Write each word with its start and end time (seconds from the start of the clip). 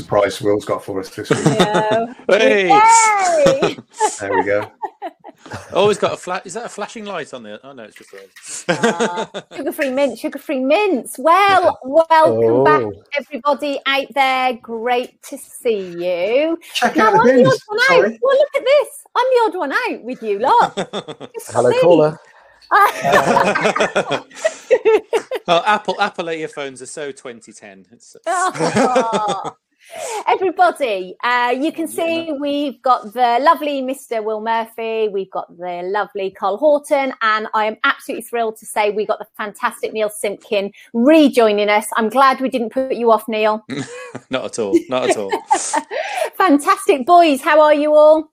wonder 0.00 0.20
what 0.20 0.30
surprise 0.32 0.40
Will's 0.42 0.64
got 0.64 0.84
for 0.84 1.00
us 1.00 1.10
this 1.14 1.30
week. 1.30 1.38
Yeah. 1.44 2.14
Hey, 2.28 2.68
Yay! 2.68 3.76
there 4.20 4.32
we 4.34 4.44
go. 4.44 4.70
oh, 5.72 5.90
it's 5.90 5.98
got 6.00 6.12
a 6.12 6.16
flat. 6.16 6.46
Is 6.46 6.54
that 6.54 6.66
a 6.66 6.68
flashing 6.68 7.04
light 7.04 7.34
on 7.34 7.42
there? 7.42 7.58
Oh 7.64 7.72
no, 7.72 7.82
it's 7.84 7.96
just 7.96 8.12
red. 8.12 8.28
Ah, 8.68 9.28
sugar-free 9.54 9.90
mints, 9.90 10.20
sugar-free 10.20 10.60
mints. 10.60 11.18
Well, 11.18 11.78
welcome 11.84 12.64
back, 12.64 12.82
Oh. 12.82 13.02
everybody 13.18 13.80
out 13.86 14.06
there. 14.14 14.54
Great 14.54 15.20
to 15.24 15.36
see 15.38 15.88
you. 15.90 16.58
Check 16.74 16.96
Now 16.96 17.08
out 17.08 17.12
the 17.14 17.18
I'm 17.20 17.26
the 17.26 17.42
bins. 17.42 17.48
odd 17.48 17.60
one 17.66 17.80
out. 17.90 18.18
Well, 18.22 18.38
look 18.38 18.48
at 18.56 18.64
this. 18.64 18.88
I'm 19.14 19.26
the 19.30 19.42
odd 19.46 19.56
one 19.58 19.72
out 19.72 20.02
with 20.04 20.22
you 20.22 20.38
lot. 20.38 20.72
Hello, 21.48 21.70
see. 21.70 21.80
caller. 21.80 22.18
oh, 25.48 25.62
Apple 25.66 26.00
Apple 26.00 26.30
earphones 26.30 26.80
are 26.80 26.86
so 26.86 27.10
2010. 27.12 27.86
It's, 27.92 28.16
Oh. 28.26 29.56
Everybody, 30.26 31.16
uh, 31.22 31.54
you 31.58 31.72
can 31.72 31.86
see 31.86 32.32
we've 32.40 32.80
got 32.82 33.12
the 33.12 33.38
lovely 33.40 33.82
Mr. 33.82 34.22
Will 34.22 34.40
Murphy, 34.40 35.08
we've 35.08 35.30
got 35.30 35.48
the 35.56 35.82
lovely 35.84 36.30
Carl 36.30 36.56
Horton, 36.56 37.12
and 37.22 37.48
I 37.54 37.66
am 37.66 37.76
absolutely 37.84 38.22
thrilled 38.22 38.56
to 38.56 38.66
say 38.66 38.90
we 38.90 39.04
got 39.04 39.18
the 39.18 39.26
fantastic 39.36 39.92
Neil 39.92 40.08
Simpkin 40.08 40.72
rejoining 40.94 41.68
us. 41.68 41.86
I'm 41.96 42.08
glad 42.08 42.40
we 42.40 42.48
didn't 42.48 42.70
put 42.70 42.94
you 42.94 43.10
off, 43.10 43.28
Neil. 43.28 43.64
not 44.30 44.44
at 44.44 44.58
all. 44.58 44.78
Not 44.88 45.10
at 45.10 45.16
all. 45.16 45.30
Fantastic 46.36 47.06
boys, 47.06 47.42
how 47.42 47.60
are 47.60 47.74
you 47.74 47.94
all? 47.94 48.32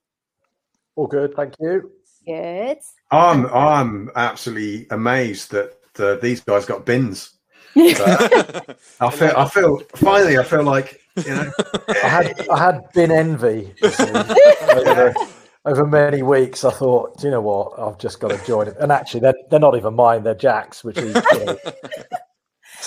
All 0.95 1.07
good, 1.07 1.35
thank 1.35 1.55
you. 1.59 1.91
Good. 2.25 2.77
I'm 3.11 3.45
I'm 3.47 4.11
absolutely 4.15 4.87
amazed 4.91 5.51
that 5.51 5.73
uh, 5.97 6.15
these 6.15 6.41
guys 6.41 6.65
got 6.65 6.85
bins. 6.85 7.38
I 8.99 9.11
feel 9.11 9.33
I 9.37 9.47
feel 9.47 9.79
finally 9.95 10.37
I 10.37 10.43
feel 10.43 10.63
like 10.63 11.01
you 11.17 11.29
know 11.29 11.51
I 12.03 12.07
had 12.07 12.49
I 12.49 12.57
had 12.57 12.91
bin 12.93 13.11
envy 13.11 13.73
see, 13.81 14.03
over, 14.85 15.13
over 15.65 15.85
many 15.85 16.23
weeks. 16.23 16.63
I 16.63 16.71
thought, 16.71 17.17
do 17.19 17.27
you 17.27 17.31
know 17.31 17.41
what? 17.41 17.77
I've 17.79 17.97
just 17.97 18.19
got 18.19 18.29
to 18.29 18.45
join 18.45 18.67
it. 18.67 18.75
And 18.79 18.91
actually, 18.91 19.21
they're, 19.21 19.35
they're 19.49 19.59
not 19.59 19.75
even 19.75 19.93
mine. 19.93 20.23
They're 20.23 20.35
Jack's, 20.35 20.83
which 20.83 20.97
is 20.97 21.15
you 21.15 21.45
know, 21.45 21.57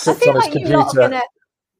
I 0.07 0.13
sits 0.13 0.19
feel 0.19 0.29
on 0.29 0.35
his 0.35 0.45
like 0.45 0.55
you 0.55 0.67
lot 0.67 0.79
are 0.79 0.83
computer. 0.83 1.09
gonna 1.09 1.21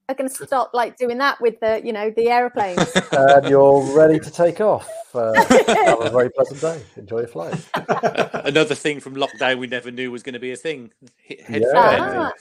are 0.09 0.15
gonna 0.15 0.29
stop 0.29 0.71
like 0.73 0.97
doing 0.97 1.17
that 1.19 1.39
with 1.39 1.59
the 1.59 1.81
you 1.83 1.93
know 1.93 2.11
the 2.15 2.29
aeroplanes. 2.29 2.91
And 3.11 3.47
you're 3.49 3.81
ready 3.95 4.19
to 4.19 4.31
take 4.31 4.59
off. 4.59 4.89
Uh, 5.13 5.33
have 5.33 6.01
a 6.01 6.09
very 6.09 6.29
pleasant 6.31 6.59
day. 6.61 6.81
Enjoy 6.97 7.19
your 7.19 7.27
flight. 7.27 7.53
Another 8.45 8.75
thing 8.75 8.99
from 8.99 9.15
lockdown 9.15 9.59
we 9.59 9.67
never 9.67 9.91
knew 9.91 10.11
was 10.11 10.23
going 10.23 10.33
to 10.33 10.39
be 10.39 10.51
a 10.51 10.55
thing. 10.55 10.91
He- 11.21 11.41
Head 11.41 11.61
Yeah. 11.73 12.29
for 12.31 12.33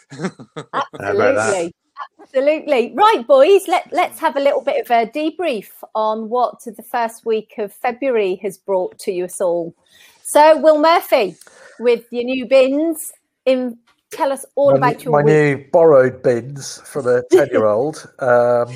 Ah, 0.73 0.83
How 1.01 1.13
about 1.13 1.35
that? 1.35 1.39
absolutely. 1.39 1.75
Absolutely. 2.21 2.93
Right, 2.97 3.25
boys, 3.27 3.69
let, 3.69 3.93
let's 3.93 4.19
have 4.19 4.37
a 4.37 4.41
little 4.41 4.63
bit 4.63 4.85
of 4.85 4.91
a 4.91 5.11
debrief 5.11 5.69
on 5.95 6.29
what 6.31 6.63
the 6.65 6.83
first 6.83 7.25
week 7.27 7.55
of 7.59 7.73
February 7.73 8.37
has 8.37 8.59
brought 8.59 8.99
to 9.01 9.13
you 9.13 9.29
all. 9.41 9.75
So, 10.23 10.57
Will 10.59 10.81
Murphy, 10.81 11.37
with 11.79 12.07
your 12.11 12.25
new 12.25 12.47
bins, 12.47 13.13
in, 13.45 13.79
tell 14.13 14.33
us 14.33 14.45
all 14.55 14.71
my, 14.73 14.77
about 14.77 15.05
your 15.05 15.13
my 15.13 15.23
week. 15.23 15.27
new 15.27 15.65
borrowed 15.73 16.23
bins 16.23 16.81
from 16.85 17.09
a 17.09 17.23
10 17.31 17.49
year 17.49 17.67
old. 17.67 18.09
Um, 18.19 18.75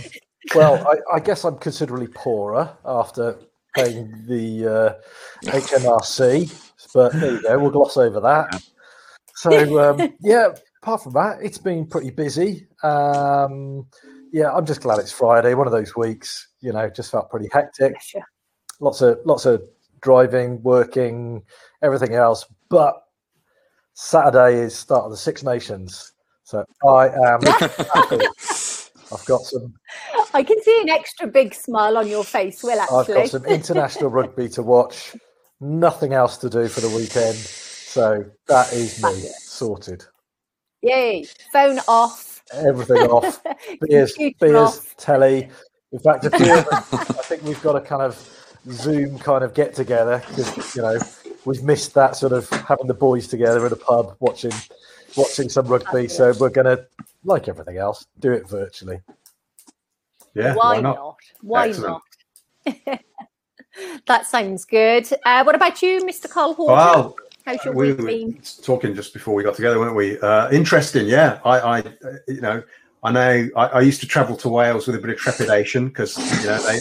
well, 0.55 0.87
I, 0.87 1.17
I 1.17 1.21
guess 1.21 1.45
I'm 1.45 1.59
considerably 1.59 2.09
poorer 2.09 2.77
after 2.85 3.39
paying 3.75 4.25
the 4.27 4.67
uh, 4.67 5.49
HMRC, 5.51 6.93
but 6.95 7.13
there 7.13 7.33
you 7.33 7.43
go, 7.43 7.59
we'll 7.59 7.71
gloss 7.71 7.97
over 7.97 8.21
that. 8.21 8.63
So, 9.35 9.91
um, 9.91 10.15
yeah, 10.21 10.49
apart 10.83 11.03
from 11.03 11.13
that, 11.13 11.39
it's 11.43 11.59
been 11.59 11.87
pretty 11.87 12.11
busy. 12.11 12.67
Um, 12.83 13.87
yeah, 14.33 14.53
I'm 14.53 14.67
just 14.67 14.81
glad 14.81 14.99
it's 14.99 15.13
Friday, 15.13 15.55
one 15.55 15.67
of 15.67 15.73
those 15.73 15.95
weeks, 15.95 16.49
you 16.61 16.73
know, 16.73 16.89
just 16.89 17.11
felt 17.11 17.31
pretty 17.31 17.49
hectic 17.53 17.95
lots 18.81 19.01
of 19.01 19.19
lots 19.25 19.47
of 19.47 19.63
driving, 20.01 20.63
working, 20.63 21.43
everything 21.83 22.15
else. 22.15 22.45
But 22.69 23.03
Saturday 23.99 24.59
is 24.61 24.77
start 24.77 25.07
of 25.07 25.11
the 25.11 25.17
Six 25.17 25.43
Nations, 25.43 26.13
so 26.45 26.67
I 26.87 27.09
am. 27.09 27.41
I've 29.11 29.25
got 29.25 29.41
some. 29.41 29.73
I 30.35 30.43
can 30.43 30.63
see 30.63 30.79
an 30.83 30.91
extra 30.91 31.27
big 31.27 31.55
smile 31.55 31.97
on 31.97 32.07
your 32.07 32.23
face, 32.23 32.63
Will, 32.63 32.79
Actually, 32.79 32.99
I've 32.99 33.07
got 33.07 33.29
some 33.31 33.45
international 33.47 34.11
rugby 34.11 34.51
to 34.51 34.63
watch. 34.63 35.17
Nothing 35.61 36.13
else 36.13 36.37
to 36.39 36.51
do 36.51 36.69
for 36.69 36.83
the 36.83 36.91
weekend, 36.91 37.37
so 37.37 38.23
that 38.49 38.71
is 38.75 39.03
me 39.03 39.15
sorted. 39.39 40.05
Yay. 40.83 41.25
Phone 41.51 41.79
off. 41.89 42.43
Everything 42.53 42.99
off. 42.99 43.43
Beers, 43.81 44.15
beers, 44.39 44.55
off. 44.55 44.95
telly. 44.99 45.49
In 45.93 45.99
fact, 46.01 46.27
a 46.27 46.31
few 46.31 46.55
of 46.55 46.67
us, 46.69 46.93
I 46.93 46.99
think 47.23 47.45
we've 47.45 47.63
got 47.63 47.77
a 47.77 47.81
kind 47.81 48.03
of 48.03 48.15
Zoom 48.73 49.19
kind 49.19 49.43
of 49.43 49.55
get 49.55 49.75
together 49.75 50.23
because 50.29 50.77
you 50.77 50.83
know 50.83 50.99
we've 51.47 51.63
missed 51.63 51.95
that 51.95 52.17
sort 52.17 52.33
of 52.33 52.49
having 52.51 52.87
the 52.87 52.95
boys 52.95 53.27
together 53.29 53.65
in 53.67 53.73
a 53.73 53.77
pub 53.77 54.17
watching 54.21 54.53
watching 55.17 55.49
some 55.49 55.67
rugby. 55.67 56.09
So 56.09 56.35
we're 56.39 56.51
gonna, 56.51 56.85
like 57.25 57.49
everything 57.49 57.79
else, 57.79 58.07
do 58.21 58.33
it 58.33 58.47
virtually. 58.49 59.01
yeah 60.35 60.55
Why, 60.55 60.75
why 60.75 60.81
not? 60.81 60.97
not? 60.97 61.17
Why 61.41 61.69
Excellent. 61.69 62.03
not? 62.67 63.01
that 64.07 64.27
sounds 64.27 64.65
good. 64.65 65.09
Uh, 65.25 65.43
what 65.45 65.55
about 65.55 65.81
you, 65.81 66.01
Mr. 66.05 66.29
Carl 66.29 66.53
Horton? 66.55 66.75
Well, 66.77 67.17
How's 67.47 67.65
your 67.65 67.75
we 67.75 67.93
week 67.93 67.99
were 67.99 68.07
been? 68.07 68.41
talking 68.63 68.95
just 68.95 69.13
before 69.15 69.35
we 69.35 69.45
got 69.45 69.55
together, 69.55 69.79
weren't 69.79 69.95
we? 69.95 70.19
Uh, 70.19 70.51
interesting, 70.51 71.07
yeah. 71.07 71.39
I, 71.45 71.59
I, 71.61 71.79
uh, 71.79 71.85
you 72.27 72.41
know, 72.41 72.61
I 73.05 73.13
know. 73.13 73.49
I, 73.57 73.67
I 73.67 73.81
used 73.83 74.01
to 74.01 74.07
travel 74.09 74.37
to 74.39 74.49
Wales 74.49 74.89
with 74.89 74.97
a 74.97 74.99
bit 74.99 75.11
of 75.11 75.17
trepidation 75.17 75.87
because 75.87 76.19
you 76.43 76.49
know 76.49 76.59
they 76.67 76.81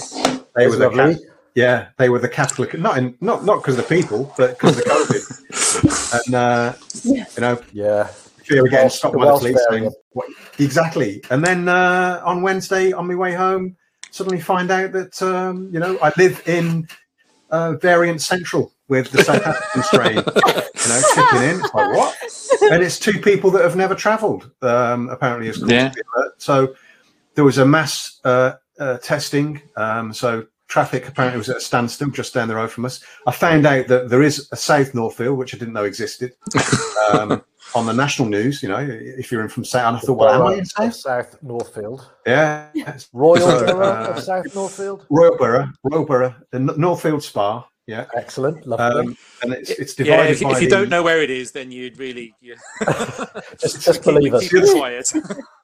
they 0.56 0.68
were 0.68 0.75
That's 0.75 0.96
the 0.96 0.98
lovely. 0.98 1.16
cap- 1.16 1.34
yeah 1.56 1.88
they 1.98 2.10
were 2.10 2.20
the 2.20 2.30
capital. 2.30 2.66
of- 2.66 2.74
Not 2.80 2.98
in, 2.98 3.16
not 3.22 3.46
not 3.46 3.58
because 3.62 3.78
of 3.80 3.88
the 3.88 3.96
people, 3.96 4.34
but 4.38 4.52
because 4.60 4.78
of 4.78 4.84
the 4.84 4.90
COVID. 4.90 6.26
and 6.26 6.36
uh, 6.36 6.74
Yeah. 7.04 7.26
you 7.36 7.42
know, 7.42 7.62
Yeah, 7.74 8.04
fear 8.44 8.64
of 8.66 8.70
getting 8.72 8.86
Welsh- 8.86 8.96
stopped 8.98 9.14
the 9.14 9.20
by 9.20 9.26
the 9.32 9.38
police. 9.38 9.58
saying, 9.70 9.84
variant. 9.84 9.96
what, 10.14 10.28
exactly. 10.60 11.24
And 11.30 11.44
then 11.44 11.68
uh, 11.68 12.22
on 12.26 12.42
Wednesday, 12.42 12.92
on 12.92 13.08
my 13.08 13.16
way 13.16 13.34
home, 13.34 13.76
suddenly 14.12 14.40
find 14.40 14.70
out 14.72 14.92
that 14.94 15.22
um, 15.22 15.70
you 15.72 15.80
know 15.80 15.98
I 16.02 16.12
live 16.18 16.42
in 16.48 16.88
uh, 17.52 17.74
variant 17.74 18.22
central 18.22 18.72
with 18.88 19.10
the 19.12 19.24
South 19.24 19.46
African 19.46 19.84
strain. 19.84 20.16
you 20.18 20.90
know, 20.90 21.02
kicking 21.16 21.44
in. 21.50 21.60
It's 21.60 21.74
like 21.74 21.92
what? 21.96 22.16
And 22.72 22.84
it's 22.84 23.00
two 23.00 23.20
people 23.20 23.50
that 23.52 23.64
have 23.64 23.76
never 23.76 23.96
travelled. 23.96 24.52
Um, 24.62 25.10
apparently, 25.10 25.50
as 25.50 25.58
Yeah. 25.66 25.92
So 26.38 26.76
there 27.36 27.44
was 27.44 27.58
a 27.58 27.66
mass 27.66 28.20
uh, 28.24 28.54
uh, 28.80 28.98
testing. 29.00 29.62
Um, 29.76 30.14
so 30.14 30.46
traffic 30.68 31.08
apparently 31.08 31.38
was 31.38 31.50
at 31.50 31.58
a 31.58 31.62
standstill 31.62 32.09
just 32.09 32.34
down 32.34 32.48
the 32.48 32.56
road 32.56 32.72
from 32.72 32.86
us. 32.86 33.03
I 33.28 33.31
found 33.31 33.66
out 33.66 33.88
that 33.88 34.09
there 34.09 34.24
is 34.24 34.50
a 34.52 34.56
South 34.56 34.94
Northfield, 34.94 35.38
which 35.38 35.53
I 35.53 35.58
didn't 35.58 35.74
know 35.74 35.84
existed, 35.86 36.34
um, 37.12 37.44
on 37.76 37.86
the 37.86 37.94
national 37.94 38.30
news. 38.30 38.64
You 38.64 38.70
know, 38.70 38.80
if 38.80 39.31
you're 39.31 39.42
in 39.42 39.50
from 39.50 39.66
South, 39.66 39.88
and 39.88 39.98
I 39.98 40.00
thought, 40.00 40.18
well, 40.18 40.42
am 40.42 40.48
I 40.48 40.56
in 40.56 40.66
South? 40.66 40.96
South 40.96 41.42
Northfield, 41.44 42.09
Yeah, 42.25 42.70
Royal 43.14 43.48
Borough 43.48 43.81
uh, 43.81 44.14
of 44.16 44.24
South 44.24 44.54
Northfield. 44.56 45.06
Royal 45.09 45.38
Borough, 45.38 45.70
Royal 45.84 46.06
Borough, 46.06 46.36
the 46.52 46.58
N- 46.58 46.70
Northfield 46.78 47.24
Spa. 47.24 47.68
Yeah, 47.88 48.06
Excellent, 48.16 48.66
lovely. 48.66 49.00
um, 49.12 49.18
and 49.44 49.53
it's 49.53 49.69
it's 49.69 49.97
Yeah, 50.00 50.06
divided 50.06 50.31
if, 50.31 50.41
by 50.41 50.51
if 50.53 50.62
you 50.63 50.69
the- 50.69 50.75
don't 50.75 50.90
know 50.90 51.03
where 51.03 51.22
it 51.22 51.29
is, 51.29 51.51
then 51.51 51.72
you'd 51.72 52.00
really 52.00 52.33
yeah. 52.42 52.56
just, 53.62 53.81
just 53.81 54.04
believe 54.04 54.33
us. 54.33 54.50
keep 54.50 54.63
it 54.63 54.75
quiet. 54.75 55.12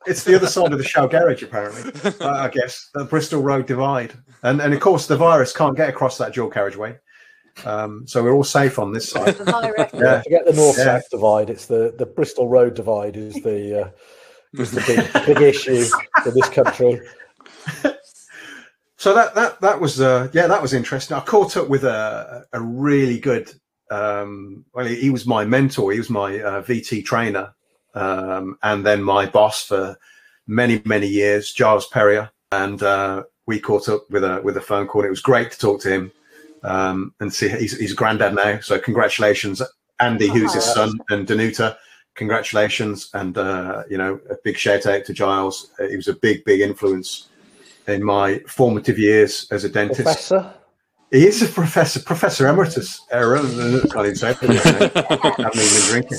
It's 0.08 0.24
the 0.24 0.36
other 0.36 0.48
side 0.48 0.72
of 0.74 0.80
the 0.80 0.84
Shell 0.84 1.10
garage, 1.10 1.44
apparently. 1.44 1.92
uh, 2.22 2.30
I 2.32 2.48
guess 2.50 2.90
the 2.96 3.06
Bristol 3.06 3.42
Road 3.44 3.66
Divide, 3.68 4.14
and 4.44 4.60
and 4.62 4.74
of 4.74 4.80
course 4.80 5.06
the 5.08 5.16
virus 5.18 5.54
can't 5.54 5.78
get 5.78 5.90
across 5.90 6.18
that 6.18 6.34
dual 6.34 6.50
carriageway, 6.50 6.98
um, 7.66 8.06
so 8.08 8.24
we're 8.24 8.34
all 8.34 8.44
safe 8.44 8.80
on 8.80 8.94
this 8.94 9.10
side. 9.10 9.36
Yeah. 9.40 10.22
Forget 10.24 10.46
the 10.46 10.54
north 10.56 10.78
Yeah. 10.78 10.84
south 10.86 11.10
divide. 11.12 11.50
It's 11.52 11.68
the, 11.68 11.94
the 12.00 12.06
Bristol 12.08 12.48
Road 12.48 12.74
divide 12.74 13.16
is 13.16 13.36
the 13.44 13.82
uh, 13.86 13.90
is 14.62 14.72
the 14.72 14.82
big 14.88 15.26
big 15.28 15.42
issue 15.44 15.86
in 16.26 16.34
this 16.34 16.50
country. 16.50 17.00
So 19.02 19.16
that 19.16 19.34
that 19.34 19.60
that 19.62 19.82
was 19.82 20.00
uh, 20.00 20.30
yeah 20.32 20.46
that 20.46 20.62
was 20.62 20.76
interesting. 20.76 21.18
I 21.18 21.22
caught 21.22 21.58
up 21.58 21.68
with 21.68 21.86
a 21.86 22.46
a 22.54 22.62
really 22.62 23.20
good. 23.20 23.52
Um, 23.90 24.64
well, 24.76 24.86
he, 24.86 24.96
he 24.96 25.10
was 25.10 25.26
my 25.26 25.44
mentor. 25.44 25.92
He 25.92 25.98
was 25.98 26.12
my 26.12 26.40
uh, 26.40 26.62
VT 26.62 27.04
trainer, 27.04 27.52
um, 27.96 28.60
and 28.62 28.86
then 28.86 29.02
my 29.02 29.26
boss 29.26 29.64
for 29.64 29.98
many 30.46 30.84
many 30.86 31.08
years, 31.08 31.52
Giles 31.52 31.88
Perrier. 31.88 32.30
And 32.52 32.84
uh, 32.84 33.24
we 33.48 33.60
caught 33.60 33.90
up 33.90 34.08
with 34.12 34.24
a 34.24 34.40
with 34.44 34.56
a 34.58 34.62
phone 34.62 34.86
call. 34.86 35.04
It 35.04 35.10
was 35.10 35.20
great 35.20 35.50
to 35.50 35.58
talk 35.58 35.82
to 35.82 35.90
him 35.90 36.12
um, 36.62 37.16
and 37.20 37.34
see 37.34 37.50
he's 37.50 37.76
he's 37.80 37.94
a 37.94 37.96
granddad 37.96 38.36
now. 38.36 38.60
So 38.60 38.78
congratulations, 38.78 39.64
Andy, 40.00 40.28
who's 40.28 40.54
his 40.54 40.66
son, 40.66 40.94
and 41.10 41.28
Danuta. 41.28 41.76
Congratulations, 42.14 43.10
and 43.16 43.36
uh, 43.36 43.82
you 43.90 43.98
know 43.98 44.20
a 44.30 44.36
big 44.44 44.58
shout 44.58 44.86
out 44.86 45.06
to 45.06 45.14
Giles. 45.14 45.72
He 45.90 45.96
was 45.96 46.08
a 46.08 46.14
big 46.14 46.46
big 46.46 46.62
influence 46.62 47.30
in 47.88 48.04
my 48.04 48.40
formative 48.48 48.98
years 49.00 49.48
as 49.52 49.64
a 49.64 49.70
dentist. 49.70 50.04
Professor, 50.04 50.54
He 51.12 51.26
is 51.28 51.42
a 51.42 51.48
professor, 51.48 52.00
professor 52.00 52.48
emeritus. 52.48 53.02
Uh, 53.12 53.42
than- 53.42 53.82
can't 53.90 54.06
even 54.06 54.16
say 54.16 54.32
it, 54.32 54.42
you 54.42 54.48
know, 54.50 54.54
haven't 54.62 55.56
even 55.56 55.82
drinking. 55.90 56.18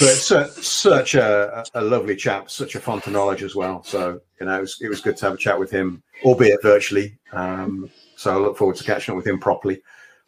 but 0.00 0.16
su- 0.16 0.48
such 0.62 1.14
a, 1.14 1.64
a 1.74 1.80
lovely 1.82 2.16
chap, 2.16 2.50
such 2.50 2.74
a 2.74 2.80
font 2.80 3.06
of 3.06 3.12
knowledge 3.12 3.42
as 3.42 3.54
well. 3.54 3.82
So 3.84 4.20
you 4.40 4.46
know, 4.46 4.58
it 4.58 4.60
was, 4.60 4.78
it 4.80 4.88
was 4.88 5.00
good 5.00 5.16
to 5.18 5.26
have 5.26 5.34
a 5.34 5.38
chat 5.38 5.58
with 5.58 5.70
him, 5.70 6.02
albeit 6.24 6.62
virtually. 6.62 7.18
Um, 7.32 7.88
so 8.16 8.32
I 8.32 8.36
look 8.36 8.56
forward 8.56 8.76
to 8.76 8.84
catching 8.84 9.12
up 9.12 9.16
with 9.16 9.26
him 9.26 9.38
properly 9.38 9.82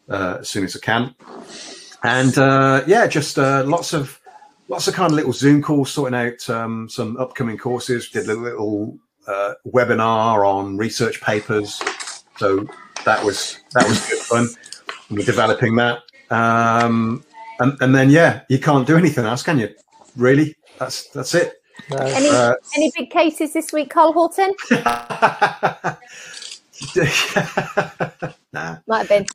uh, 0.09 0.37
as 0.39 0.49
soon 0.49 0.63
as 0.63 0.75
I 0.75 0.79
can. 0.79 1.15
And 2.03 2.37
uh, 2.37 2.83
yeah, 2.87 3.07
just 3.07 3.37
uh, 3.39 3.63
lots 3.65 3.93
of 3.93 4.19
lots 4.67 4.87
of 4.87 4.93
kind 4.93 5.11
of 5.11 5.15
little 5.15 5.33
Zoom 5.33 5.61
calls, 5.61 5.91
sorting 5.91 6.17
out 6.17 6.49
um, 6.49 6.87
some 6.89 7.17
upcoming 7.17 7.57
courses. 7.57 8.09
Did 8.09 8.29
a 8.29 8.35
little 8.35 8.97
uh, 9.27 9.53
webinar 9.67 10.47
on 10.47 10.77
research 10.77 11.21
papers, 11.21 11.81
so 12.37 12.65
that 13.05 13.23
was 13.23 13.59
that 13.73 13.87
was 13.87 14.07
good 14.07 14.19
fun. 14.19 14.47
We're 15.09 15.25
developing 15.25 15.75
that, 15.75 15.99
um, 16.29 17.23
and 17.59 17.77
and 17.81 17.95
then 17.95 18.09
yeah, 18.09 18.41
you 18.49 18.59
can't 18.59 18.87
do 18.87 18.97
anything 18.97 19.25
else, 19.25 19.43
can 19.43 19.59
you? 19.59 19.69
Really, 20.15 20.55
that's 20.79 21.09
that's 21.09 21.33
it. 21.35 21.61
No. 21.89 21.97
Any 21.97 22.29
Uh, 22.29 22.55
any 22.75 22.91
big 22.97 23.09
cases 23.09 23.53
this 23.53 23.71
week, 23.73 23.89
Carl 23.89 24.13
Horton? 24.13 24.53
nah. 28.53 28.77
Might 28.87 28.99
have 28.99 29.09
been. 29.09 29.25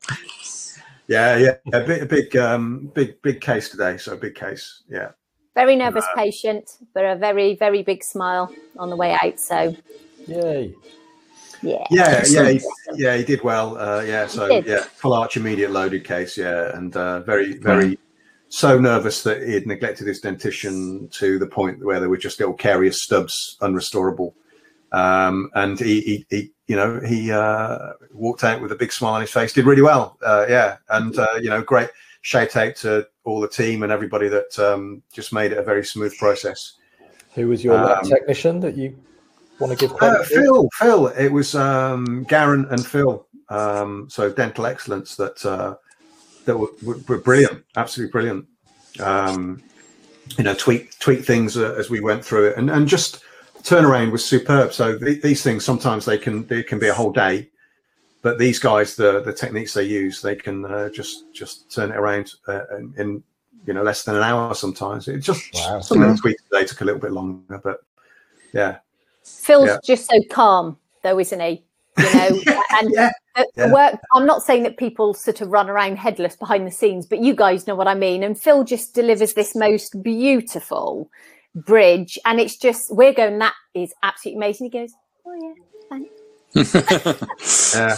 Yeah, 1.06 1.36
yeah, 1.36 1.54
a 1.72 1.80
big, 1.80 2.02
a 2.02 2.06
big, 2.06 2.36
um, 2.36 2.90
big, 2.94 3.20
big 3.20 3.40
case 3.40 3.68
today. 3.68 3.96
So 3.96 4.12
a 4.12 4.16
big 4.16 4.36
case. 4.36 4.82
Yeah, 4.88 5.10
Very 5.54 5.76
nervous 5.76 6.06
patient, 6.14 6.78
but 6.94 7.04
a 7.04 7.16
very, 7.16 7.56
very 7.56 7.82
big 7.82 8.04
smile 8.04 8.54
on 8.78 8.88
the 8.88 8.96
way 8.96 9.12
out. 9.12 9.40
So, 9.40 9.76
Yay. 10.26 10.74
yeah. 11.60 11.86
yeah, 11.90 12.22
yeah, 12.28 12.50
he, 12.50 12.60
yeah. 12.94 13.16
He 13.16 13.24
did 13.24 13.42
well. 13.42 13.76
Uh, 13.76 14.02
yeah, 14.02 14.26
so 14.26 14.46
yeah, 14.46 14.84
full 14.84 15.12
arch 15.12 15.36
immediate 15.36 15.72
loaded 15.72 16.04
case. 16.04 16.38
Yeah, 16.38 16.76
and 16.76 16.96
uh, 16.96 17.20
very, 17.20 17.56
very 17.58 17.98
so 18.48 18.78
nervous 18.78 19.22
that 19.24 19.42
he 19.42 19.54
had 19.54 19.66
neglected 19.66 20.06
his 20.06 20.20
dentition 20.20 21.08
to 21.08 21.38
the 21.38 21.46
point 21.46 21.84
where 21.84 22.00
there 22.00 22.08
were 22.08 22.16
just 22.16 22.38
little 22.38 22.54
carious 22.54 23.02
stubs, 23.02 23.56
unrestorable. 23.60 24.34
Um, 24.92 25.50
and 25.54 25.78
he, 25.78 26.00
he, 26.00 26.26
he, 26.30 26.52
you 26.66 26.76
know, 26.76 27.00
he 27.00 27.30
uh, 27.30 27.92
walked 28.12 28.42
out 28.44 28.60
with 28.60 28.72
a 28.72 28.76
big 28.76 28.92
smile 28.92 29.14
on 29.14 29.20
his 29.20 29.30
face. 29.30 29.52
Did 29.52 29.66
really 29.66 29.82
well. 29.82 30.18
Uh, 30.24 30.46
yeah, 30.48 30.76
and 30.88 31.18
uh, 31.18 31.38
you 31.40 31.50
know, 31.50 31.62
great 31.62 31.90
shout 32.22 32.56
out 32.56 32.76
to 32.76 33.06
all 33.24 33.40
the 33.40 33.48
team 33.48 33.82
and 33.82 33.92
everybody 33.92 34.28
that 34.28 34.58
um, 34.58 35.02
just 35.12 35.32
made 35.32 35.52
it 35.52 35.58
a 35.58 35.62
very 35.62 35.84
smooth 35.84 36.16
process. 36.18 36.74
Who 37.34 37.48
was 37.48 37.62
your 37.62 37.74
Um, 37.74 38.04
technician 38.04 38.60
that 38.60 38.76
you 38.76 38.98
want 39.58 39.72
to 39.72 39.78
give 39.78 39.92
Uh, 39.92 39.96
credit 39.96 40.28
to? 40.28 40.34
Phil, 40.34 40.68
Phil, 40.78 41.06
it 41.08 41.30
was 41.30 41.54
um, 41.54 42.24
Garen 42.28 42.66
and 42.70 42.84
Phil. 42.84 43.26
Um, 43.48 44.08
so 44.08 44.30
dental 44.30 44.66
excellence 44.66 45.16
that 45.16 45.44
uh, 45.44 45.74
that 46.44 46.56
were, 46.56 46.68
were, 46.82 46.98
were 47.08 47.18
brilliant, 47.18 47.64
absolutely 47.76 48.12
brilliant. 48.12 48.46
Um, 49.00 49.62
you 50.38 50.44
know, 50.44 50.54
tweak 50.54 50.96
tweak 51.00 51.24
things 51.24 51.56
uh, 51.56 51.74
as 51.76 51.90
we 51.90 52.00
went 52.00 52.24
through 52.24 52.48
it, 52.48 52.56
and 52.56 52.70
and 52.70 52.86
just 52.86 53.22
turnaround 53.62 54.12
was 54.12 54.24
superb. 54.24 54.72
So 54.72 54.96
th- 54.96 55.20
these 55.20 55.42
things 55.42 55.64
sometimes 55.64 56.04
they 56.04 56.16
can 56.16 56.46
they 56.46 56.62
can 56.62 56.78
be 56.78 56.88
a 56.88 56.94
whole 56.94 57.12
day, 57.12 57.50
but 58.22 58.38
these 58.38 58.58
guys 58.58 58.96
the 58.96 59.20
the 59.22 59.32
techniques 59.32 59.72
they 59.74 59.84
use 59.84 60.20
they 60.22 60.36
can 60.36 60.64
uh, 60.64 60.88
just 60.90 61.32
just 61.32 61.70
turn 61.70 61.90
it 61.90 61.96
around 61.96 62.32
uh, 62.48 62.66
in, 62.76 62.94
in 62.98 63.22
you 63.66 63.72
know 63.74 63.82
less 63.82 64.04
than 64.04 64.16
an 64.16 64.22
hour 64.22 64.54
sometimes. 64.54 65.08
It 65.08 65.18
just 65.20 65.42
Wow. 65.54 65.80
some 65.80 66.02
of 66.02 66.08
the 66.14 66.16
tweaks 66.20 66.42
today 66.44 66.64
took 66.66 66.80
a 66.80 66.84
little 66.84 67.00
bit 67.00 67.12
longer, 67.12 67.60
but 67.62 67.80
yeah. 68.52 68.78
Phil's 69.24 69.68
Yeah. 69.68 69.76
just 69.84 70.10
so 70.10 70.20
calm, 70.30 70.78
though, 71.02 71.18
isn't 71.18 71.40
he? 71.40 71.62
You 71.98 72.14
know, 72.14 72.28
and 72.78 72.90
Yeah, 72.90 73.10
the, 73.36 73.46
the 73.54 73.62
yeah. 73.66 73.72
work. 73.72 74.00
I'm 74.14 74.26
not 74.26 74.42
saying 74.42 74.62
that 74.62 74.76
people 74.78 75.12
sort 75.14 75.40
of 75.42 75.48
run 75.48 75.68
around 75.68 75.96
headless 75.98 76.36
behind 76.36 76.66
the 76.66 76.70
scenes, 76.70 77.04
but 77.06 77.20
you 77.20 77.34
guys 77.34 77.66
know 77.66 77.74
what 77.74 77.86
I 77.86 77.94
mean. 77.94 78.22
And 78.22 78.40
Phil 78.40 78.64
just 78.64 78.94
delivers 78.94 79.34
this 79.34 79.54
most 79.54 80.02
beautiful 80.02 81.10
bridge, 81.54 82.18
and 82.24 82.40
it's 82.40 82.56
just 82.56 82.92
we're 82.94 83.12
going. 83.12 83.38
That 83.38 83.54
is 83.74 83.92
absolutely 84.02 84.38
amazing. 84.38 84.70
He 84.72 84.78
goes, 84.78 84.92
"Oh 85.26 85.34
yeah, 85.34 85.52
thanks." 85.54 85.69
Yeah. 86.54 87.96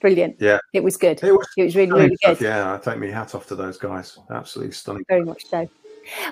Brilliant. 0.00 0.36
Yeah. 0.38 0.58
it 0.72 0.84
was 0.84 0.96
good. 0.96 1.22
It 1.22 1.32
was 1.32 1.46
It 1.56 1.64
was 1.64 1.76
really, 1.76 1.92
really 1.92 2.16
good. 2.24 2.40
Yeah, 2.40 2.74
I 2.74 2.78
take 2.78 2.98
my 2.98 3.06
hat 3.06 3.34
off 3.34 3.46
to 3.48 3.56
those 3.56 3.78
guys. 3.78 4.18
Absolutely 4.30 4.72
stunning. 4.72 5.04
Very 5.08 5.24
much 5.24 5.46
so. 5.46 5.68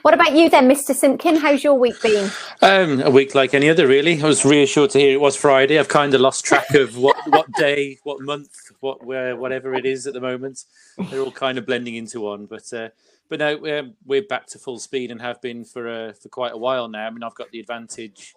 What 0.02 0.14
about 0.14 0.34
you 0.34 0.48
then, 0.48 0.68
Mr. 0.68 0.94
Simpkin? 0.94 1.36
How's 1.36 1.64
your 1.64 1.74
week 1.74 2.00
been? 2.00 2.30
Um, 2.62 3.00
a 3.00 3.10
week 3.10 3.34
like 3.34 3.54
any 3.54 3.68
other, 3.68 3.88
really. 3.88 4.22
I 4.22 4.26
was 4.26 4.44
reassured 4.44 4.90
to 4.90 5.00
hear 5.00 5.14
it 5.14 5.20
was 5.20 5.34
Friday. 5.34 5.78
I've 5.78 5.88
kind 5.88 6.14
of 6.14 6.20
lost 6.20 6.44
track 6.44 6.74
of 6.74 6.96
what, 6.96 7.16
what 7.26 7.50
day, 7.52 7.98
what 8.04 8.20
month, 8.20 8.70
what 8.80 9.04
where, 9.04 9.34
whatever 9.36 9.74
it 9.74 9.84
is 9.84 10.06
at 10.06 10.14
the 10.14 10.20
moment. 10.20 10.64
They're 11.10 11.20
all 11.20 11.32
kind 11.32 11.58
of 11.58 11.66
blending 11.66 11.96
into 11.96 12.20
one. 12.20 12.46
But 12.46 12.72
uh, 12.72 12.90
but 13.28 13.40
no, 13.40 13.56
we're, 13.56 13.90
we're 14.06 14.22
back 14.22 14.46
to 14.48 14.58
full 14.58 14.78
speed 14.78 15.10
and 15.10 15.20
have 15.20 15.40
been 15.42 15.64
for 15.64 15.88
uh, 15.88 16.12
for 16.12 16.28
quite 16.28 16.52
a 16.52 16.58
while 16.58 16.88
now. 16.88 17.06
I 17.06 17.10
mean, 17.10 17.24
I've 17.24 17.34
got 17.34 17.50
the 17.50 17.60
advantage 17.60 18.34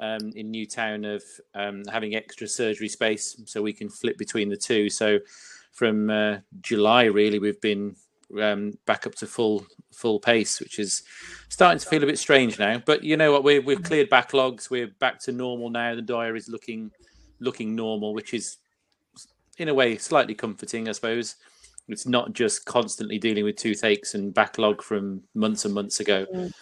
um, 0.00 0.32
in 0.34 0.50
Newtown 0.50 1.04
of 1.04 1.22
um, 1.54 1.84
having 1.84 2.14
extra 2.14 2.48
surgery 2.48 2.88
space, 2.88 3.40
so 3.44 3.62
we 3.62 3.72
can 3.72 3.88
flip 3.88 4.18
between 4.18 4.48
the 4.48 4.56
two. 4.56 4.90
So 4.90 5.18
from 5.72 6.10
uh, 6.10 6.38
July, 6.60 7.04
really, 7.04 7.38
we've 7.38 7.60
been 7.60 7.94
um, 8.40 8.78
back 8.86 9.06
up 9.06 9.14
to 9.16 9.26
full 9.26 9.66
full 9.92 10.18
pace, 10.18 10.60
which 10.60 10.78
is 10.78 11.02
starting 11.48 11.78
to 11.78 11.86
feel 11.86 12.02
a 12.02 12.06
bit 12.06 12.18
strange 12.18 12.58
now. 12.58 12.82
But 12.84 13.04
you 13.04 13.16
know 13.16 13.32
what? 13.32 13.44
We've 13.44 13.64
we've 13.64 13.82
cleared 13.82 14.10
backlogs. 14.10 14.70
We're 14.70 14.88
back 14.98 15.20
to 15.20 15.32
normal 15.32 15.70
now. 15.70 15.94
The 15.94 16.02
diary 16.02 16.38
is 16.38 16.48
looking 16.48 16.90
looking 17.38 17.74
normal, 17.76 18.14
which 18.14 18.34
is 18.34 18.58
in 19.58 19.68
a 19.68 19.74
way 19.74 19.98
slightly 19.98 20.34
comforting, 20.34 20.88
I 20.88 20.92
suppose. 20.92 21.36
It's 21.88 22.06
not 22.06 22.32
just 22.32 22.66
constantly 22.66 23.18
dealing 23.18 23.44
with 23.44 23.56
toothaches 23.56 24.14
and 24.14 24.32
backlog 24.32 24.80
from 24.80 25.22
months 25.34 25.64
and 25.64 25.74
months 25.74 25.98
ago. 25.98 26.24
Mm. 26.32 26.52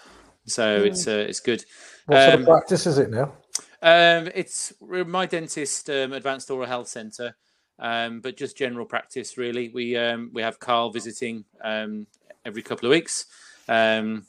So 0.48 0.82
Mm. 0.82 0.86
it's 0.86 1.06
uh, 1.06 1.26
it's 1.28 1.40
good. 1.40 1.64
What 2.06 2.22
sort 2.22 2.34
um, 2.34 2.40
of 2.40 2.46
practice 2.46 2.86
is 2.86 2.98
it 2.98 3.10
now? 3.10 3.32
Um, 3.80 4.28
it's 4.34 4.72
my 4.80 5.26
dentist, 5.26 5.88
um, 5.90 6.12
Advanced 6.12 6.50
Oral 6.50 6.66
Health 6.66 6.88
Centre, 6.88 7.36
um, 7.78 8.20
but 8.20 8.36
just 8.36 8.56
general 8.56 8.86
practice 8.86 9.38
really. 9.38 9.68
We 9.68 9.96
um, 9.96 10.30
we 10.32 10.42
have 10.42 10.58
Carl 10.58 10.90
visiting 10.90 11.44
um, 11.62 12.06
every 12.44 12.62
couple 12.62 12.86
of 12.86 12.90
weeks. 12.90 13.26
Um, 13.68 14.26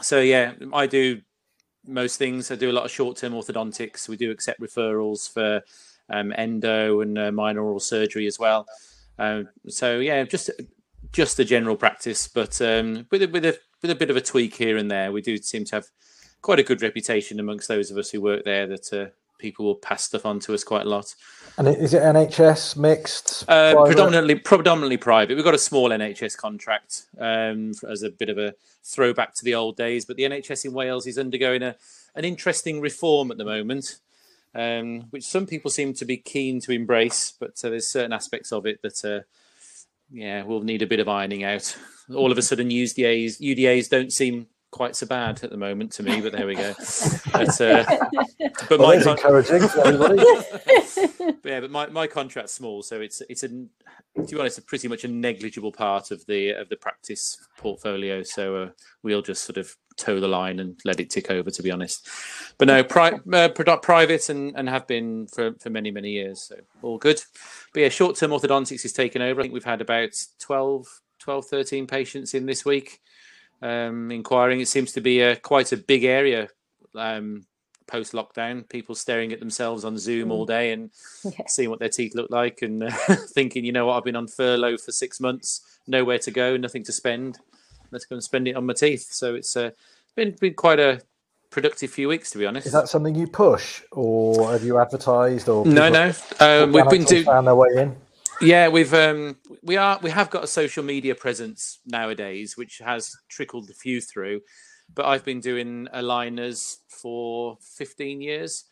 so 0.00 0.20
yeah, 0.20 0.52
I 0.72 0.86
do 0.86 1.20
most 1.86 2.18
things. 2.18 2.50
I 2.50 2.56
do 2.56 2.70
a 2.70 2.72
lot 2.72 2.84
of 2.84 2.90
short-term 2.90 3.32
orthodontics. 3.32 4.08
We 4.08 4.16
do 4.16 4.30
accept 4.30 4.60
referrals 4.60 5.32
for 5.32 5.62
um, 6.10 6.32
endo 6.36 7.00
and 7.00 7.18
uh, 7.18 7.32
minor 7.32 7.62
oral 7.62 7.80
surgery 7.80 8.26
as 8.26 8.38
well. 8.38 8.66
Um, 9.18 9.48
so 9.68 10.00
yeah, 10.00 10.24
just 10.24 10.50
just 11.12 11.36
the 11.36 11.44
general 11.44 11.76
practice, 11.76 12.28
but 12.28 12.60
um, 12.60 13.06
with 13.10 13.22
a, 13.22 13.26
with 13.28 13.44
a 13.44 13.58
with 13.82 13.90
a 13.90 13.96
bit 13.96 14.10
of 14.10 14.16
a 14.16 14.20
tweak 14.20 14.54
here 14.54 14.76
and 14.76 14.90
there. 14.90 15.12
We 15.12 15.20
do 15.20 15.36
seem 15.36 15.64
to 15.66 15.76
have 15.76 15.86
quite 16.40 16.60
a 16.60 16.62
good 16.62 16.80
reputation 16.80 17.38
amongst 17.38 17.68
those 17.68 17.90
of 17.90 17.98
us 17.98 18.10
who 18.10 18.20
work 18.20 18.44
there 18.44 18.66
that 18.68 18.92
uh, 18.92 19.06
people 19.38 19.64
will 19.66 19.74
pass 19.74 20.04
stuff 20.04 20.24
on 20.24 20.38
to 20.40 20.54
us 20.54 20.64
quite 20.64 20.86
a 20.86 20.88
lot. 20.88 21.14
And 21.58 21.68
is 21.68 21.92
it 21.92 22.02
NHS 22.02 22.76
mixed? 22.76 23.44
Uh, 23.48 23.84
predominantly, 23.84 24.36
predominantly 24.36 24.96
private. 24.96 25.34
We've 25.34 25.44
got 25.44 25.54
a 25.54 25.58
small 25.58 25.90
NHS 25.90 26.36
contract 26.36 27.06
um, 27.18 27.72
as 27.88 28.02
a 28.02 28.10
bit 28.10 28.28
of 28.28 28.38
a 28.38 28.54
throwback 28.84 29.34
to 29.34 29.44
the 29.44 29.54
old 29.54 29.76
days, 29.76 30.04
but 30.04 30.16
the 30.16 30.22
NHS 30.22 30.64
in 30.64 30.72
Wales 30.72 31.06
is 31.06 31.18
undergoing 31.18 31.62
a, 31.62 31.76
an 32.14 32.24
interesting 32.24 32.80
reform 32.80 33.30
at 33.30 33.36
the 33.36 33.44
moment, 33.44 33.96
um, 34.54 35.02
which 35.10 35.24
some 35.24 35.46
people 35.46 35.70
seem 35.70 35.92
to 35.94 36.04
be 36.04 36.16
keen 36.16 36.60
to 36.60 36.72
embrace. 36.72 37.32
But 37.38 37.60
uh, 37.64 37.70
there's 37.70 37.88
certain 37.88 38.12
aspects 38.12 38.52
of 38.52 38.64
it 38.64 38.80
that, 38.82 39.04
uh, 39.04 39.20
yeah, 40.12 40.44
we'll 40.44 40.62
need 40.62 40.82
a 40.82 40.86
bit 40.86 41.00
of 41.00 41.08
ironing 41.08 41.44
out. 41.44 41.76
All 42.14 42.30
of 42.30 42.38
a 42.38 42.42
sudden, 42.42 42.68
UDAs 42.68 43.40
UDAs 43.40 43.88
don't 43.88 44.12
seem 44.12 44.46
quite 44.72 44.96
so 44.96 45.06
bad 45.06 45.44
at 45.44 45.50
the 45.50 45.56
moment 45.56 45.92
to 45.92 46.02
me, 46.02 46.20
but 46.20 46.32
there 46.32 46.46
we 46.46 46.56
go. 46.56 46.74
But, 47.32 47.60
uh, 47.60 47.84
but 48.68 48.78
Well, 48.78 48.88
my 48.96 49.02
con- 49.02 49.16
encouraging 49.16 49.68
for 49.68 49.86
everybody. 49.86 50.22
yeah, 51.44 51.60
but 51.60 51.70
my, 51.70 51.86
my 51.86 52.06
contract's 52.06 52.52
small, 52.52 52.82
so 52.82 53.00
it's 53.00 53.22
it's 53.28 53.42
a 53.42 53.48
to 53.48 54.34
be 54.34 54.38
honest, 54.38 54.58
a 54.58 54.62
pretty 54.62 54.88
much 54.88 55.04
a 55.04 55.08
negligible 55.08 55.72
part 55.72 56.10
of 56.10 56.24
the 56.26 56.50
of 56.50 56.68
the 56.68 56.76
practice 56.76 57.48
portfolio. 57.56 58.22
So 58.22 58.56
uh, 58.56 58.70
we'll 59.02 59.22
just 59.22 59.44
sort 59.44 59.56
of 59.56 59.74
toe 59.96 60.20
the 60.20 60.28
line 60.28 60.58
and 60.58 60.78
let 60.84 61.00
it 61.00 61.10
tick 61.10 61.30
over. 61.30 61.50
To 61.50 61.62
be 61.62 61.70
honest, 61.70 62.08
but 62.58 62.68
no, 62.68 62.82
pri- 62.84 63.12
uh, 63.12 63.48
produ- 63.48 63.82
private 63.82 64.28
and, 64.28 64.54
and 64.56 64.68
have 64.68 64.86
been 64.86 65.26
for, 65.28 65.52
for 65.60 65.70
many 65.70 65.90
many 65.90 66.10
years. 66.10 66.42
So 66.42 66.56
all 66.82 66.98
good. 66.98 67.22
But 67.72 67.80
yeah, 67.80 67.88
short 67.88 68.16
term 68.16 68.30
orthodontics 68.30 68.84
is 68.84 68.92
taken 68.92 69.22
over. 69.22 69.40
I 69.40 69.44
think 69.44 69.54
we've 69.54 69.64
had 69.64 69.80
about 69.80 70.10
12, 70.40 70.86
12 71.18 71.46
13 71.46 71.86
patients 71.86 72.34
in 72.34 72.46
this 72.46 72.64
week 72.64 73.00
um, 73.62 74.10
inquiring. 74.10 74.60
It 74.60 74.68
seems 74.68 74.92
to 74.92 75.00
be 75.00 75.20
a 75.20 75.36
quite 75.36 75.72
a 75.72 75.76
big 75.76 76.04
area. 76.04 76.48
Um, 76.94 77.46
post 77.86 78.12
lockdown 78.12 78.66
people 78.68 78.94
staring 78.94 79.32
at 79.32 79.40
themselves 79.40 79.84
on 79.84 79.98
zoom 79.98 80.30
all 80.30 80.46
day 80.46 80.72
and 80.72 80.90
Yeah. 81.24 81.46
seeing 81.48 81.68
what 81.68 81.78
their 81.78 81.88
teeth 81.90 82.14
look 82.14 82.30
like 82.30 82.62
and 82.62 82.84
uh, 82.84 82.90
thinking, 83.34 83.64
you 83.64 83.72
know 83.72 83.86
what, 83.86 83.96
I've 83.98 84.04
been 84.04 84.16
on 84.16 84.28
furlough 84.28 84.78
for 84.78 84.92
six 84.92 85.20
months, 85.20 85.60
nowhere 85.86 86.18
to 86.20 86.30
go, 86.30 86.56
nothing 86.56 86.84
to 86.84 86.92
spend. 86.92 87.38
Let's 87.90 88.06
go 88.06 88.14
and 88.16 88.22
spend 88.22 88.48
it 88.48 88.56
on 88.56 88.64
my 88.66 88.72
teeth. 88.72 89.08
So 89.12 89.34
it's 89.34 89.56
uh, 89.56 89.70
been 90.16 90.34
been 90.40 90.54
quite 90.54 90.80
a 90.80 91.02
productive 91.50 91.90
few 91.90 92.08
weeks, 92.08 92.30
to 92.30 92.38
be 92.38 92.46
honest. 92.46 92.66
Is 92.66 92.72
that 92.72 92.88
something 92.88 93.14
you 93.14 93.26
push, 93.26 93.82
or 93.92 94.52
have 94.52 94.64
you 94.64 94.78
advertised? 94.78 95.48
Or 95.50 95.66
no, 95.66 95.90
no. 95.90 96.12
Um, 96.40 96.72
we've 96.72 96.84
been 96.84 97.02
organically 97.02 97.04
doing 97.16 97.24
found 97.24 97.46
their 97.46 97.54
way 97.56 97.68
in. 97.76 97.96
Yeah, 98.42 98.68
we've 98.68 98.92
um, 98.92 99.36
we 99.62 99.76
are 99.76 100.00
we 100.02 100.10
have 100.10 100.28
got 100.28 100.42
a 100.42 100.48
social 100.48 100.82
media 100.82 101.14
presence 101.14 101.78
nowadays, 101.86 102.56
which 102.56 102.78
has 102.84 103.14
trickled 103.28 103.70
a 103.70 103.74
few 103.74 104.00
through. 104.00 104.40
But 104.92 105.06
I've 105.06 105.24
been 105.24 105.40
doing 105.40 105.86
aligners 105.94 106.78
for 106.88 107.56
15 107.76 108.20
years, 108.20 108.64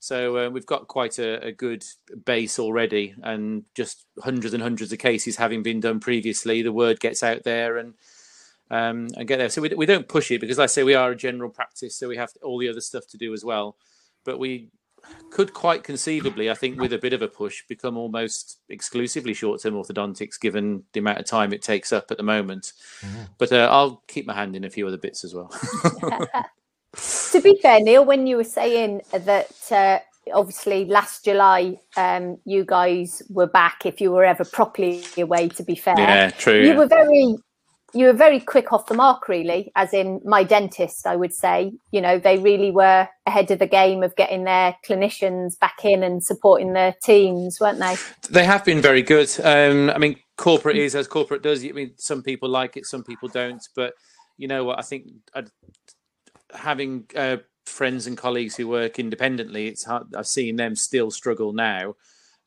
so 0.00 0.36
uh, 0.36 0.50
we've 0.50 0.66
got 0.66 0.88
quite 0.88 1.20
a, 1.20 1.46
a, 1.46 1.52
good 1.52 1.84
base 2.26 2.58
already, 2.58 3.14
and 3.22 3.62
just 3.76 4.04
hundreds 4.20 4.54
and 4.54 4.62
hundreds 4.62 4.92
of 4.92 4.98
cases 4.98 5.36
having 5.36 5.62
been 5.62 5.78
done 5.78 6.00
previously, 6.00 6.60
the 6.60 6.72
word 6.72 6.98
gets 6.98 7.22
out 7.22 7.44
there 7.44 7.78
and 7.78 7.94
um, 8.72 9.08
and 9.16 9.28
get 9.28 9.38
there. 9.38 9.50
So 9.50 9.62
we, 9.62 9.68
we 9.68 9.86
don't 9.86 10.08
push 10.08 10.32
it 10.32 10.40
because, 10.40 10.58
like 10.58 10.64
I 10.64 10.66
say, 10.66 10.82
we 10.82 10.94
are 10.94 11.12
a 11.12 11.16
general 11.16 11.48
practice, 11.48 11.94
so 11.94 12.08
we 12.08 12.16
have 12.16 12.30
all 12.42 12.58
the 12.58 12.68
other 12.68 12.80
stuff 12.80 13.06
to 13.10 13.18
do 13.18 13.32
as 13.32 13.44
well. 13.44 13.76
But 14.24 14.40
we 14.40 14.70
could 15.30 15.54
quite 15.54 15.82
conceivably, 15.82 16.50
I 16.50 16.54
think, 16.54 16.80
with 16.80 16.92
a 16.92 16.98
bit 16.98 17.12
of 17.12 17.22
a 17.22 17.28
push, 17.28 17.62
become 17.68 17.96
almost 17.96 18.60
exclusively 18.68 19.34
short-term 19.34 19.74
orthodontics, 19.74 20.40
given 20.40 20.84
the 20.92 21.00
amount 21.00 21.18
of 21.18 21.26
time 21.26 21.52
it 21.52 21.62
takes 21.62 21.92
up 21.92 22.10
at 22.10 22.16
the 22.16 22.22
moment. 22.22 22.72
Mm. 23.00 23.28
But 23.38 23.52
uh, 23.52 23.68
I'll 23.70 24.02
keep 24.08 24.26
my 24.26 24.34
hand 24.34 24.56
in 24.56 24.64
a 24.64 24.70
few 24.70 24.86
other 24.86 24.98
bits 24.98 25.24
as 25.24 25.34
well. 25.34 25.48
to 27.32 27.40
be 27.40 27.58
fair, 27.62 27.80
Neil, 27.80 28.04
when 28.04 28.26
you 28.26 28.36
were 28.36 28.44
saying 28.44 29.00
that 29.12 29.72
uh, 29.72 29.98
obviously 30.34 30.84
last 30.84 31.24
July 31.24 31.78
um, 31.96 32.38
you 32.44 32.64
guys 32.64 33.22
were 33.28 33.46
back, 33.46 33.86
if 33.86 34.00
you 34.00 34.12
were 34.12 34.24
ever 34.24 34.44
properly 34.44 35.02
away, 35.16 35.48
to 35.48 35.62
be 35.62 35.74
fair, 35.74 35.94
yeah, 35.96 36.30
true. 36.30 36.60
You 36.60 36.68
yeah. 36.68 36.76
were 36.76 36.86
very 36.86 37.36
you 37.94 38.06
were 38.06 38.12
very 38.12 38.40
quick 38.40 38.72
off 38.72 38.86
the 38.86 38.94
mark, 38.94 39.28
really, 39.28 39.70
as 39.76 39.92
in 39.92 40.20
my 40.24 40.44
dentist, 40.44 41.06
I 41.06 41.16
would 41.16 41.34
say. 41.34 41.72
You 41.90 42.00
know, 42.00 42.18
they 42.18 42.38
really 42.38 42.70
were 42.70 43.08
ahead 43.26 43.50
of 43.50 43.58
the 43.58 43.66
game 43.66 44.02
of 44.02 44.16
getting 44.16 44.44
their 44.44 44.76
clinicians 44.86 45.58
back 45.58 45.84
in 45.84 46.02
and 46.02 46.24
supporting 46.24 46.72
their 46.72 46.94
teams, 47.02 47.58
weren't 47.60 47.78
they? 47.78 47.96
They 48.30 48.44
have 48.44 48.64
been 48.64 48.80
very 48.80 49.02
good. 49.02 49.30
Um, 49.42 49.90
I 49.90 49.98
mean, 49.98 50.16
corporate 50.36 50.76
is 50.76 50.94
as 50.94 51.06
corporate 51.06 51.42
does. 51.42 51.64
I 51.64 51.72
mean, 51.72 51.92
some 51.96 52.22
people 52.22 52.48
like 52.48 52.76
it, 52.76 52.86
some 52.86 53.04
people 53.04 53.28
don't. 53.28 53.62
But 53.76 53.94
you 54.38 54.48
know 54.48 54.64
what? 54.64 54.78
I 54.78 54.82
think 54.82 55.08
I'd, 55.34 55.50
having 56.54 57.04
uh, 57.14 57.38
friends 57.66 58.06
and 58.06 58.16
colleagues 58.16 58.56
who 58.56 58.68
work 58.68 58.98
independently, 58.98 59.68
it's 59.68 59.84
hard. 59.84 60.14
I've 60.16 60.26
seen 60.26 60.56
them 60.56 60.76
still 60.76 61.10
struggle 61.10 61.52
now 61.52 61.94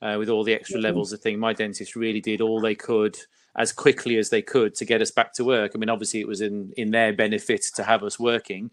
uh, 0.02 0.16
with 0.18 0.30
all 0.30 0.44
the 0.44 0.54
extra 0.54 0.78
mm-hmm. 0.78 0.86
levels 0.86 1.14
of 1.14 1.22
thing. 1.22 1.40
My 1.40 1.54
dentist 1.54 1.96
really 1.96 2.22
did 2.22 2.42
all 2.42 2.60
they 2.60 2.76
could 2.76 3.18
as 3.56 3.72
quickly 3.72 4.18
as 4.18 4.30
they 4.30 4.42
could 4.42 4.76
to 4.76 4.86
get 4.86 5.02
us 5.02 5.12
back 5.12 5.34
to 5.34 5.46
work. 5.46 5.72
I 5.74 5.78
mean, 5.78 5.90
obviously 5.90 6.20
it 6.20 6.28
was 6.28 6.42
in 6.42 6.74
in 6.76 6.92
their 6.92 7.14
benefit 7.14 7.64
to 7.76 7.84
have 7.84 8.04
us 8.04 8.20
working, 8.20 8.72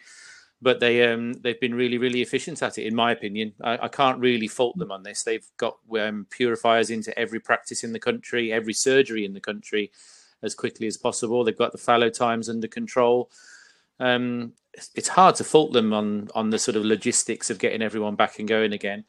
but 0.61 0.81
they 0.81 1.07
um 1.11 1.35
they've 1.35 1.61
been 1.61 1.75
really 1.75 1.99
really 1.99 2.23
efficient 2.23 2.63
at 2.63 2.79
it, 2.79 2.87
in 2.87 2.95
my 2.95 3.13
opinion. 3.13 3.53
I, 3.63 3.79
I 3.83 3.89
can't 3.89 4.19
really 4.19 4.49
fault 4.49 4.77
them 4.79 4.93
on 4.93 5.03
this. 5.03 5.23
They've 5.23 5.47
got 5.57 5.79
um, 5.99 6.27
purifiers 6.31 6.91
into 6.91 7.17
every 7.19 7.41
practice 7.41 7.85
in 7.85 7.93
the 7.93 8.01
country, 8.01 8.53
every 8.53 8.73
surgery 8.75 9.25
in 9.25 9.35
the 9.35 9.41
country, 9.41 9.93
as 10.43 10.55
quickly 10.55 10.87
as 10.87 10.97
possible. 10.97 11.45
They've 11.45 11.57
got 11.57 11.73
the 11.73 11.79
fallow 11.79 12.11
times 12.11 12.49
under 12.49 12.69
control. 12.69 13.31
Um, 14.01 14.55
it's 14.95 15.09
hard 15.09 15.37
to 15.37 15.45
fault 15.45 15.73
them 15.73 15.93
on 15.93 16.29
on 16.35 16.51
the 16.51 16.59
sort 16.59 16.77
of 16.77 16.85
logistics 16.85 17.51
of 17.51 17.59
getting 17.59 17.83
everyone 17.83 18.17
back 18.17 18.39
and 18.39 18.49
going 18.49 18.73
again. 18.73 19.05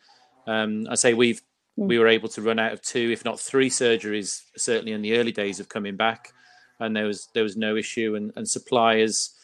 Um, 0.46 0.86
I 0.90 0.96
say 0.96 1.14
we've. 1.14 1.42
We 1.76 1.98
were 1.98 2.08
able 2.08 2.30
to 2.30 2.42
run 2.42 2.60
out 2.60 2.74
of 2.74 2.82
two, 2.82 3.10
if 3.12 3.26
not 3.26 3.40
three 3.40 3.70
surgeries, 3.70 4.42
certainly 4.56 4.92
in 4.92 5.02
the 5.02 5.18
early 5.18 5.32
days 5.32 5.60
of 5.60 5.70
coming 5.70 5.96
back, 5.96 6.32
and 6.80 6.96
there 6.96 7.06
was 7.06 7.30
there 7.34 7.44
was 7.44 7.58
no 7.58 7.76
issue. 7.76 8.16
And, 8.16 8.32
and 8.36 8.48
suppliers, 8.48 9.36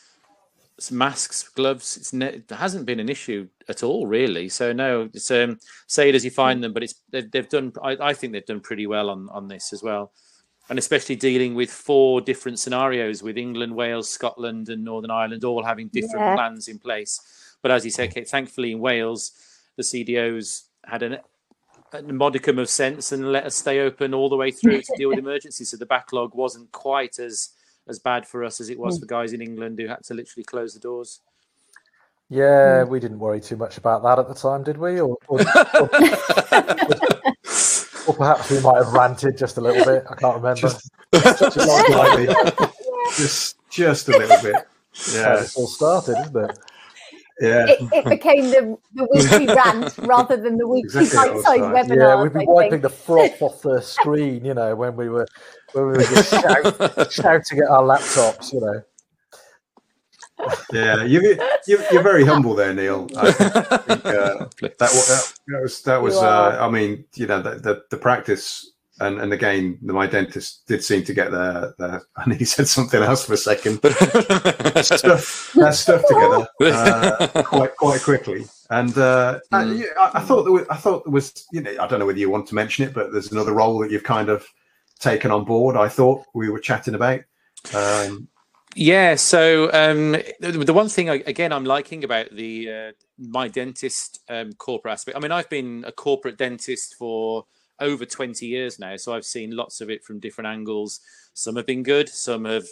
masks, 0.92 1.50
gloves, 1.50 1.98
it's 1.98 2.14
ne- 2.14 2.36
it 2.36 2.50
hasn't 2.52 2.86
been 2.86 3.00
an 3.00 3.10
issue 3.10 3.48
at 3.68 3.84
all, 3.84 4.06
really. 4.06 4.48
So 4.50 4.72
no, 4.72 5.10
it's 5.14 5.32
um, 5.32 5.60
say 5.88 6.10
it 6.10 6.16
as 6.16 6.24
you 6.24 6.32
find 6.32 6.60
hmm. 6.60 6.64
them, 6.64 6.74
but 6.74 6.84
it's 6.84 6.96
they've, 7.10 7.30
they've 7.32 7.50
done. 7.50 7.74
I, 7.84 7.98
I 8.00 8.14
think 8.14 8.34
they've 8.34 8.46
done 8.46 8.62
pretty 8.62 8.86
well 8.86 9.10
on 9.10 9.28
on 9.32 9.48
this 9.48 9.74
as 9.74 9.82
well, 9.82 10.12
and 10.70 10.78
especially 10.78 11.16
dealing 11.16 11.56
with 11.56 11.72
four 11.72 12.22
different 12.22 12.60
scenarios 12.60 13.24
with 13.24 13.38
England, 13.38 13.76
Wales, 13.76 14.10
Scotland, 14.10 14.70
and 14.70 14.84
Northern 14.84 15.12
Ireland 15.12 15.44
all 15.44 15.64
having 15.64 15.88
different 15.88 16.26
yeah. 16.26 16.36
plans 16.36 16.68
in 16.68 16.78
place. 16.78 17.20
But 17.64 17.72
as 17.72 17.84
you 17.84 17.92
said, 17.92 18.14
Kate, 18.14 18.30
thankfully 18.30 18.72
in 18.72 18.80
Wales, 18.80 19.32
the 19.76 19.84
CDOs 19.84 20.66
had 20.86 21.04
an 21.04 21.18
a 21.93 22.01
modicum 22.01 22.60
of 22.60 22.69
sense 22.69 23.12
and 23.12 23.31
let 23.31 23.46
us 23.46 23.55
stay 23.55 23.79
open 23.79 24.13
all 24.13 24.29
the 24.29 24.36
way 24.36 24.51
through 24.51 24.81
to 24.81 24.93
deal 24.98 25.10
with 25.10 25.19
emergencies. 25.25 25.69
So 25.69 25.77
the 25.77 25.86
backlog 25.86 26.36
wasn't 26.36 26.72
quite 26.72 27.19
as 27.19 27.50
as 27.88 28.00
bad 28.00 28.27
for 28.27 28.43
us 28.43 28.62
as 28.62 28.69
it 28.69 28.77
was 28.77 28.98
mm. 28.98 29.01
for 29.01 29.08
guys 29.08 29.34
in 29.34 29.41
England 29.41 29.79
who 29.79 29.88
had 29.88 30.03
to 30.03 30.13
literally 30.13 30.43
close 30.43 30.74
the 30.74 30.79
doors. 30.79 31.22
Yeah, 32.29 32.84
mm. 32.84 32.89
we 32.89 33.00
didn't 33.00 33.19
worry 33.19 33.41
too 33.41 33.58
much 33.58 33.77
about 33.77 34.03
that 34.03 34.19
at 34.19 34.27
the 34.27 34.36
time, 34.36 34.63
did 34.63 34.77
we? 34.77 35.00
Or, 35.00 35.17
or, 35.27 35.39
or, 35.75 35.89
or 38.08 38.13
perhaps 38.13 38.51
we 38.51 38.60
might 38.62 38.77
have 38.77 38.93
ranted 38.93 39.38
just 39.38 39.58
a 39.58 39.62
little 39.62 39.84
bit. 39.84 40.05
I 40.10 40.15
can't 40.15 40.36
remember. 40.36 40.62
Just, 40.62 40.91
just, 43.17 43.55
just 43.72 44.08
a 44.10 44.17
little 44.17 44.41
bit. 44.43 44.67
Yeah, 45.13 45.41
it 45.41 45.53
all 45.55 45.67
started, 45.67 46.17
isn't 46.22 46.50
it? 46.50 46.60
Yeah. 47.39 47.65
It, 47.67 47.79
it, 47.93 48.05
became 48.10 48.46
the, 48.46 48.77
the 48.93 49.08
weekly 49.13 49.48
rant 49.48 49.98
rather 50.08 50.38
than 50.38 50.58
the 50.58 50.67
weekly 50.67 51.03
exactly 51.03 51.41
bite-sized 51.41 51.89
webinar. 51.89 51.98
Yeah, 51.98 52.22
we'd 52.22 52.34
be 52.34 52.46
wiping 52.46 52.81
the 52.81 52.89
froth 52.89 53.41
off 53.41 53.62
the 53.62 53.81
screen, 53.81 54.43
you 54.46 54.53
know, 54.53 54.75
when 54.75 54.96
we 54.96 55.10
were 55.10 55.27
when 55.74 55.86
we 55.86 55.91
were 55.91 56.03
just 56.03 56.31
shout, 56.31 57.12
shouting 57.12 57.60
at 57.60 57.69
our 57.69 57.84
laptops, 57.84 58.51
you 58.51 58.60
know. 58.60 58.81
Yeah, 60.72 61.03
you, 61.03 61.38
you, 61.67 61.84
you're 61.91 62.03
very 62.03 62.24
humble 62.24 62.55
there, 62.55 62.74
Neil. 62.74 63.10
I 63.17 63.31
think, 63.31 64.05
uh, 64.05 64.48
that, 64.62 64.77
that, 64.77 65.34
that 65.48 65.62
was 65.62 65.81
that 65.81 66.01
was. 66.01 66.15
Uh, 66.15 66.58
I 66.62 66.69
mean, 66.69 67.03
you 67.15 67.27
know, 67.27 67.41
the, 67.41 67.55
the, 67.55 67.84
the 67.89 67.98
practice 67.98 68.72
and 69.00 69.20
and 69.20 69.34
again, 69.34 69.77
my 69.82 70.08
dentist 70.08 70.68
did 70.68 70.84
seem 70.84 71.03
to 71.06 71.13
get 71.13 71.32
the, 71.32 71.74
the 71.77 72.01
and 72.18 72.34
he 72.34 72.46
said 72.46 72.68
something 72.68 73.01
else 73.01 73.25
for 73.25 73.34
a 73.34 73.38
second. 73.38 73.75
stuff 74.82 75.53
that 75.56 75.75
stuff 75.75 76.03
together 76.08 76.48
uh, 76.62 77.44
quite 77.44 77.75
quite 77.75 78.01
quickly. 78.01 78.46
And 78.70 78.96
uh, 78.98 79.39
mm. 79.51 79.84
I, 80.00 80.12
I, 80.13 80.20
thought 80.20 80.44
there 80.44 80.51
was, 80.51 80.68
I 80.70 80.75
thought 80.75 81.03
there 81.03 81.12
was, 81.12 81.48
you 81.51 81.62
know, 81.62 81.72
I 81.79 81.88
don't 81.88 81.98
know 81.98 82.06
whether 82.06 82.20
you 82.20 82.29
want 82.29 82.46
to 82.48 82.56
mention 82.56 82.88
it, 82.88 82.94
but 82.94 83.12
there's 83.12 83.32
another 83.32 83.53
role 83.53 83.79
that 83.79 83.89
you've 83.89 84.03
kind 84.03 84.29
of 84.29 84.46
taken 85.00 85.32
on 85.32 85.44
board. 85.44 85.75
I 85.75 85.88
thought 85.88 86.25
we 86.36 86.50
were 86.50 86.60
chatting 86.60 86.94
about. 86.94 87.22
Um, 87.74 88.27
yeah. 88.75 89.15
So 89.15 89.72
um, 89.74 90.12
the 90.39 90.74
one 90.74 90.89
thing 90.89 91.10
I, 91.10 91.24
again 91.25 91.51
I'm 91.51 91.65
liking 91.65 92.03
about 92.03 92.32
the 92.32 92.72
uh, 92.72 92.91
my 93.18 93.48
dentist 93.48 94.20
um, 94.29 94.53
corporate 94.53 94.94
aspect. 94.94 95.18
I 95.18 95.20
mean, 95.20 95.32
I've 95.32 95.50
been 95.50 95.84
a 95.88 95.91
corporate 95.91 96.38
dentist 96.38 96.96
for 96.96 97.46
over 97.80 98.06
20 98.06 98.46
years 98.46 98.80
now. 98.80 98.96
So 98.98 99.14
I've 99.14 99.26
seen 99.26 99.56
lots 99.56 99.82
of 99.82 99.90
it 99.90 100.04
from 100.04 100.20
different 100.20 100.48
angles. 100.48 101.00
Some 101.34 101.56
have 101.56 101.66
been 101.66 101.84
good, 101.84 102.10
some 102.10 102.46
have 102.46 102.68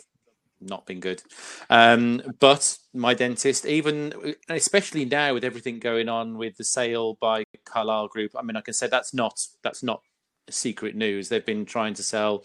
not 0.61 0.85
been 0.85 0.99
good. 0.99 1.21
Um, 1.69 2.21
but 2.39 2.77
my 2.93 3.13
dentist, 3.13 3.65
even 3.65 4.35
especially 4.49 5.05
now 5.05 5.33
with 5.33 5.43
everything 5.43 5.79
going 5.79 6.09
on 6.09 6.37
with 6.37 6.57
the 6.57 6.63
sale 6.63 7.17
by 7.21 7.43
Carlyle 7.65 8.07
Group, 8.07 8.31
I 8.35 8.41
mean, 8.41 8.55
I 8.55 8.61
can 8.61 8.73
say 8.73 8.87
that's 8.87 9.13
not 9.13 9.39
that's 9.63 9.83
not 9.83 10.01
secret 10.49 10.95
news. 10.95 11.29
They've 11.29 11.45
been 11.45 11.65
trying 11.65 11.93
to 11.95 12.03
sell 12.03 12.43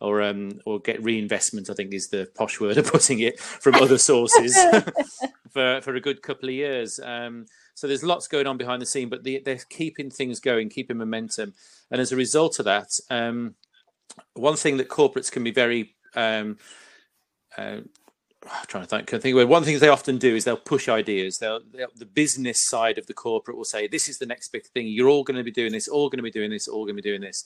or 0.00 0.22
um, 0.22 0.60
or 0.64 0.80
get 0.80 1.02
reinvestment. 1.02 1.70
I 1.70 1.74
think 1.74 1.92
is 1.92 2.08
the 2.08 2.28
posh 2.34 2.60
word 2.60 2.78
of 2.78 2.86
putting 2.86 3.20
it 3.20 3.38
from 3.38 3.74
other 3.76 3.98
sources 3.98 4.56
for 5.52 5.80
for 5.80 5.94
a 5.94 6.00
good 6.00 6.22
couple 6.22 6.48
of 6.48 6.54
years. 6.54 7.00
Um, 7.02 7.46
so 7.74 7.86
there's 7.86 8.04
lots 8.04 8.28
going 8.28 8.46
on 8.46 8.58
behind 8.58 8.82
the 8.82 8.86
scene, 8.86 9.08
but 9.08 9.24
the, 9.24 9.40
they're 9.44 9.60
keeping 9.70 10.10
things 10.10 10.38
going, 10.38 10.68
keeping 10.68 10.98
momentum, 10.98 11.54
and 11.90 12.00
as 12.00 12.12
a 12.12 12.16
result 12.16 12.58
of 12.58 12.66
that, 12.66 12.98
um, 13.10 13.54
one 14.34 14.56
thing 14.56 14.76
that 14.78 14.88
corporates 14.88 15.32
can 15.32 15.44
be 15.44 15.50
very 15.50 15.94
um, 16.14 16.58
uh, 17.56 17.78
I'm 18.44 18.66
trying 18.66 18.84
to 18.84 18.88
think. 18.88 19.06
Can 19.06 19.20
think. 19.20 19.48
One 19.48 19.64
thing 19.64 19.78
they 19.78 19.88
often 19.88 20.18
do 20.18 20.34
is 20.34 20.44
they'll 20.44 20.56
push 20.56 20.88
ideas. 20.88 21.38
They'll, 21.38 21.60
they'll, 21.72 21.88
the 21.94 22.06
business 22.06 22.66
side 22.66 22.96
of 22.96 23.06
the 23.06 23.14
corporate 23.14 23.56
will 23.56 23.64
say, 23.64 23.86
"This 23.86 24.08
is 24.08 24.18
the 24.18 24.26
next 24.26 24.48
big 24.48 24.64
thing. 24.66 24.86
You're 24.86 25.08
all 25.08 25.24
going 25.24 25.36
to 25.36 25.44
be 25.44 25.50
doing 25.50 25.72
this. 25.72 25.88
All 25.88 26.08
going 26.08 26.18
to 26.18 26.22
be 26.22 26.30
doing 26.30 26.50
this. 26.50 26.66
All 26.66 26.84
going 26.84 26.96
to 26.96 27.02
be 27.02 27.08
doing 27.08 27.20
this," 27.20 27.44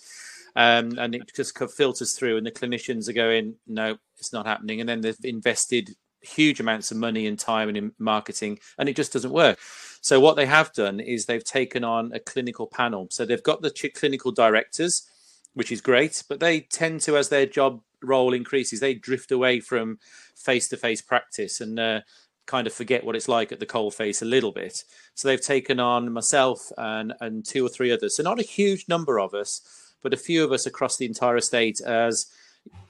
um, 0.54 0.96
and 0.98 1.14
it 1.14 1.32
just 1.34 1.58
filters 1.58 2.16
through. 2.16 2.36
And 2.36 2.46
the 2.46 2.52
clinicians 2.52 3.08
are 3.08 3.12
going, 3.12 3.56
"No, 3.66 3.96
it's 4.18 4.32
not 4.32 4.46
happening." 4.46 4.80
And 4.80 4.88
then 4.88 5.00
they've 5.00 5.16
invested 5.24 5.96
huge 6.20 6.60
amounts 6.60 6.90
of 6.90 6.96
money 6.96 7.26
and 7.26 7.38
time 7.38 7.68
and 7.68 7.76
in 7.76 7.92
marketing, 7.98 8.58
and 8.78 8.88
it 8.88 8.96
just 8.96 9.12
doesn't 9.12 9.32
work. 9.32 9.58
So 10.00 10.20
what 10.20 10.36
they 10.36 10.46
have 10.46 10.72
done 10.72 11.00
is 11.00 11.26
they've 11.26 11.44
taken 11.44 11.82
on 11.82 12.12
a 12.12 12.20
clinical 12.20 12.66
panel. 12.66 13.08
So 13.10 13.24
they've 13.24 13.42
got 13.42 13.62
the 13.62 13.70
clinical 13.94 14.32
directors, 14.32 15.08
which 15.54 15.72
is 15.72 15.80
great, 15.80 16.22
but 16.28 16.40
they 16.40 16.60
tend 16.60 17.00
to, 17.02 17.16
as 17.16 17.28
their 17.28 17.46
job 17.46 17.80
role 18.06 18.34
increases, 18.34 18.80
they 18.80 18.94
drift 18.94 19.32
away 19.32 19.60
from 19.60 19.98
face-to-face 20.36 21.02
practice 21.02 21.60
and 21.60 21.78
uh, 21.78 22.00
kind 22.46 22.66
of 22.66 22.72
forget 22.72 23.04
what 23.04 23.16
it's 23.16 23.28
like 23.28 23.52
at 23.52 23.60
the 23.60 23.66
cold 23.66 23.94
face 23.94 24.22
a 24.22 24.26
little 24.26 24.52
bit. 24.52 24.84
So 25.14 25.28
they've 25.28 25.40
taken 25.40 25.80
on 25.80 26.12
myself 26.12 26.70
and 26.76 27.14
and 27.20 27.44
two 27.44 27.64
or 27.64 27.68
three 27.68 27.92
others. 27.92 28.16
So 28.16 28.22
not 28.22 28.40
a 28.40 28.44
huge 28.44 28.86
number 28.88 29.18
of 29.18 29.34
us, 29.34 29.94
but 30.02 30.14
a 30.14 30.18
few 30.18 30.44
of 30.44 30.52
us 30.52 30.66
across 30.66 30.96
the 30.96 31.06
entire 31.06 31.36
estate 31.36 31.80
as 31.80 32.26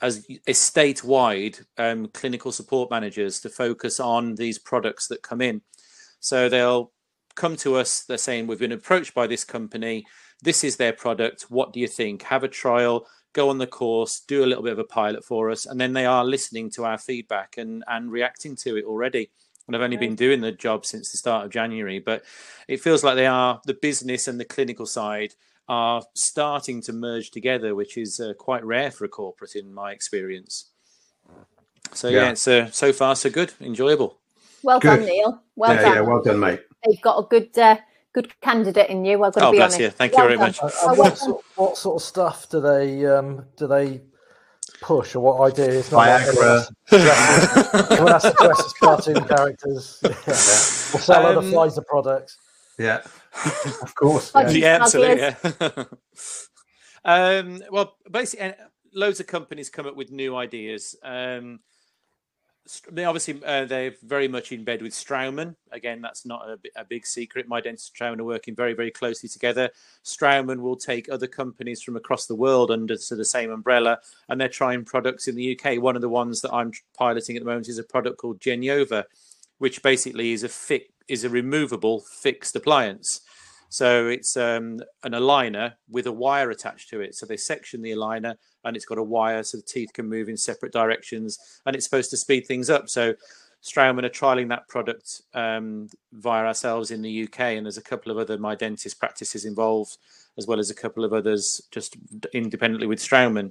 as 0.01 0.27
estate 0.47 1.03
wide 1.03 1.59
um, 1.79 2.07
clinical 2.09 2.53
support 2.53 2.91
managers 2.91 3.41
to 3.41 3.49
focus 3.49 3.99
on 3.99 4.37
these 4.37 4.59
products 4.59 5.09
that 5.09 5.23
come 5.23 5.41
in. 5.41 5.63
So 6.21 6.49
they'll 6.49 6.93
come 7.35 7.57
to 7.57 7.77
us. 7.77 8.03
They're 8.03 8.19
saying, 8.19 8.47
We've 8.47 8.59
been 8.59 8.73
approached 8.73 9.15
by 9.15 9.27
this 9.27 9.45
company. 9.45 10.07
This 10.43 10.65
is 10.65 10.77
their 10.77 10.93
product. 10.93 11.47
What 11.49 11.73
do 11.73 11.81
you 11.81 11.89
think? 11.89 12.23
Have 12.23 12.45
a 12.45 12.49
trial, 12.49 13.07
go 13.35 13.51
on 13.51 13.59
the 13.59 13.67
course, 13.67 14.21
do 14.21 14.43
a 14.43 14.47
little 14.47 14.65
bit 14.65 14.73
of 14.73 14.79
a 14.79 14.85
pilot 14.85 15.25
for 15.25 15.51
us, 15.51 15.67
and 15.67 15.79
then 15.79 15.93
they 15.93 16.07
are 16.07 16.25
listening 16.25 16.71
to 16.71 16.85
our 16.85 16.97
feedback 16.99 17.59
and 17.59 17.85
and 17.87 18.11
reacting 18.11 18.57
to 18.57 18.77
it 18.77 18.85
already. 18.87 19.31
And 19.67 19.75
I've 19.75 19.83
only 19.83 19.97
been 19.97 20.15
doing 20.15 20.41
the 20.41 20.53
job 20.53 20.85
since 20.85 21.11
the 21.11 21.17
start 21.19 21.45
of 21.47 21.51
January, 21.51 21.99
but 21.99 22.23
it 22.69 22.81
feels 22.83 23.03
like 23.03 23.17
they 23.17 23.27
are 23.27 23.61
the 23.65 23.73
business 23.75 24.29
and 24.29 24.39
the 24.39 24.45
clinical 24.45 24.85
side 24.87 25.35
are 25.69 26.03
starting 26.15 26.83
to 26.83 26.93
merge 26.93 27.31
together, 27.31 27.75
which 27.75 27.97
is 27.97 28.21
uh, 28.21 28.35
quite 28.39 28.63
rare 28.65 28.91
for 28.91 29.07
a 29.07 29.09
corporate 29.09 29.57
in 29.57 29.73
my 29.73 29.93
experience. 29.93 30.71
So 31.93 32.09
yeah, 32.09 32.25
Yeah. 32.25 32.31
it's 32.33 32.47
uh, 32.47 32.71
so 32.71 32.93
far 32.93 33.17
so 33.17 33.31
good, 33.31 33.55
enjoyable. 33.61 34.19
Well 34.63 34.81
Good. 34.81 34.99
done, 34.99 35.07
Neil. 35.07 35.43
Well 35.57 35.75
yeah, 35.75 35.83
done. 35.83 35.95
yeah, 35.95 36.01
well 36.03 36.23
done, 36.23 36.41
mate. 36.41 36.61
You've 36.87 37.01
got 37.01 37.19
a 37.19 37.27
good 37.27 37.59
uh, 37.59 37.77
good 38.15 38.33
candidate 38.41 38.89
in 38.89 39.05
you. 39.05 39.23
I've 39.25 39.35
got 39.35 39.41
to 39.41 39.47
Oh, 39.49 39.51
be 39.53 39.59
bless 39.59 39.75
honest. 39.75 39.81
you. 39.81 39.91
Thank 39.91 40.13
you 40.13 40.17
Well 40.19 40.27
very 40.29 40.39
done. 40.39 40.47
much. 40.47 40.59
And, 40.63 40.73
and 40.73 40.99
well 40.99 41.11
what, 41.11 41.19
sort, 41.19 41.45
what 41.57 41.77
sort 41.77 41.97
of 41.97 42.03
stuff 42.07 42.49
do 42.49 42.61
they 42.61 43.05
um, 43.07 43.45
do 43.57 43.67
they 43.67 44.01
push, 44.81 45.15
or 45.15 45.21
what 45.21 45.53
ideas? 45.53 45.91
Not 45.93 45.99
like 45.99 46.23
Viagra. 46.23 47.91
Everyone 47.91 48.13
has 48.13 48.23
to 48.23 48.35
dress 48.41 48.65
as 48.65 48.73
cartoon 48.75 49.25
characters. 49.25 50.01
Yeah. 50.03 50.33
Or 50.95 51.01
sell 51.01 51.27
other 51.27 51.39
Um, 51.41 51.45
Pfizer 51.53 51.85
products. 51.85 52.39
Yeah, 52.79 53.03
of 53.83 53.95
course. 53.95 54.35
Like 54.35 54.47
Yeah. 54.55 54.79
yeah, 54.79 54.79
absolutely. 54.83 55.37
Yeah. 55.61 55.85
um, 57.05 57.63
well, 57.71 57.97
basically, 58.11 58.47
uh, 58.47 58.53
loads 58.95 59.21
of 59.21 59.27
companies 59.27 59.71
come 59.71 59.87
up 59.87 59.97
with 59.97 60.11
new 60.11 60.37
ideas. 60.37 60.95
Um, 61.03 61.61
st- 61.61 61.61
they 62.91 63.05
obviously 63.05 63.43
uh, 63.45 63.67
they're 63.67 63.95
very 64.03 64.27
much 64.27 64.51
in 64.51 64.65
bed 64.65 64.81
with 64.81 64.93
Straumann. 64.93 65.55
Again, 65.71 66.01
that's 66.01 66.25
not 66.25 66.49
a, 66.49 66.59
a 66.77 66.85
big 66.85 67.07
secret. 67.07 67.47
My 67.47 67.61
dentist 67.61 67.93
and 68.01 68.17
Straumann 68.17 68.21
are 68.21 68.25
working 68.25 68.55
very, 68.55 68.73
very 68.73 68.91
closely 68.91 69.29
together. 69.29 69.71
Straumann 70.03 70.61
will 70.61 70.77
take 70.77 71.11
other 71.11 71.27
companies 71.27 71.83
from 71.83 71.97
across 71.97 72.27
the 72.27 72.35
world 72.35 72.71
under 72.71 72.97
to 72.97 73.17
the 73.17 73.25
same 73.25 73.51
umbrella, 73.51 73.99
and 74.29 74.41
they're 74.41 74.49
trying 74.49 74.85
products 74.85 75.29
in 75.29 75.35
the 75.35 75.59
UK. 75.59 75.83
One 75.83 75.95
of 75.97 76.03
the 76.03 76.09
ones 76.09 76.41
that 76.41 76.55
I'm 76.55 76.73
piloting 76.97 77.37
at 77.37 77.43
the 77.43 77.49
moment 77.49 77.69
is 77.69 77.79
a 77.79 77.85
product 77.85 78.17
called 78.17 78.41
Genova, 78.41 79.05
which 79.59 79.83
basically 79.83 80.33
is 80.33 80.43
a 80.43 80.49
fi- 80.49 80.89
is 81.07 81.25
a 81.25 81.29
removable 81.29 82.01
fixed 82.01 82.57
appliance. 82.57 83.21
So 83.75 84.07
it's 84.07 84.37
um, 84.37 84.81
an 85.03 85.15
aligner 85.15 85.73
with 85.91 86.07
a 86.07 86.13
wire 86.13 86.53
attached 86.53 86.91
to 86.91 87.01
it. 87.01 87.17
So 87.17 87.27
they 87.27 87.37
section 87.37 87.83
the 87.83 87.91
aligner 87.91 88.37
and 88.63 88.77
it's 88.77 88.85
got 88.85 88.99
a 88.99 89.03
wire 89.03 89.43
so 89.43 89.57
the 89.57 89.65
teeth 89.65 89.93
can 89.93 90.09
move 90.09 90.29
in 90.29 90.37
separate 90.37 90.73
directions 90.73 91.61
and 91.67 91.75
it's 91.75 91.85
supposed 91.85 92.11
to 92.11 92.17
speed 92.17 92.47
things 92.47 92.71
up. 92.71 92.89
So 92.89 93.15
Straumann 93.65 94.05
are 94.05 94.11
trialing 94.11 94.49
that 94.51 94.69
product 94.69 95.23
um, 95.35 95.89
via 96.13 96.45
ourselves 96.45 96.93
in 96.93 97.03
the 97.03 97.25
UK 97.25 97.41
and 97.41 97.67
there's 97.67 97.77
a 97.77 97.83
couple 97.83 98.13
of 98.13 98.19
other 98.19 98.39
My 98.39 98.55
Dentist 98.55 99.01
practices 99.01 99.45
involved 99.45 99.99
as 100.39 100.47
well 100.47 100.61
as 100.61 100.71
a 100.71 100.75
couple 100.75 101.05
of 101.05 101.13
others 101.13 101.61
just 101.73 101.97
independently 102.33 102.87
with 102.87 103.01
Straumann. 103.01 103.51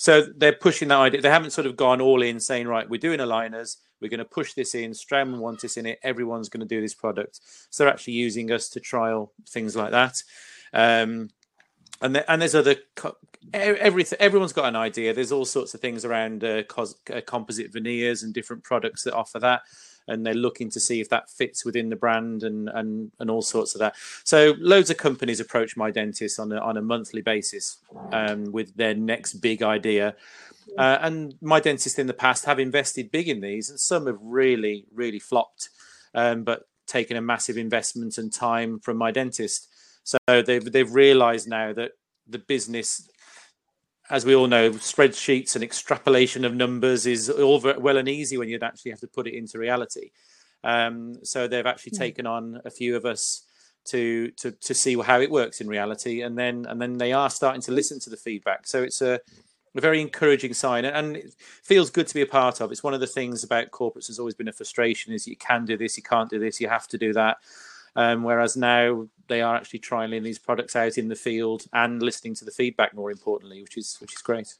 So 0.00 0.22
they're 0.34 0.54
pushing 0.54 0.88
that 0.88 0.96
idea. 0.96 1.20
They 1.20 1.28
haven't 1.28 1.50
sort 1.50 1.66
of 1.66 1.76
gone 1.76 2.00
all 2.00 2.22
in 2.22 2.40
saying, 2.40 2.66
right, 2.66 2.88
we're 2.88 2.98
doing 2.98 3.18
aligners, 3.18 3.76
we're 4.00 4.08
going 4.08 4.16
to 4.16 4.24
push 4.24 4.54
this 4.54 4.74
in. 4.74 4.92
Straumann 4.92 5.40
wants 5.40 5.60
this 5.60 5.76
in 5.76 5.84
it. 5.84 5.98
Everyone's 6.02 6.48
going 6.48 6.66
to 6.66 6.66
do 6.66 6.80
this 6.80 6.94
product. 6.94 7.40
So 7.68 7.84
they're 7.84 7.92
actually 7.92 8.14
using 8.14 8.50
us 8.50 8.70
to 8.70 8.80
trial 8.80 9.34
things 9.46 9.76
like 9.76 9.90
that. 9.90 10.22
Um, 10.72 11.28
and 12.00 12.16
there, 12.16 12.24
and 12.28 12.40
there's 12.40 12.54
other 12.54 12.76
everything. 13.52 14.18
Everyone's 14.20 14.54
got 14.54 14.64
an 14.64 14.76
idea. 14.76 15.12
There's 15.12 15.32
all 15.32 15.44
sorts 15.44 15.74
of 15.74 15.82
things 15.82 16.06
around 16.06 16.44
uh, 16.44 16.62
cos, 16.62 16.94
uh, 17.14 17.20
composite 17.26 17.70
veneers 17.70 18.22
and 18.22 18.32
different 18.32 18.64
products 18.64 19.02
that 19.02 19.12
offer 19.12 19.38
that. 19.40 19.60
And 20.08 20.26
they're 20.26 20.34
looking 20.34 20.70
to 20.70 20.80
see 20.80 21.00
if 21.00 21.08
that 21.10 21.30
fits 21.30 21.64
within 21.64 21.88
the 21.88 21.96
brand 21.96 22.42
and 22.42 22.68
and 22.68 23.12
and 23.20 23.30
all 23.30 23.42
sorts 23.42 23.74
of 23.74 23.78
that. 23.78 23.94
So 24.24 24.54
loads 24.58 24.90
of 24.90 24.96
companies 24.96 25.40
approach 25.40 25.76
my 25.76 25.90
dentist 25.90 26.40
on 26.40 26.52
a 26.52 26.58
on 26.58 26.76
a 26.76 26.82
monthly 26.82 27.22
basis 27.22 27.78
um, 28.12 28.52
with 28.52 28.76
their 28.76 28.94
next 28.94 29.34
big 29.34 29.62
idea. 29.62 30.16
Uh, 30.78 30.98
and 31.00 31.34
my 31.40 31.60
dentists 31.60 31.98
in 31.98 32.06
the 32.06 32.14
past 32.14 32.44
have 32.44 32.58
invested 32.58 33.10
big 33.10 33.28
in 33.28 33.40
these, 33.40 33.70
and 33.70 33.80
some 33.80 34.06
have 34.06 34.18
really, 34.20 34.86
really 34.92 35.18
flopped, 35.18 35.68
um, 36.14 36.44
but 36.44 36.68
taken 36.86 37.16
a 37.16 37.20
massive 37.20 37.56
investment 37.56 38.18
and 38.18 38.32
time 38.32 38.78
from 38.78 38.96
my 38.96 39.10
dentist. 39.10 39.68
So 40.04 40.18
they've 40.28 40.72
they've 40.72 40.92
realised 40.92 41.48
now 41.48 41.72
that 41.72 41.92
the 42.26 42.38
business, 42.38 43.08
as 44.10 44.26
we 44.26 44.34
all 44.34 44.48
know, 44.48 44.72
spreadsheets 44.72 45.54
and 45.54 45.62
extrapolation 45.62 46.44
of 46.44 46.54
numbers 46.54 47.06
is 47.06 47.30
all 47.30 47.60
very 47.60 47.78
well 47.78 47.96
and 47.96 48.08
easy 48.08 48.36
when 48.36 48.48
you'd 48.48 48.62
actually 48.62 48.90
have 48.90 49.00
to 49.00 49.06
put 49.06 49.26
it 49.26 49.34
into 49.34 49.58
reality. 49.58 50.10
Um, 50.64 51.24
so 51.24 51.46
they've 51.46 51.66
actually 51.66 51.92
taken 51.92 52.26
on 52.26 52.60
a 52.64 52.70
few 52.70 52.96
of 52.96 53.06
us 53.06 53.46
to 53.86 54.30
to 54.32 54.50
to 54.50 54.74
see 54.74 55.00
how 55.00 55.20
it 55.20 55.30
works 55.30 55.60
in 55.60 55.68
reality, 55.68 56.22
and 56.22 56.36
then 56.36 56.66
and 56.68 56.82
then 56.82 56.98
they 56.98 57.12
are 57.12 57.30
starting 57.30 57.62
to 57.62 57.72
listen 57.72 57.98
to 58.00 58.10
the 58.10 58.16
feedback. 58.16 58.66
So 58.66 58.82
it's 58.82 59.00
a 59.00 59.20
a 59.76 59.80
very 59.80 60.00
encouraging 60.00 60.52
sign 60.52 60.84
and 60.84 61.16
it 61.16 61.32
feels 61.62 61.90
good 61.90 62.08
to 62.08 62.14
be 62.14 62.22
a 62.22 62.26
part 62.26 62.60
of 62.60 62.72
it's 62.72 62.82
one 62.82 62.94
of 62.94 62.98
the 62.98 63.06
things 63.06 63.44
about 63.44 63.70
corporates 63.70 64.08
has 64.08 64.18
always 64.18 64.34
been 64.34 64.48
a 64.48 64.52
frustration 64.52 65.12
is 65.12 65.28
you 65.28 65.36
can 65.36 65.64
do 65.64 65.76
this 65.76 65.96
you 65.96 66.02
can't 66.02 66.28
do 66.28 66.40
this 66.40 66.60
you 66.60 66.68
have 66.68 66.88
to 66.88 66.98
do 66.98 67.12
that 67.12 67.36
um, 67.96 68.22
whereas 68.22 68.56
now 68.56 69.06
they 69.28 69.40
are 69.42 69.54
actually 69.56 69.80
trialing 69.80 70.22
these 70.22 70.38
products 70.38 70.74
out 70.76 70.98
in 70.98 71.08
the 71.08 71.14
field 71.16 71.64
and 71.72 72.02
listening 72.02 72.34
to 72.34 72.44
the 72.44 72.50
feedback 72.50 72.94
more 72.94 73.10
importantly 73.10 73.62
which 73.62 73.76
is 73.76 73.96
which 74.00 74.12
is 74.14 74.22
great 74.22 74.54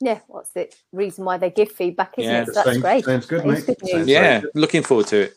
Yeah, 0.00 0.20
what's 0.26 0.50
the 0.50 0.68
reason 0.92 1.24
why 1.24 1.36
they 1.38 1.50
give 1.50 1.70
feedback, 1.70 2.14
isn't 2.18 2.30
Yeah, 2.32 2.42
it? 2.42 2.46
So 2.46 2.52
that's 2.54 2.66
Sounds- 2.66 2.80
great. 2.80 3.04
Sounds 3.04 3.26
good, 3.26 3.42
That 3.42 3.48
is 3.48 3.68
mate. 3.68 3.78
good. 3.78 3.88
Sounds 3.88 4.08
yeah 4.08 4.40
very 4.40 4.52
looking 4.54 4.82
forward 4.82 5.06
to 5.08 5.20
it 5.22 5.36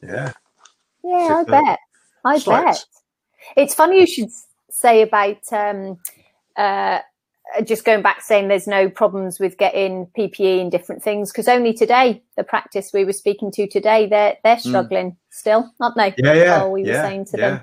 good. 0.00 0.08
Yeah. 0.10 0.32
Yeah, 1.02 1.42
I 1.46 1.50
bet. 1.50 1.78
I 2.24 2.38
Slides. 2.38 2.86
bet. 2.86 2.86
It's 3.56 3.74
funny 3.74 4.00
you 4.00 4.06
should 4.06 4.30
say 4.70 5.02
about 5.02 5.38
um, 5.52 5.98
uh, 6.56 7.00
just 7.64 7.84
going 7.84 8.02
back 8.02 8.22
saying 8.22 8.48
there's 8.48 8.66
no 8.66 8.88
problems 8.88 9.38
with 9.38 9.56
getting 9.56 10.06
PPE 10.18 10.60
and 10.60 10.70
different 10.70 11.02
things 11.02 11.30
because 11.30 11.48
only 11.48 11.72
today 11.72 12.22
the 12.36 12.44
practice 12.44 12.90
we 12.92 13.04
were 13.04 13.12
speaking 13.12 13.50
to 13.52 13.66
today 13.66 14.06
they're 14.06 14.36
they're 14.44 14.58
struggling 14.58 15.16
still, 15.30 15.70
aren't 15.80 15.96
they? 15.96 16.14
Yeah, 16.18 16.34
yeah. 16.34 16.62
Oh, 16.62 16.70
we 16.70 16.82
were 16.82 16.88
yeah, 16.88 17.02
saying 17.02 17.26
to 17.26 17.38
yeah. 17.38 17.50
them 17.50 17.62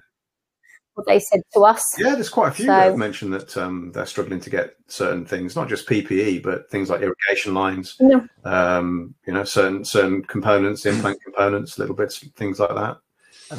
what 0.95 1.07
they 1.07 1.19
said 1.19 1.41
to 1.53 1.61
us. 1.61 1.95
Yeah, 1.97 2.13
there's 2.15 2.29
quite 2.29 2.49
a 2.49 2.51
few 2.51 2.65
So- 2.65 2.71
that 2.71 2.83
have 2.83 2.97
mentioned 2.97 3.33
that 3.33 3.57
um, 3.57 3.91
they're 3.91 4.05
struggling 4.05 4.39
to 4.41 4.49
get 4.49 4.75
certain 4.87 5.25
things, 5.25 5.55
not 5.55 5.67
just 5.67 5.87
PPE, 5.87 6.43
but 6.43 6.69
things 6.69 6.89
like 6.89 7.01
irrigation 7.01 7.53
lines, 7.53 7.95
No. 7.99 8.27
um, 8.45 9.15
you 9.25 9.33
know, 9.33 9.43
certain 9.43 9.83
certain 9.83 10.23
components, 10.23 10.85
implant 10.85 11.21
components, 11.23 11.79
little 11.79 11.95
bits, 11.95 12.19
things 12.35 12.59
like 12.59 12.75
that. 12.75 12.97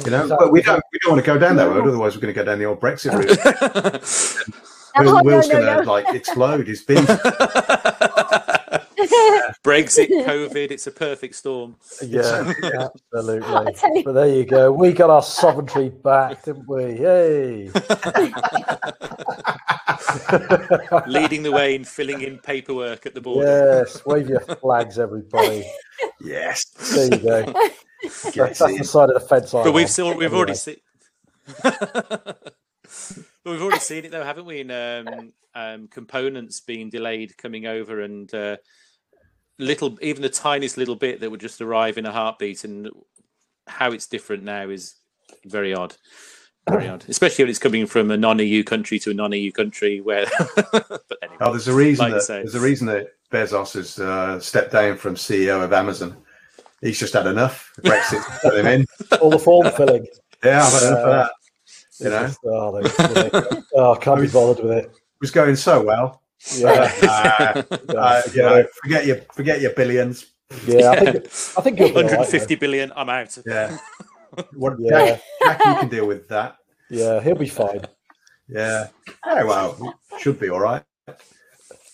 You 0.03 0.11
know, 0.11 0.27
but 0.27 0.51
we 0.51 0.61
don't 0.61 0.83
we 0.91 0.99
don't 0.99 1.13
want 1.13 1.23
to 1.23 1.31
go 1.31 1.37
down 1.37 1.55
that 1.57 1.69
road. 1.69 1.87
Otherwise, 1.87 2.15
we're 2.15 2.21
going 2.21 2.33
to 2.33 2.37
go 2.39 2.43
down 2.43 2.59
the 2.59 2.65
old 2.65 2.81
Brexit 2.81 3.13
route. 3.13 4.65
Oh, 4.97 5.03
Will, 5.03 5.15
no, 5.15 5.23
Will's 5.23 5.47
no, 5.49 5.53
going 5.59 5.77
to 5.77 5.83
no. 5.83 5.91
like 5.91 6.15
explode 6.15 6.67
his 6.67 6.83
bin. 6.83 7.05
Brexit, 9.63 10.07
COVID, 10.25 10.71
it's 10.71 10.87
a 10.87 10.91
perfect 10.91 11.35
storm. 11.35 11.75
Yeah, 12.03 12.53
absolutely. 13.13 13.47
I 13.47 13.71
tell 13.71 13.95
you. 13.95 14.03
But 14.03 14.13
there 14.13 14.27
you 14.27 14.45
go. 14.45 14.71
We 14.71 14.93
got 14.93 15.09
our 15.09 15.23
sovereignty 15.23 15.89
back, 15.89 16.43
didn't 16.43 16.67
we? 16.67 16.93
Hey. 16.93 17.69
Leading 21.07 21.43
the 21.43 21.51
way 21.51 21.75
in 21.75 21.83
filling 21.83 22.21
in 22.21 22.37
paperwork 22.39 23.05
at 23.05 23.13
the 23.13 23.21
border. 23.21 23.83
yes, 23.85 24.05
wave 24.05 24.29
your 24.29 24.39
flags, 24.39 24.99
everybody. 24.99 25.65
yes. 26.21 26.65
There 26.93 27.05
you 27.05 27.17
go. 27.17 27.43
Get 27.45 28.35
That's, 28.35 28.59
that's 28.59 28.77
the 28.77 28.83
side 28.83 29.09
of 29.09 29.15
the 29.15 29.27
fence. 29.27 29.53
I'm 29.53 29.63
but 29.63 29.73
we've 29.73 29.89
still 29.89 30.15
we've 30.15 30.33
already 30.33 30.53
seen 30.55 30.77
but 33.45 33.51
we've 33.51 33.61
already 33.61 33.79
seen 33.79 34.03
it 34.03 34.11
though 34.11 34.23
haven't 34.25 34.45
we 34.45 34.59
in 34.59 34.71
um, 34.71 35.31
um, 35.53 35.87
components 35.87 36.59
being 36.59 36.89
delayed 36.89 37.37
coming 37.37 37.65
over 37.67 38.01
and 38.01 38.33
uh, 38.35 38.57
little 39.59 39.97
even 40.01 40.21
the 40.21 40.27
tiniest 40.29 40.77
little 40.77 40.95
bit 40.97 41.21
that 41.21 41.31
would 41.31 41.39
just 41.39 41.61
arrive 41.61 41.97
in 41.97 42.05
a 42.05 42.11
heartbeat 42.11 42.65
and 42.65 42.89
how 43.67 43.91
it's 43.91 44.07
different 44.07 44.43
now 44.43 44.67
is 44.69 44.95
very 45.45 45.73
odd 45.73 45.95
very 46.69 46.89
odd 46.89 47.05
especially 47.07 47.43
when 47.45 47.49
it's 47.51 47.59
coming 47.59 47.85
from 47.85 48.09
a 48.11 48.17
non-eu 48.17 48.63
country 48.63 48.97
to 48.99 49.11
a 49.11 49.13
non-eu 49.13 49.51
country 49.51 50.01
where 50.01 50.25
but 50.71 51.01
anyway 51.21 51.37
Oh, 51.39 51.51
there's 51.51 51.67
a 51.67 51.73
reason 51.73 52.05
Like 52.05 52.13
that 52.15 52.21
say. 52.23 52.37
there's 52.39 52.55
a 52.55 52.59
reason 52.59 52.87
that 52.87 53.07
Bezos 53.31 53.73
has 53.75 53.99
uh, 53.99 54.39
stepped 54.39 54.71
down 54.71 54.97
from 54.97 55.15
CEO 55.15 55.63
of 55.63 55.73
Amazon. 55.73 56.15
He's 56.81 56.99
just 56.99 57.13
had 57.13 57.27
enough. 57.27 57.73
Brexit 57.81 58.21
put 58.41 58.55
him 58.57 58.65
in. 58.67 58.85
all 59.21 59.29
the 59.31 59.39
form 59.39 59.69
filling. 59.71 60.05
Yeah, 60.43 60.63
I've 60.63 60.73
had 60.73 60.83
enough 60.83 60.99
of 60.99 61.05
Uh, 61.07 61.11
that. 61.23 61.31
You 61.99 62.09
know, 62.09 62.27
just- 62.27 62.39
oh, 62.45 62.81
they- 62.81 63.61
oh, 63.75 63.93
I 63.93 63.97
can't 63.99 64.21
be 64.21 64.27
bothered 64.27 64.63
with 64.63 64.77
it. 64.77 64.85
it 64.85 64.91
was 65.21 65.31
going 65.31 65.55
so 65.55 65.81
well. 65.83 66.21
Yeah, 66.55 66.91
Uh, 67.01 67.63
yeah, 67.89 67.99
uh, 67.99 68.21
you 68.25 68.31
forget 68.31 68.35
know, 68.35 68.65
forget 68.83 69.05
your 69.05 69.17
forget 69.33 69.61
your 69.61 69.71
billions. 69.73 70.25
yeah. 70.67 70.91
I 70.91 70.95
think, 71.11 71.25
I 71.25 71.61
think 71.61 71.79
you'll 71.79 71.89
be 71.89 71.95
all 71.95 72.01
right, 72.03 72.11
150 72.11 72.55
billion 72.55 72.91
i'm 72.95 73.09
out 73.09 73.35
Yeah. 73.45 73.77
What, 74.53 74.75
Yeah. 74.79 75.15
Jack, 75.15 75.21
Jack, 75.41 75.59
you 75.65 75.75
can 75.79 75.89
deal 75.89 76.05
with 76.07 76.27
that. 76.27 76.57
Yeah, 76.89 77.21
he'll 77.21 77.35
be 77.35 77.47
fine. 77.47 77.81
Yeah. 78.49 78.89
Oh 79.25 79.45
well, 79.45 79.99
should 80.19 80.39
be 80.39 80.49
all 80.49 80.59
right. 80.59 80.83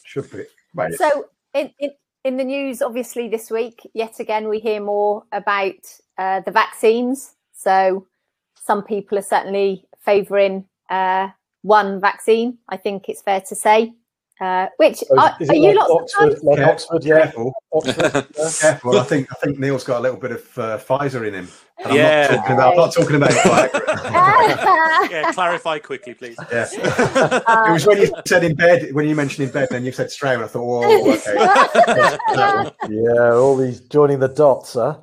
Should 0.03 0.29
be. 0.31 0.43
Right. 0.73 0.93
So 0.95 1.27
in, 1.53 1.71
in 1.79 1.91
in 2.25 2.37
the 2.37 2.43
news, 2.43 2.81
obviously 2.81 3.29
this 3.29 3.49
week, 3.51 3.87
yet 3.93 4.19
again, 4.19 4.49
we 4.49 4.59
hear 4.59 4.81
more 4.81 5.23
about 5.31 5.75
uh, 6.17 6.41
the 6.41 6.51
vaccines. 6.51 7.35
So 7.53 8.07
some 8.55 8.83
people 8.83 9.17
are 9.17 9.23
certainly 9.23 9.85
favouring 10.03 10.65
uh, 10.89 11.29
one 11.61 11.99
vaccine. 12.01 12.57
I 12.69 12.77
think 12.77 13.09
it's 13.09 13.21
fair 13.21 13.41
to 13.41 13.55
say. 13.55 13.93
Uh, 14.39 14.65
which 14.77 14.97
So 14.97 15.19
are, 15.19 15.37
are 15.49 15.55
you 15.55 15.67
like 15.75 15.87
lots 15.87 16.15
Oxford, 16.15 16.33
of 16.33 16.43
like 16.43 16.57
Care- 16.57 16.71
Oxford, 16.71 17.05
yeah. 17.05 17.17
Careful, 17.25 17.53
Oxford, 17.73 17.95
yeah. 18.35 18.49
careful. 18.59 18.97
I 18.99 19.03
think 19.03 19.27
I 19.31 19.35
think 19.35 19.59
Neil's 19.59 19.83
got 19.83 19.99
a 19.99 20.01
little 20.01 20.17
bit 20.19 20.31
of 20.31 20.57
uh, 20.57 20.77
Pfizer 20.79 21.27
in 21.27 21.35
him. 21.35 21.47
And 21.85 21.95
Yeah. 21.95 22.27
I'm 22.45 22.77
not 22.77 22.93
talking 22.93 23.15
about. 23.15 23.31
I'm 23.31 23.47
not 23.47 23.71
talking 23.71 23.85
about 23.85 23.91
Viagra. 24.11 25.09
yeah, 25.11 25.31
clarify 25.33 25.79
quickly, 25.79 26.13
please. 26.13 26.37
Yeah. 26.51 26.67
it 26.71 27.71
was 27.71 27.85
when 27.87 27.97
you 27.99 28.13
said 28.27 28.43
in 28.43 28.55
bed, 28.55 28.93
when 28.93 29.07
you 29.07 29.15
mentioned 29.15 29.47
in 29.47 29.53
bed, 29.53 29.67
then 29.71 29.83
you 29.85 29.91
said 29.91 30.11
straight. 30.11 30.35
And 30.35 30.43
I 30.43 30.47
thought, 30.47 30.63
whoa, 30.65 31.13
okay. 31.13 32.71
Yeah, 32.89 33.33
all 33.33 33.55
these 33.57 33.79
joining 33.81 34.19
the 34.19 34.27
dots, 34.27 34.73
huh? 34.73 34.97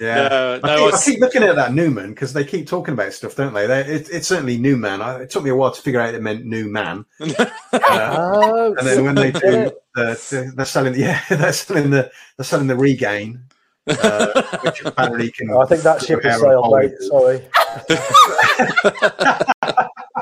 Yeah. 0.00 0.28
No, 0.28 0.60
I, 0.64 0.66
no, 0.66 0.76
keep, 0.76 0.84
I 0.84 0.88
it's- 0.88 1.04
keep 1.04 1.20
looking 1.20 1.42
at 1.44 1.54
that 1.56 1.70
Numan 1.70 2.08
because 2.08 2.32
they 2.32 2.44
keep 2.44 2.66
talking 2.66 2.94
about 2.94 3.12
stuff, 3.12 3.36
don't 3.36 3.54
they? 3.54 3.66
they 3.68 3.80
it, 3.82 4.08
it's 4.10 4.26
certainly 4.26 4.58
new 4.58 4.76
man. 4.76 5.00
I, 5.00 5.20
it 5.22 5.30
took 5.30 5.44
me 5.44 5.50
a 5.50 5.54
while 5.54 5.70
to 5.70 5.80
figure 5.80 6.00
out 6.00 6.14
it 6.14 6.22
meant 6.22 6.44
new 6.44 6.68
man. 6.68 7.04
Uh, 7.72 8.14
Oh, 8.16 8.74
and 8.78 8.86
then 8.86 9.04
when 9.04 9.14
they 9.16 9.32
get 9.32 9.42
do, 9.42 9.48
it. 9.48 9.78
the, 9.94 10.52
they're 10.56 10.64
selling, 10.64 10.94
yeah, 10.94 11.20
they're 11.28 11.52
selling 11.52 11.90
the 11.90 12.10
they're 12.36 12.44
selling 12.44 12.66
the 12.68 12.76
Regaine, 12.76 13.40
uh, 13.86 14.42
which 14.64 14.82
apparently 14.84 15.30
can. 15.30 15.50
I 15.56 15.64
think 15.66 15.82
that 15.82 16.02
ship 16.02 16.22
has 16.24 16.40
sailed, 16.40 16.74
mate. 16.76 16.92
Sorry. 17.00 17.42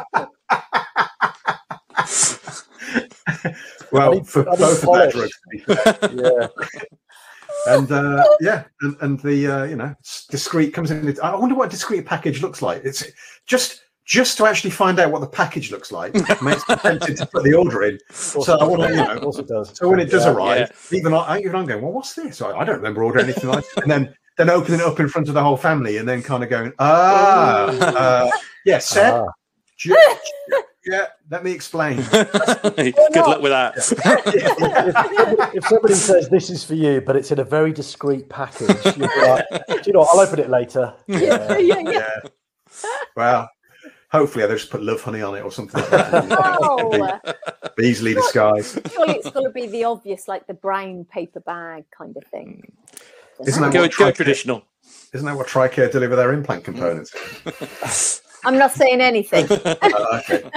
Well, 3.93 4.15
need- 4.15 4.27
for 4.27 4.45
both 4.45 4.55
of 4.55 4.59
their 4.59 4.77
polish. 4.85 5.13
drugs, 5.13 5.33
to 5.33 5.51
be 5.51 5.59
fair. 5.75 5.99
Yeah. 6.15 6.47
and 7.67 7.93
uh, 7.93 8.25
yeah, 8.41 8.65
and, 8.81 8.97
and 9.03 9.21
the 9.21 9.47
uh, 9.47 9.65
you 9.65 9.77
know 9.77 9.95
discreet 10.31 10.73
comes 10.73 10.91
in. 10.91 11.15
I 11.23 11.37
wonder 11.37 11.55
what 11.55 11.69
a 11.69 11.71
discreet 11.71 12.07
package 12.07 12.43
looks 12.43 12.63
like. 12.63 12.83
It's 12.85 13.05
just 13.47 13.82
just 14.05 14.37
to 14.39 14.47
actually 14.47 14.71
find 14.71 14.99
out 14.99 15.11
what 15.11 15.21
the 15.21 15.27
package 15.27 15.71
looks 15.71 15.93
like 15.93 16.15
makes 16.43 16.69
me 16.69 16.77
tempted 16.77 17.17
to 17.17 17.27
put 17.27 17.45
the 17.45 17.55
order 17.55 17.85
in. 17.85 17.99
So 18.11 18.59
I 18.59 18.65
want 18.65 18.83
to, 18.83 18.89
you 18.95 19.01
Of 19.01 19.09
know, 19.09 19.21
course 19.21 19.39
it 19.39 19.49
does. 19.49 19.77
So 19.77 19.89
when 19.89 20.01
it 20.01 20.11
does 20.11 20.25
Yeah. 20.27 20.33
arrive, 20.33 20.89
even 20.93 21.15
I, 21.15 21.39
even 21.39 21.55
I'm 21.55 21.67
going, 21.67 21.83
well, 21.83 21.93
what's 21.93 22.15
this? 22.15 22.43
I, 22.43 22.51
I 22.51 22.65
don't 22.65 22.77
remember 22.77 23.05
ordering 23.05 23.25
anything 23.27 23.51
like 23.51 23.65
this. 23.65 23.77
And 23.79 23.91
then 23.91 24.15
then 24.39 24.49
opening 24.49 24.81
it 24.81 24.87
up 24.87 24.99
in 24.99 25.09
front 25.09 25.29
of 25.29 25.35
the 25.35 25.43
whole 25.43 25.59
family, 25.59 25.99
and 25.99 26.09
then 26.09 26.23
kind 26.23 26.43
of 26.43 26.49
going, 26.49 26.73
ah, 26.79 27.67
uh, 27.67 28.31
yeah, 28.65 28.79
Seb, 28.79 29.13
Ah, 29.13 29.27
j- 29.77 29.95
yeah, 30.87 31.07
let 31.31 31.45
me 31.45 31.53
explain. 31.53 31.97
Good 32.03 32.95
luck 33.15 33.43
with 33.43 33.53
that. 33.53 33.75
if, 33.77 35.55
if 35.57 35.65
somebody 35.67 35.95
says 35.95 36.29
this 36.31 36.49
is 36.51 36.65
for 36.65 36.75
you, 36.75 37.03
but 37.03 37.15
it's 37.15 37.31
in 37.31 37.41
a 37.41 37.45
very 37.45 37.73
discreet 37.73 38.29
package, 38.31 38.97
you'll 38.97 39.09
like, 39.29 39.45
do 39.69 39.81
you 39.87 39.93
know 39.93 40.01
what? 40.01 40.15
I'll 40.15 40.21
open 40.21 40.39
it 40.39 40.49
later. 40.49 40.95
yeah, 41.07 41.59
yeah, 41.59 41.79
yeah. 41.81 41.91
yeah. 41.91 42.21
Well, 43.15 43.51
hopefully 44.13 44.47
they'll 44.47 44.57
just 44.57 44.71
put 44.71 44.83
Lovehoney 44.83 45.27
on 45.27 45.35
it 45.37 45.41
or 45.43 45.51
something 45.51 45.81
like 45.81 45.91
that. 45.91 46.29
Oh, 46.63 47.19
Be 47.77 47.87
easily 47.87 48.13
disguised. 48.15 48.79
surely 48.93 49.15
it's 49.15 49.31
got 49.31 49.41
to 49.41 49.51
be 49.51 49.67
the 49.67 49.85
obvious, 49.85 50.29
like 50.29 50.47
the 50.47 50.55
brown 50.55 51.05
paper 51.07 51.41
bag 51.41 51.85
kind 51.97 52.15
of 52.17 52.25
thing. 52.25 52.63
Isn't 53.47 53.63
that 53.63 53.73
Go, 53.73 53.81
what 53.83 53.97
go 53.97 54.05
Tricare, 54.11 54.15
traditional. 54.15 54.63
isn't 55.15 55.25
that 55.27 55.37
what 55.37 55.49
Tricare 55.49 55.91
deliver 55.91 56.15
their 56.15 56.33
implant 56.35 56.65
components? 56.65 58.21
I'm 58.45 58.59
not 58.59 58.73
saying 58.73 59.01
anything. 59.01 59.47
Uh, 59.51 60.21
okay. 60.29 60.51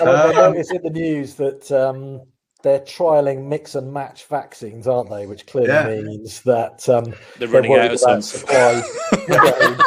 And 0.00 0.08
Um, 0.08 0.34
noticed 0.34 0.72
in 0.74 0.82
the 0.82 0.90
news 0.90 1.34
that 1.36 1.72
um, 1.72 2.20
they're 2.62 2.80
trialing 2.80 3.46
mix 3.48 3.74
and 3.76 3.90
match 3.92 4.26
vaccines, 4.26 4.86
aren't 4.86 5.08
they? 5.10 5.26
Which 5.26 5.46
clearly 5.46 5.68
Yeah. 5.72 6.02
means 6.02 6.42
that 6.42 6.86
um, 6.88 7.04
They're 7.38 7.48
they're 7.48 7.48
running 7.48 7.74
out 7.76 7.92
of 7.92 8.24
supply. 8.24 8.82
chain. 8.82 9.78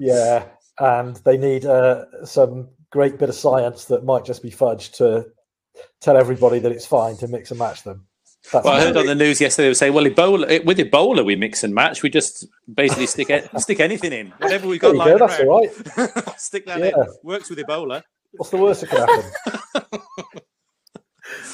yeah, 0.00 0.44
and 0.78 1.16
they 1.16 1.36
need 1.36 1.64
uh, 1.66 2.04
some 2.24 2.68
great 2.90 3.18
bit 3.18 3.28
of 3.28 3.34
science 3.34 3.84
that 3.86 4.04
might 4.04 4.24
just 4.24 4.42
be 4.42 4.50
fudged 4.50 4.92
to 4.96 5.26
tell 6.00 6.16
everybody 6.16 6.58
that 6.58 6.72
it's 6.72 6.86
fine 6.86 7.16
to 7.18 7.28
mix 7.28 7.50
and 7.50 7.58
match 7.58 7.82
them. 7.82 8.06
That's 8.52 8.64
Well, 8.64 8.74
I 8.74 8.80
heard 8.80 8.96
on 8.96 9.06
the 9.06 9.14
news 9.14 9.40
yesterday 9.40 9.64
they 9.66 9.70
were 9.70 9.74
saying, 9.74 9.92
well, 9.92 10.04
Ebola 10.06 10.64
with 10.64 10.78
Ebola 10.78 11.24
we 11.24 11.36
mix 11.36 11.62
and 11.62 11.74
match. 11.74 12.02
We 12.02 12.08
just 12.08 12.46
basically 12.72 13.06
stick 13.06 13.28
stick 13.58 13.80
anything 13.80 14.12
in, 14.12 14.30
whatever 14.38 14.66
we 14.66 14.78
there 14.78 14.92
got 14.94 14.96
lying 14.96 15.18
go. 15.18 15.26
That's 15.26 15.40
around. 15.40 15.48
all 15.48 15.60
right. 15.60 16.38
stick 16.38 16.66
that 16.66 16.80
Yeah. 16.80 16.86
in. 16.86 17.06
Works 17.22 17.50
with 17.50 17.58
Ebola. 17.58 18.02
What's 18.32 18.50
the 18.50 18.56
worst 18.56 18.80
that 18.80 18.90
could 18.90 19.00
happen? 19.00 20.00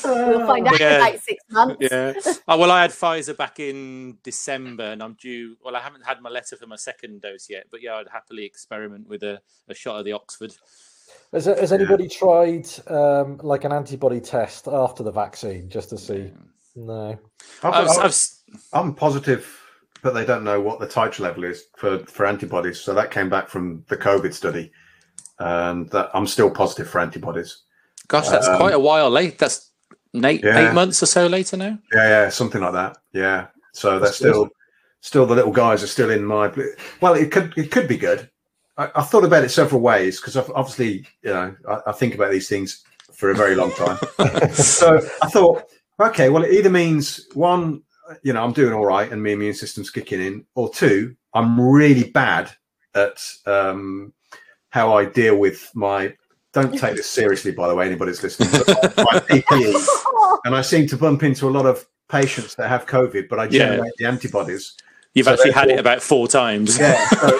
We'll 0.04 0.46
find 0.46 0.66
out 0.66 0.78
Yeah. 0.80 0.96
in 0.96 1.00
about 1.08 1.20
six 1.20 1.44
months. 1.50 1.76
Yeah. 1.80 2.12
oh, 2.48 2.58
well, 2.58 2.70
I 2.70 2.82
had 2.82 2.90
Pfizer 2.90 3.36
back 3.36 3.60
in 3.60 4.18
December, 4.22 4.84
and 4.92 5.02
I'm 5.02 5.14
due. 5.14 5.56
Well, 5.64 5.76
I 5.76 5.80
haven't 5.80 6.04
had 6.06 6.20
my 6.20 6.30
letter 6.30 6.56
for 6.56 6.66
my 6.66 6.76
second 6.76 7.22
dose 7.22 7.48
yet, 7.50 7.66
but 7.70 7.82
yeah, 7.82 7.94
I'd 7.96 8.08
happily 8.12 8.44
experiment 8.44 9.08
with 9.08 9.22
a, 9.22 9.40
a 9.68 9.74
shot 9.74 9.98
of 9.98 10.04
the 10.04 10.12
Oxford. 10.12 10.54
Has, 11.32 11.44
has 11.46 11.72
anybody 11.72 12.08
tried 12.08 12.66
um, 12.88 13.38
like 13.42 13.64
an 13.64 13.72
antibody 13.72 14.20
test 14.20 14.68
after 14.68 15.02
the 15.02 15.12
vaccine 15.12 15.68
just 15.68 15.90
to 15.90 15.98
see? 15.98 16.30
No. 16.74 17.18
I've- 17.62 17.76
I've, 17.76 17.88
I've- 17.88 18.00
I've, 18.02 18.16
I'm 18.72 18.94
positive, 18.94 19.46
but 20.02 20.14
they 20.14 20.24
don't 20.24 20.44
know 20.44 20.60
what 20.60 20.78
the 20.78 20.86
titer 20.86 21.20
level 21.20 21.44
is 21.44 21.64
for, 21.76 21.98
for 22.06 22.26
antibodies. 22.26 22.80
So 22.80 22.94
that 22.94 23.10
came 23.10 23.28
back 23.28 23.48
from 23.48 23.84
the 23.88 23.96
COVID 23.96 24.32
study, 24.34 24.70
and 25.38 25.88
that 25.90 26.10
I'm 26.14 26.26
still 26.26 26.50
positive 26.50 26.88
for 26.88 27.00
antibodies. 27.00 27.62
gosh, 28.08 28.28
that's 28.28 28.46
Um, 28.46 28.56
quite 28.58 28.74
a 28.74 28.78
while 28.78 29.10
late. 29.10 29.38
That's 29.38 29.65
eight, 30.24 30.42
Yeah. 30.44 30.68
eight 30.70 30.74
months 30.74 31.02
or 31.02 31.06
so 31.06 31.26
later 31.26 31.56
now. 31.56 31.78
Yeah, 31.92 32.08
yeah, 32.08 32.28
something 32.28 32.60
like 32.60 32.72
that. 32.72 32.98
Yeah. 33.12 33.46
So 33.72 33.90
they're 33.90 34.00
That's 34.00 34.20
good. 34.20 34.32
still, 34.32 34.48
still 35.00 35.26
the 35.26 35.34
little 35.34 35.52
guys 35.52 35.82
are 35.82 35.88
still 35.88 36.10
in 36.10 36.24
my. 36.24 36.52
Well, 37.00 37.14
it 37.14 37.30
could 37.30 37.52
it 37.56 37.70
could 37.70 37.88
be 37.88 37.96
good. 37.98 38.30
I, 38.78 38.90
I 38.96 39.02
thought 39.02 39.24
about 39.24 39.44
it 39.44 39.50
several 39.50 39.80
ways 39.80 40.20
because 40.20 40.36
obviously, 40.36 41.06
you 41.22 41.30
know, 41.30 41.54
I, 41.68 41.80
I 41.88 41.92
think 41.92 42.14
about 42.14 42.30
these 42.30 42.48
things 42.48 42.84
for 43.12 43.30
a 43.30 43.34
very 43.34 43.54
long 43.54 43.72
time. 43.72 43.98
so 44.52 44.96
I 45.22 45.28
thought, 45.28 45.64
okay, 46.00 46.28
well, 46.28 46.44
it 46.44 46.52
either 46.52 46.70
means 46.70 47.26
one, 47.34 47.82
you 48.22 48.32
know, 48.32 48.42
I'm 48.44 48.52
doing 48.52 48.74
all 48.74 48.84
right 48.84 49.10
and 49.10 49.22
my 49.22 49.30
immune 49.30 49.54
system's 49.54 49.90
kicking 49.90 50.20
in, 50.20 50.44
or 50.54 50.70
two, 50.70 51.16
I'm 51.34 51.58
really 51.60 52.10
bad 52.10 52.50
at 52.94 53.18
um, 53.46 54.12
how 54.70 54.94
I 54.96 55.04
deal 55.06 55.36
with 55.36 55.70
my. 55.74 56.14
Don't 56.56 56.78
take 56.78 56.96
this 56.96 57.10
seriously, 57.10 57.52
by 57.52 57.68
the 57.68 57.74
way, 57.74 57.84
anybody's 57.86 58.22
listening. 58.22 58.48
But 58.66 58.96
my 58.96 59.20
PPE, 59.28 60.38
and 60.46 60.54
I 60.54 60.62
seem 60.62 60.86
to 60.88 60.96
bump 60.96 61.22
into 61.22 61.46
a 61.48 61.50
lot 61.50 61.66
of 61.66 61.86
patients 62.08 62.54
that 62.54 62.68
have 62.70 62.86
COVID, 62.86 63.28
but 63.28 63.38
I 63.38 63.44
Yeah. 63.44 63.58
generate 63.70 63.92
the 63.98 64.06
antibodies. 64.06 64.72
You've 65.12 65.26
So 65.26 65.32
actually 65.34 65.52
had 65.52 65.68
it 65.68 65.78
about 65.78 66.02
four 66.02 66.28
times. 66.28 66.78
Yeah, 66.78 66.96
so 67.08 67.38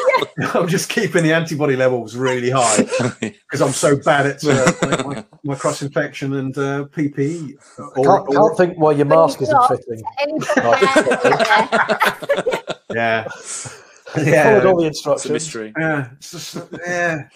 I'm 0.54 0.68
just 0.68 0.90
keeping 0.90 1.22
the 1.22 1.32
antibody 1.32 1.76
levels 1.76 2.14
really 2.14 2.50
high 2.50 2.82
because 3.20 3.62
I'm 3.62 3.72
so 3.72 3.96
bad 3.96 4.26
at 4.26 4.44
uh, 4.44 4.72
my, 4.82 5.02
my, 5.14 5.24
my 5.44 5.54
cross 5.54 5.80
infection 5.80 6.34
and 6.36 6.56
uh, 6.58 6.84
PPE. 6.86 7.54
Or, 7.78 8.04
Can't, 8.04 8.28
or- 8.28 8.34
can't 8.34 8.56
think 8.58 8.78
why 8.78 8.92
your 8.92 9.06
mask 9.06 9.40
isn't 9.40 9.62
fitting. 9.68 10.02
Anybody- 10.20 10.86
yeah, 12.94 13.24
Followed 13.28 14.66
all 14.66 14.76
the 14.80 14.86
It's 14.86 15.06
a 15.06 15.10
instructions. 15.10 15.32
mystery. 15.32 15.72
yeah, 15.78 16.08
it's 16.16 16.30
just, 16.30 16.56
yeah, 16.86 17.28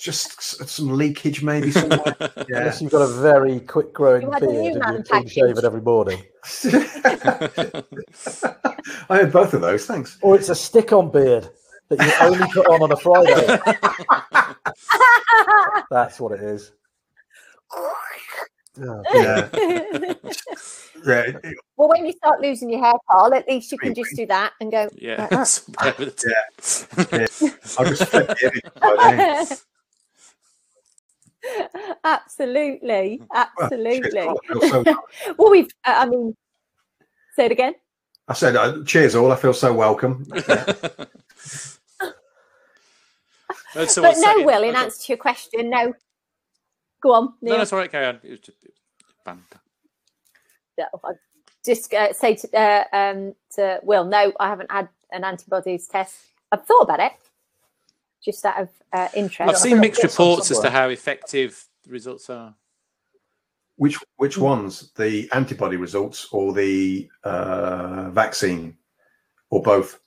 just 0.00 0.66
some 0.68 0.96
leakage 0.96 1.42
maybe 1.42 1.70
somewhere. 1.70 2.16
Yeah. 2.48 2.58
Unless 2.58 2.80
you've 2.82 2.90
got 2.92 3.02
a 3.02 3.06
very 3.20 3.60
quick 3.60 3.92
growing 3.92 4.22
You 4.22 4.30
had 4.32 4.42
a 4.42 4.46
beard 4.46 4.60
new 4.62 4.70
and 4.70 4.78
man 4.80 4.92
you're 4.94 5.02
clean 5.02 5.22
package. 5.22 5.32
shaven 5.32 5.64
every 5.64 5.82
morning. 5.82 6.22
I 9.08 9.16
had 9.18 9.30
both 9.32 9.54
of 9.54 9.60
those. 9.60 9.86
Thanks. 9.86 10.18
Or 10.22 10.34
it's 10.36 10.48
a 10.48 10.54
stick 10.54 10.92
on 10.92 11.10
beard 11.10 11.48
that 11.88 12.00
you 12.00 12.12
only 12.26 12.46
put 12.52 12.66
on 12.66 12.82
on 12.82 12.92
a 12.92 12.96
Friday. 12.96 13.58
That's 15.90 16.18
what 16.20 16.32
it 16.32 16.40
is. 16.40 16.72
Oh, 17.72 17.94
Yeah, 19.14 19.48
yeah. 21.04 21.32
well, 21.76 21.88
when 21.88 22.06
you 22.06 22.12
start 22.12 22.40
losing 22.40 22.70
your 22.70 22.82
hair, 22.82 22.94
Carl, 23.10 23.34
at 23.34 23.46
least 23.48 23.70
you 23.72 23.78
can 23.78 23.94
just 23.94 24.14
do 24.16 24.26
that 24.26 24.52
and 24.60 24.70
go. 24.72 24.88
Yeah. 24.94 25.28
like 25.30 25.96
that. 25.96 27.66
I'll 27.78 27.84
just 27.86 28.04
flip 28.06 28.26
the 28.28 29.60
image. 32.04 32.20
Absolutely, 32.22 33.22
Well, 33.30 33.48
absolutely. 33.62 34.10
cheers, 34.10 34.26
all. 34.26 34.38
I 34.52 34.54
feel 34.54 34.84
so- 34.84 35.04
Well, 35.38 35.50
we've. 35.50 35.70
Uh, 35.84 35.94
I 35.96 36.06
mean, 36.06 36.36
say 37.36 37.46
it 37.46 37.52
again. 37.52 37.74
I 38.28 38.34
said, 38.34 38.56
uh, 38.56 38.84
cheers 38.84 39.14
all. 39.14 39.32
I 39.32 39.36
feel 39.36 39.52
so 39.54 39.72
welcome. 39.72 40.26
But 43.72 43.82
no, 43.96 44.12
second- 44.12 44.46
Will, 44.46 44.64
in 44.64 44.70
okay. 44.70 44.78
answer 44.84 45.00
to 45.02 45.12
your 45.12 45.16
question, 45.18 45.70
no. 45.70 45.94
Go 47.00 47.12
on, 47.12 47.24
No, 47.40 47.50
Neil. 47.52 47.58
that's 47.58 47.72
all 47.72 47.78
right. 47.78 47.88
Carry 47.90 48.06
on. 48.06 48.18
It 48.24 48.30
was 48.30 48.40
just 48.40 48.58
banter. 49.24 49.60
No, 50.76 50.86
I 51.04 51.12
just 51.64 51.94
uh, 51.94 52.12
say 52.12 52.34
to, 52.34 52.58
uh, 52.58 52.84
um, 52.92 53.34
to 53.54 53.78
Will, 53.84 54.04
no, 54.04 54.32
I 54.40 54.48
haven't 54.48 54.72
had 54.72 54.88
an 55.12 55.22
antibodies 55.22 55.86
test. 55.86 56.16
I've 56.50 56.66
thought 56.66 56.82
about 56.82 56.98
it, 56.98 57.12
just 58.24 58.44
out 58.44 58.60
of 58.60 58.68
uh, 58.92 59.06
interest. 59.14 59.48
I've 59.48 59.56
seen 59.58 59.78
mixed 59.78 60.00
I've 60.00 60.10
got 60.10 60.14
some 60.14 60.26
reports 60.30 60.50
as 60.50 60.58
to 60.58 60.70
how 60.70 60.88
effective 60.88 61.64
the 61.84 61.90
results 61.90 62.28
are. 62.30 62.54
Which 63.76 63.96
which 64.16 64.36
ones? 64.36 64.92
The 64.96 65.28
antibody 65.32 65.76
results 65.76 66.28
or 66.32 66.52
the 66.52 67.08
uh, 67.24 68.10
vaccine, 68.10 68.76
or 69.48 69.62
both? 69.62 69.98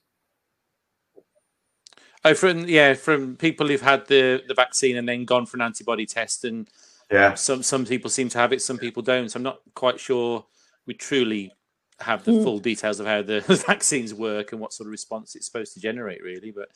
Oh, 2.26 2.34
from 2.34 2.68
yeah, 2.68 2.94
from 2.94 3.36
people 3.36 3.68
who've 3.68 3.82
had 3.82 4.08
the 4.08 4.44
the 4.48 4.54
vaccine 4.54 4.96
and 4.98 5.08
then 5.10 5.26
gone 5.26 5.46
for 5.46 5.58
an 5.58 5.62
antibody 5.62 6.06
test, 6.06 6.46
and 6.46 6.70
Yeah. 7.12 7.34
Some 7.34 7.64
some 7.64 7.86
people 7.86 8.10
seem 8.10 8.30
to 8.30 8.38
have 8.38 8.54
it, 8.54 8.62
some 8.62 8.78
people 8.78 9.02
don't. 9.04 9.30
So 9.30 9.38
I'm 9.38 9.44
not 9.44 9.60
quite 9.74 10.00
sure 10.00 10.46
we 10.86 10.94
truly 10.94 11.52
have 12.00 12.24
the 12.26 12.32
Mm. 12.32 12.44
full 12.44 12.60
details 12.60 13.00
of 13.00 13.06
how 13.08 13.22
the 13.32 13.42
vaccines 13.68 14.14
work 14.14 14.52
and 14.52 14.62
what 14.62 14.74
sort 14.74 14.88
of 14.88 14.92
response 14.92 15.36
it's 15.36 15.46
supposed 15.46 15.74
to 15.74 15.80
generate, 15.80 16.22
really. 16.24 16.52
But 16.52 16.70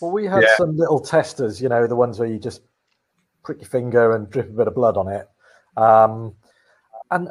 Well, 0.00 0.10
we 0.12 0.26
had 0.26 0.42
Yeah. 0.42 0.56
some 0.56 0.76
little 0.76 1.00
testers, 1.00 1.60
you 1.60 1.68
know, 1.68 1.86
the 1.86 1.96
ones 1.96 2.18
where 2.18 2.28
you 2.28 2.38
just 2.38 2.62
prick 3.42 3.58
your 3.60 3.68
finger 3.68 4.14
and 4.14 4.28
drip 4.30 4.48
a 4.48 4.52
bit 4.52 4.68
of 4.68 4.74
blood 4.74 4.96
on 4.96 5.08
it. 5.08 5.28
Um, 5.76 6.34
and 7.10 7.30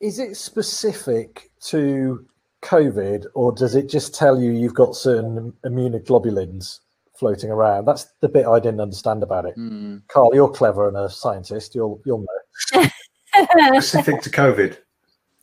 is 0.00 0.18
it 0.18 0.36
specific 0.36 1.50
to 1.62 2.26
COVID, 2.62 3.26
or 3.34 3.52
does 3.52 3.74
it 3.74 3.88
just 3.88 4.14
tell 4.14 4.38
you 4.40 4.50
you've 4.52 4.74
got 4.74 4.96
certain 4.96 5.52
immunoglobulins 5.64 6.80
floating 7.18 7.50
around? 7.50 7.84
That's 7.86 8.06
the 8.20 8.28
bit 8.28 8.46
I 8.46 8.58
didn't 8.60 8.80
understand 8.80 9.22
about 9.22 9.46
it. 9.46 9.54
hmm. 9.54 9.98
Carl, 10.08 10.30
you're 10.34 10.48
clever 10.50 10.88
and 10.88 10.96
a 10.96 11.08
scientist. 11.08 11.74
You'll 11.74 12.00
you'll 12.04 12.26
know. 12.74 12.82
Specific 13.80 14.22
to 14.22 14.30
COVID. 14.30 14.78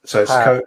So 0.05 0.21
it's 0.21 0.31
How? 0.31 0.43
co- 0.43 0.63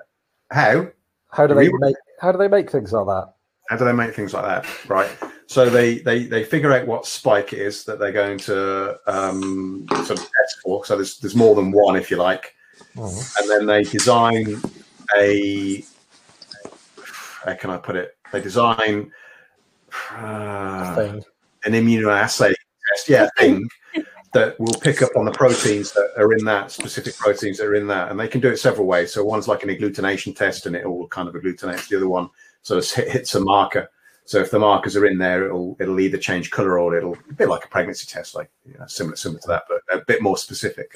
how 0.51 0.87
How 1.31 1.47
do 1.47 1.55
they 1.55 1.69
make 1.81 1.97
How 2.21 2.33
do 2.33 2.39
they 2.39 2.49
make 2.49 2.71
things 2.71 2.93
like 2.93 3.07
that? 3.07 3.33
how 3.69 3.77
do 3.77 3.85
they 3.85 3.93
make 3.93 4.15
things 4.15 4.33
like 4.33 4.45
that 4.45 4.65
right 4.89 5.11
so 5.47 5.71
they 5.71 5.99
they 5.99 6.25
they 6.25 6.45
figure 6.45 6.73
out 6.73 6.87
what 6.87 7.07
spike 7.07 7.53
it 7.53 7.61
is 7.61 7.85
that 7.85 7.99
they're 7.99 8.13
going 8.13 8.39
to 8.39 8.99
um 9.07 9.87
sort 9.91 10.11
of 10.11 10.19
test 10.19 10.61
for. 10.63 10.85
So 10.85 10.97
there's 10.97 11.19
there's 11.19 11.37
more 11.37 11.55
than 11.55 11.71
one 11.71 11.97
if 11.97 12.11
you 12.11 12.17
like. 12.17 12.55
Mhm. 12.95 13.41
and 13.41 13.51
then 13.51 13.67
they 13.67 13.83
design 13.85 14.61
a 15.17 15.85
how 17.45 17.55
can 17.55 17.71
i 17.71 17.77
put 17.77 17.97
it? 17.97 18.17
They 18.33 18.41
design 18.41 19.13
uh, 20.15 21.21
an 21.65 21.73
immunoassay 21.73 22.55
test 22.89 23.09
yeah 23.09 23.29
thing 23.39 23.69
that 24.35 24.59
will 24.61 24.79
pick 24.81 25.01
up 25.01 25.11
on 25.17 25.25
the 25.25 25.31
proteins 25.33 25.93
that 25.93 26.11
are 26.19 26.33
in 26.33 26.45
that 26.45 26.71
specific 26.71 27.17
proteins 27.17 27.59
that 27.59 27.67
are 27.67 27.75
in 27.75 27.87
that. 27.87 28.11
And 28.11 28.19
they 28.19 28.29
can 28.29 28.41
do 28.41 28.51
it 28.51 28.59
several 28.59 28.87
ways. 28.87 29.13
So 29.13 29.25
one's 29.25 29.49
like 29.49 29.63
an 29.63 29.71
agglutination 29.71 30.37
test 30.37 30.67
and 30.67 30.77
it 30.77 30.85
all 30.85 31.07
kind 31.09 31.29
of 31.29 31.35
agglutinates 31.35 31.89
the 31.89 31.97
other 31.97 32.09
one. 32.09 32.29
So 32.63 32.77
it 32.79 32.87
hits 32.91 33.35
a 33.35 33.41
marker 33.41 33.89
so 34.27 34.39
if 34.39 34.51
the 34.51 34.59
markers 34.59 34.97
are 34.97 35.07
in 35.07 35.19
there 35.19 35.47
it'll 35.47 35.77
it'll 35.81 36.01
either 36.01 36.19
change 36.19 36.51
color 36.51 36.79
or 36.79 36.97
it'll 36.97 37.15
a 37.31 37.33
bit 37.35 37.49
like 37.49 37.65
a 37.65 37.69
pregnancy 37.69 38.07
test 38.07 38.35
like 38.35 38.51
you 38.67 38.75
know, 38.79 38.87
similar 38.87 39.17
similar 39.17 39.41
to 39.41 39.49
that 39.49 39.63
but 39.69 39.81
a 39.99 40.05
bit 40.07 40.21
more 40.23 40.37
specific 40.37 40.95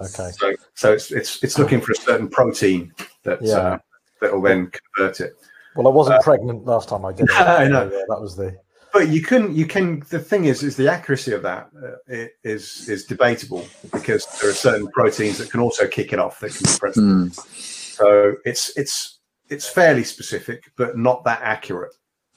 Okay. 0.00 0.30
so 0.32 0.52
so 0.74 0.92
it's 0.92 1.10
it's 1.12 1.42
it's 1.44 1.56
looking 1.58 1.80
for 1.80 1.92
a 1.92 1.96
certain 1.96 2.28
protein 2.28 2.92
that 3.22 3.38
Yeah. 3.40 3.56
uh, 3.56 3.78
that 4.20 4.32
will 4.32 4.42
then 4.42 4.70
convert 4.94 5.20
it 5.20 5.34
Well, 5.76 5.86
I 5.86 5.90
wasn't 5.90 6.20
pregnant 6.22 6.64
last 6.66 6.88
time 6.88 7.04
I 7.04 7.12
did 7.12 7.26
it. 7.30 7.32
I 7.32 7.68
know. 7.68 7.84
yeah, 7.92 8.02
that 8.08 8.20
was 8.20 8.34
the. 8.36 8.56
But 8.92 9.08
you 9.08 9.22
can, 9.22 9.52
you 9.54 9.66
can. 9.66 10.04
The 10.08 10.20
thing 10.20 10.44
is, 10.44 10.62
is 10.62 10.76
the 10.76 10.88
accuracy 10.88 11.32
of 11.32 11.42
that 11.42 11.68
uh, 11.84 12.26
is 12.44 12.88
is 12.88 13.04
debatable 13.04 13.66
because 13.92 14.24
there 14.40 14.50
are 14.50 14.54
certain 14.54 14.86
proteins 14.92 15.38
that 15.38 15.50
can 15.50 15.58
also 15.58 15.86
kick 15.88 16.12
it 16.12 16.20
off 16.20 16.38
that 16.40 16.54
can 16.54 16.62
be 16.72 16.78
present. 16.78 17.34
So 17.34 18.34
it's 18.44 18.72
it's 18.78 19.18
it's 19.48 19.68
fairly 19.68 20.04
specific, 20.04 20.62
but 20.76 20.96
not 20.96 21.24
that 21.24 21.40
accurate, 21.42 21.94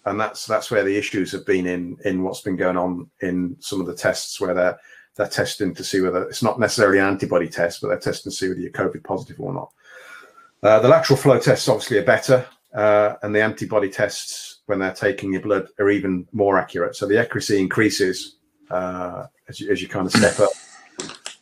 and 0.07 0.19
that's 0.19 0.45
that's 0.45 0.71
where 0.71 0.83
the 0.83 0.97
issues 0.97 1.31
have 1.31 1.45
been 1.45 1.67
in 1.67 1.97
in 2.05 2.23
what's 2.23 2.41
been 2.41 2.55
going 2.55 2.77
on 2.77 3.09
in 3.21 3.55
some 3.59 3.81
of 3.81 3.87
the 3.87 3.95
tests 3.95 4.39
where 4.39 4.53
they're 4.53 4.79
they're 5.15 5.27
testing 5.27 5.73
to 5.73 5.83
see 5.83 6.01
whether 6.01 6.27
it's 6.27 6.43
not 6.43 6.59
necessarily 6.59 6.99
an 6.99 7.05
antibody 7.05 7.47
test, 7.49 7.81
but 7.81 7.87
they're 7.87 7.99
testing 7.99 8.31
to 8.31 8.35
see 8.35 8.47
whether 8.47 8.59
you're 8.59 8.71
COVID 8.71 9.03
positive 9.03 9.39
or 9.39 9.53
not. 9.53 9.71
Uh, 10.63 10.79
the 10.79 10.87
lateral 10.87 11.17
flow 11.17 11.39
tests 11.39 11.67
obviously 11.67 11.97
are 11.97 12.03
better, 12.03 12.45
uh, 12.73 13.15
and 13.23 13.35
the 13.35 13.41
antibody 13.41 13.89
tests 13.89 14.59
when 14.67 14.79
they're 14.79 14.93
taking 14.93 15.33
your 15.33 15.41
blood 15.41 15.67
are 15.79 15.89
even 15.89 16.27
more 16.33 16.57
accurate. 16.57 16.95
So 16.95 17.07
the 17.07 17.19
accuracy 17.19 17.59
increases 17.59 18.37
uh, 18.69 19.25
as 19.49 19.59
you 19.59 19.71
as 19.71 19.81
you 19.81 19.87
kind 19.87 20.05
of 20.05 20.13
step 20.13 20.39
up. 20.39 20.51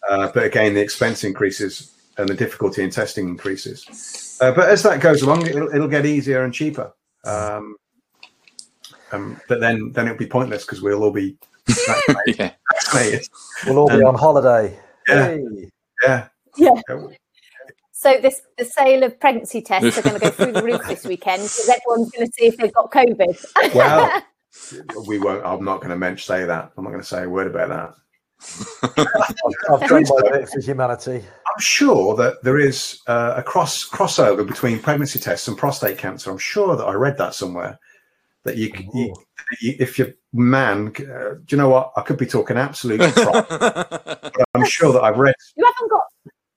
Uh, 0.10 0.32
but 0.34 0.44
again, 0.44 0.74
the 0.74 0.82
expense 0.82 1.24
increases 1.24 1.92
and 2.18 2.30
the 2.30 2.36
difficulty 2.36 2.84
in 2.84 2.90
testing 2.90 3.28
increases. 3.28 4.38
Uh, 4.42 4.52
but 4.52 4.70
as 4.70 4.84
that 4.84 5.02
goes 5.02 5.22
along, 5.22 5.46
it'll, 5.48 5.74
it'll 5.74 5.88
get 5.88 6.06
easier 6.06 6.44
and 6.44 6.54
cheaper. 6.54 6.94
Um, 7.26 7.76
um, 9.16 9.42
but 9.48 9.60
then 9.60 9.92
then 9.94 10.08
it'll 10.08 10.18
be 10.18 10.28
pointless 10.28 10.66
because 10.66 10.82
we'll 10.82 11.04
all 11.04 11.12
be 11.12 11.38
vaccinated. 11.68 12.40
yeah. 12.40 13.20
We'll 13.66 13.80
all 13.80 13.88
be 13.90 13.96
Um, 13.96 14.06
on 14.06 14.16
holiday. 14.16 14.78
yeah. 15.08 15.28
Hey. 15.28 15.44
Yeah. 16.04 16.28
Yeah. 16.58 16.82
Yeah. 16.90 17.08
So 17.92 18.18
this 18.22 18.42
the 18.58 18.66
sale 18.66 19.04
of 19.04 19.20
pregnancy 19.20 19.62
tests 19.62 19.98
are 19.98 20.02
going 20.02 20.16
to 20.16 20.22
go 20.22 20.30
through 20.30 20.52
the 20.52 20.62
roof 20.64 20.82
this 20.88 21.06
weekend 21.06 21.42
because 21.44 21.70
everyone's 21.70 22.12
going 22.12 22.28
to 22.28 22.34
see 22.34 22.46
if 22.48 22.58
they've 22.58 22.74
got 22.74 22.92
COVID. 22.92 23.46
Well, 23.76 24.24
we 25.06 25.20
won't. 25.20 25.46
I'm 25.46 25.66
not 25.66 25.78
going 25.80 25.90
to 25.90 25.98
mention 25.98 26.26
say 26.26 26.46
that. 26.46 26.72
I'm 26.78 26.84
not 26.86 26.92
going 26.92 27.02
to 27.02 27.08
say 27.08 27.24
a 27.24 27.30
word 27.30 27.48
about 27.48 27.70
that. 27.70 27.94
I've 28.98 29.90
done 29.90 30.04
my 30.08 30.32
bit 30.32 30.50
for 30.50 30.62
humanity. 30.62 31.16
I'm 31.18 31.60
sure 31.60 32.16
that 32.16 32.42
there 32.44 32.58
is 32.60 33.02
uh, 33.08 33.34
a 33.36 33.44
cross 33.44 33.88
crossover 33.88 34.48
between 34.48 34.80
pregnancy 34.80 35.20
tests 35.20 35.48
and 35.50 35.58
prostate 35.58 35.98
cancer. 35.98 36.32
I'm 36.32 36.38
sure 36.38 36.76
that 36.78 36.84
I 36.86 36.94
read 36.94 37.18
that 37.18 37.34
somewhere. 37.34 37.78
That 38.46 38.56
you, 38.58 38.72
you, 38.94 39.14
you 39.60 39.76
if 39.80 39.98
you're 40.00 40.14
man, 40.32 40.94
uh, 41.00 41.34
do 41.44 41.46
you 41.50 41.58
know 41.58 41.68
what? 41.70 41.92
I 41.98 42.02
could 42.02 42.18
be 42.18 42.26
talking 42.28 42.56
absolute 42.58 43.02
crap. 43.16 43.50
but 43.50 44.34
I'm 44.54 44.66
sure 44.66 44.94
that 44.94 45.02
I've 45.04 45.18
read. 45.18 45.34
you 45.58 45.66
haven't 45.66 45.90
got 45.90 46.04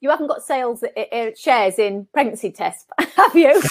you 0.00 0.10
haven't 0.10 0.26
got 0.28 0.42
sales 0.44 0.84
uh, 0.84 0.88
uh, 1.00 1.30
shares 1.36 1.78
in 1.78 2.06
pregnancy 2.12 2.52
tests, 2.52 2.84
have 3.16 3.34
you? 3.34 3.60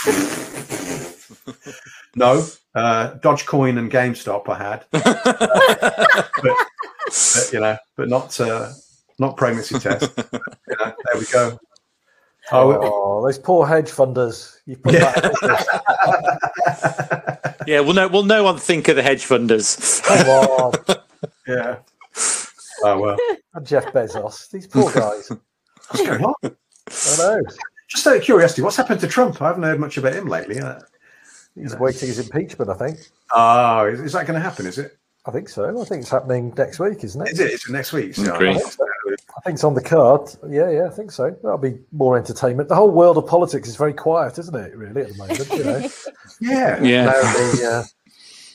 No, 2.15 2.45
uh, 2.73 3.12
Dogecoin 3.19 3.77
and 3.77 3.91
GameStop 3.91 4.47
I 4.49 4.58
had, 4.58 4.86
but, 4.91 5.06
you 7.53 7.60
know, 7.60 7.77
but 7.95 8.10
not 8.10 8.39
uh, 8.41 8.71
not 9.19 9.38
pregnancy 9.38 9.77
tests. 9.77 10.12
you 10.17 10.23
know, 10.80 10.93
there 11.12 11.19
we 11.19 11.25
go. 11.27 11.60
Oh, 12.51 12.73
Oh, 12.82 13.21
those 13.23 13.38
poor 13.38 13.67
hedge 13.67 13.91
funders. 13.91 14.58
You 14.65 14.77
put 14.77 14.93
Yeah. 14.93 15.12
that 15.12 16.47
yeah, 17.71 17.82
we'll 17.82 17.93
know. 17.93 18.08
We'll 18.08 18.23
know 18.23 18.47
on 18.47 18.58
think 18.58 18.88
of 18.88 18.95
the 18.95 19.03
hedge 19.03 19.25
funders. 19.25 20.01
Come 20.03 20.27
on. 20.27 20.73
yeah. 21.47 21.77
Oh 22.84 22.99
well. 22.99 23.17
And 23.53 23.67
Jeff 23.67 23.86
Bezos. 23.88 24.49
These 24.49 24.67
poor 24.67 24.91
guys. 24.91 25.30
What's 25.89 26.06
going 26.08 26.23
on? 26.23 26.34
I 26.43 27.17
know. 27.17 27.41
Just 27.89 28.08
out 28.08 28.17
of 28.17 28.23
curiosity, 28.23 28.62
what's 28.62 28.75
happened 28.75 28.99
to 28.99 29.08
Trump? 29.08 29.41
I 29.41 29.47
haven't 29.47 29.63
heard 29.63 29.80
much 29.80 29.97
about 29.97 30.13
him 30.13 30.27
lately. 30.27 30.60
Uh, 30.60 30.80
He's 31.56 31.75
waiting 31.77 32.10
his 32.10 32.19
impeachment, 32.19 32.69
I 32.69 32.73
think. 32.73 32.99
Oh, 33.34 33.88
is, 33.88 34.01
is 34.01 34.13
that 34.13 34.27
going 34.27 34.39
to 34.39 34.43
happen? 34.43 34.65
Is 34.65 34.77
it? 34.77 34.97
I 35.25 35.32
think 35.32 35.49
so. 35.49 35.69
I 35.69 35.86
think 35.86 36.01
it's 36.01 36.12
happening 36.12 36.53
next 36.58 36.80
week, 36.80 37.03
isn't 37.03 37.21
it? 37.21 37.34
Is 37.34 37.39
it? 37.39 37.51
Is 37.51 37.65
it 37.67 37.71
next 37.71 37.93
week? 37.93 38.15
So, 38.15 38.38
Great. 38.38 38.58
I 38.58 39.41
think 39.41 39.56
it's 39.56 39.63
on 39.63 39.73
the 39.73 39.82
card. 39.82 40.30
Yeah, 40.49 40.69
yeah, 40.69 40.86
I 40.86 40.89
think 40.89 41.12
so. 41.12 41.32
That'll 41.43 41.58
be 41.58 41.80
more 41.91 42.17
entertainment. 42.17 42.69
The 42.69 42.75
whole 42.75 42.91
world 42.91 43.17
of 43.17 43.27
politics 43.27 43.67
is 43.67 43.75
very 43.75 43.93
quiet, 43.93 44.38
isn't 44.38 44.56
it? 44.56 44.75
Really, 44.75 45.01
at 45.01 45.10
the 45.10 45.17
moment. 45.17 45.49
You 45.51 45.63
know, 45.63 45.89
yeah. 46.39 46.82
Yeah. 46.82 47.06
now 47.06 47.12
the 47.13 47.69
uh, 47.71 47.84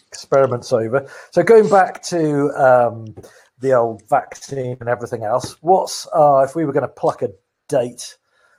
experiment's 0.09 0.73
over. 0.73 1.09
So 1.31 1.43
going 1.43 1.69
back 1.69 2.03
to 2.05 2.51
um, 2.51 3.15
the 3.61 3.73
old 3.73 4.03
vaccine 4.09 4.77
and 4.81 4.89
everything 4.89 5.25
else, 5.25 5.57
what's 5.63 6.07
uh, 6.15 6.45
if 6.49 6.55
we 6.55 6.65
were 6.65 6.73
going 6.73 6.83
to 6.83 6.89
pluck 6.89 7.23
a 7.23 7.31
date 7.69 8.17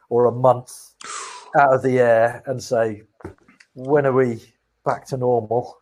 or 0.10 0.26
a 0.26 0.32
month 0.32 0.72
out 1.60 1.74
of 1.74 1.84
the 1.84 2.00
air 2.00 2.44
and 2.48 2.62
say 2.62 3.04
when 3.76 4.06
are 4.06 4.14
we 4.14 4.42
back 4.86 5.06
to 5.08 5.18
normal 5.18 5.78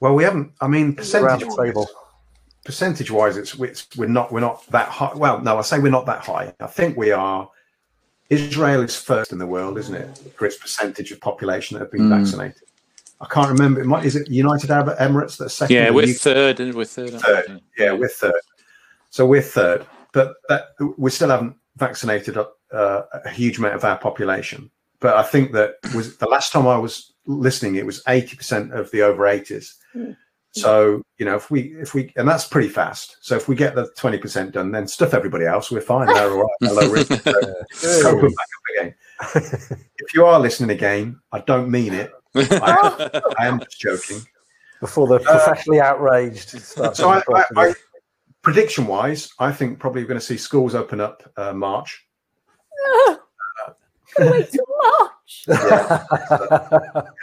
Well, 0.00 0.14
we 0.14 0.24
haven't. 0.24 0.52
I 0.60 0.68
mean, 0.68 0.94
percentage 0.94 1.48
table? 1.56 1.88
percentage 2.64 3.10
wise, 3.10 3.36
it's, 3.36 3.54
it's 3.60 3.86
we're 3.96 4.06
not 4.08 4.32
we're 4.32 4.40
not 4.40 4.66
that 4.70 4.88
high. 4.88 5.12
Well, 5.14 5.40
no, 5.40 5.58
I 5.58 5.62
say 5.62 5.78
we're 5.78 5.90
not 5.90 6.06
that 6.06 6.24
high. 6.24 6.54
I 6.60 6.66
think 6.66 6.96
we 6.96 7.12
are. 7.12 7.48
Israel 8.30 8.82
is 8.82 8.96
first 8.96 9.32
in 9.32 9.38
the 9.38 9.46
world, 9.46 9.78
isn't 9.78 9.94
it, 9.94 10.18
for 10.36 10.46
its 10.46 10.56
percentage 10.56 11.12
of 11.12 11.20
population 11.20 11.74
that 11.74 11.80
have 11.84 11.92
been 11.92 12.08
Mm. 12.08 12.18
vaccinated? 12.18 12.62
I 13.20 13.26
can't 13.26 13.48
remember. 13.48 13.80
It 13.80 13.86
might, 13.86 14.04
is 14.04 14.16
it 14.16 14.28
United 14.28 14.70
Arab 14.70 14.96
Emirates 14.98 15.36
that's 15.38 15.54
second? 15.54 15.74
yeah, 15.76 15.90
we're 15.90 16.06
the 16.06 16.12
third, 16.12 16.60
and 16.60 16.74
we're 16.74 16.84
third. 16.84 17.10
aren't 17.12 17.24
Third. 17.24 17.60
Yeah, 17.78 17.92
we're 17.92 18.08
third. 18.08 18.40
So 19.10 19.24
we're 19.26 19.42
third, 19.42 19.86
but 20.12 20.34
that, 20.48 20.70
we 20.98 21.10
still 21.10 21.28
haven't 21.28 21.54
vaccinated 21.76 22.36
uh, 22.36 22.44
a 22.72 23.30
huge 23.30 23.58
amount 23.58 23.74
of 23.74 23.84
our 23.84 23.96
population. 23.98 24.70
But 25.00 25.16
I 25.16 25.22
think 25.22 25.52
that 25.52 25.76
was 25.94 26.16
the 26.16 26.26
last 26.28 26.50
time 26.52 26.66
I 26.66 26.76
was 26.78 27.12
listening, 27.26 27.76
it 27.76 27.86
was 27.86 28.02
eighty 28.08 28.36
percent 28.36 28.72
of 28.72 28.90
the 28.90 29.02
over 29.02 29.26
eighties. 29.26 29.76
Mm. 29.94 30.16
So 30.54 31.02
you 31.18 31.26
know, 31.26 31.34
if 31.34 31.50
we 31.50 31.74
if 31.80 31.94
we 31.94 32.12
and 32.16 32.28
that's 32.28 32.46
pretty 32.46 32.68
fast. 32.68 33.16
So 33.20 33.34
if 33.34 33.48
we 33.48 33.56
get 33.56 33.74
the 33.74 33.90
twenty 33.96 34.18
percent 34.18 34.52
done, 34.52 34.70
then 34.70 34.86
stuff 34.86 35.12
everybody 35.12 35.46
else. 35.46 35.70
We're 35.70 35.80
fine. 35.80 36.06
They're 36.06 36.30
all 36.30 36.42
right. 36.42 36.56
They're 36.60 36.72
low 36.72 36.90
risk. 36.90 37.12
So 37.72 38.20
back 38.20 38.30
up 38.30 38.64
again. 38.76 38.94
if 39.98 40.14
you 40.14 40.24
are 40.24 40.38
listening 40.38 40.70
again, 40.70 41.18
I 41.32 41.40
don't 41.40 41.70
mean 41.70 41.92
it. 41.92 42.12
I, 42.36 43.20
I 43.38 43.46
am 43.46 43.58
just 43.60 43.80
joking. 43.80 44.20
Before 44.80 45.06
the 45.06 45.18
professionally 45.18 45.80
outraged 45.80 46.60
start. 46.60 46.96
So 46.96 47.08
I, 47.08 47.22
I, 47.32 47.44
I, 47.56 47.74
prediction 48.42 48.86
wise, 48.86 49.32
I 49.38 49.50
think 49.50 49.78
probably 49.78 50.02
we're 50.02 50.08
going 50.08 50.20
to 50.20 50.26
see 50.26 50.36
schools 50.36 50.74
open 50.74 51.00
up 51.00 51.22
uh, 51.36 51.52
March. 51.52 52.06
Wait 54.18 54.50
till 54.50 54.66
March. 54.82 55.44
Yeah, 55.48 56.04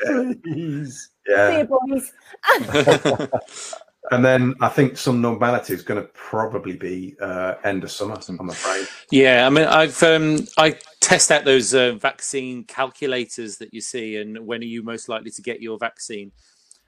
it. 0.03 1.10
Please. 1.25 1.35
See 1.35 1.41
yeah. 1.41 1.57
you, 1.59 1.63
boys. 1.65 3.29
and 4.11 4.25
then 4.25 4.55
I 4.61 4.69
think 4.69 4.97
some 4.97 5.21
normality 5.21 5.73
is 5.73 5.83
going 5.83 6.01
to 6.01 6.07
probably 6.09 6.75
be 6.75 7.15
uh, 7.21 7.55
end 7.63 7.83
of 7.83 7.91
summer. 7.91 8.19
I'm 8.27 8.49
afraid. 8.49 8.87
Yeah, 9.11 9.45
I 9.45 9.49
mean, 9.49 9.65
I've 9.65 10.01
um, 10.03 10.39
I 10.57 10.77
test 10.99 11.31
out 11.31 11.45
those 11.45 11.73
uh, 11.73 11.93
vaccine 11.93 12.63
calculators 12.63 13.57
that 13.57 13.73
you 13.73 13.81
see, 13.81 14.17
and 14.17 14.45
when 14.45 14.61
are 14.61 14.65
you 14.65 14.83
most 14.83 15.09
likely 15.09 15.31
to 15.31 15.41
get 15.41 15.61
your 15.61 15.77
vaccine? 15.77 16.31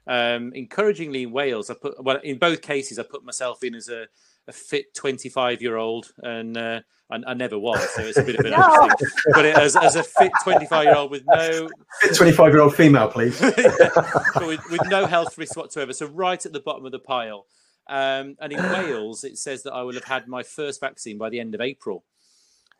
Um, 0.06 0.52
encouragingly, 0.54 1.22
in 1.22 1.32
Wales, 1.32 1.70
I 1.70 1.74
put 1.74 2.02
well 2.02 2.18
in 2.22 2.38
both 2.38 2.60
cases, 2.62 2.98
I 2.98 3.04
put 3.04 3.24
myself 3.24 3.62
in 3.62 3.74
as 3.74 3.88
a, 3.88 4.06
a 4.46 4.52
fit 4.52 4.94
25 4.94 5.62
year 5.62 5.76
old, 5.76 6.12
and 6.18 6.56
uh, 6.56 6.80
I, 7.10 7.18
I, 7.26 7.34
never 7.34 7.58
was, 7.58 7.80
so 7.94 8.02
it's 8.02 8.18
a 8.18 8.22
bit 8.22 8.38
of 8.38 8.44
an 8.46 8.52
No. 8.58 8.88
But 9.32 9.46
it, 9.46 9.56
as, 9.56 9.76
as 9.76 9.96
a 9.96 10.02
fit 10.02 10.32
25 10.42 10.84
year 10.84 10.96
old 10.96 11.10
with 11.10 11.24
no 11.26 11.68
25 12.14 12.52
year 12.52 12.60
old 12.60 12.74
female, 12.74 13.08
please. 13.08 13.40
but 13.40 14.46
with, 14.46 14.60
with 14.70 14.86
no 14.88 15.06
health 15.06 15.36
risk 15.38 15.56
whatsoever. 15.56 15.92
So 15.92 16.06
right 16.06 16.44
at 16.44 16.52
the 16.52 16.60
bottom 16.60 16.84
of 16.84 16.92
the 16.92 16.98
pile. 16.98 17.46
Um, 17.86 18.36
and 18.40 18.52
in 18.52 18.62
Wales, 18.62 19.24
it 19.24 19.36
says 19.36 19.62
that 19.64 19.72
I 19.72 19.82
will 19.82 19.92
have 19.94 20.04
had 20.04 20.26
my 20.26 20.42
first 20.42 20.80
vaccine 20.80 21.18
by 21.18 21.28
the 21.28 21.40
end 21.40 21.54
of 21.54 21.60
April. 21.60 22.04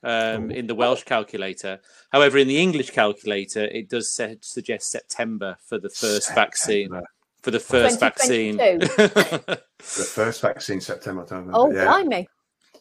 Um, 0.03 0.51
in 0.51 0.67
the 0.67 0.75
Welsh 0.75 1.05
calculator. 1.05 1.81
However, 2.13 2.37
in 2.37 2.47
the 2.47 2.59
English 2.59 2.91
calculator, 2.91 3.65
it 3.65 3.89
does 3.89 4.13
se- 4.13 4.37
suggest 4.43 4.91
September 4.91 5.57
for 5.65 5.79
the 5.79 5.89
first 5.89 6.35
vaccine. 6.35 6.91
September. 7.45 7.45
For 7.45 7.51
the 7.51 7.61
first 7.61 8.01
vaccine. 8.01 8.57
The 9.97 10.05
first 10.05 10.41
vaccine 10.41 10.81
September. 10.81 11.23
I 11.23 11.27
don't 11.27 11.47
remember. 11.47 11.59
Oh, 11.59 11.71
yeah. 11.71 11.85
blimey. 11.85 12.27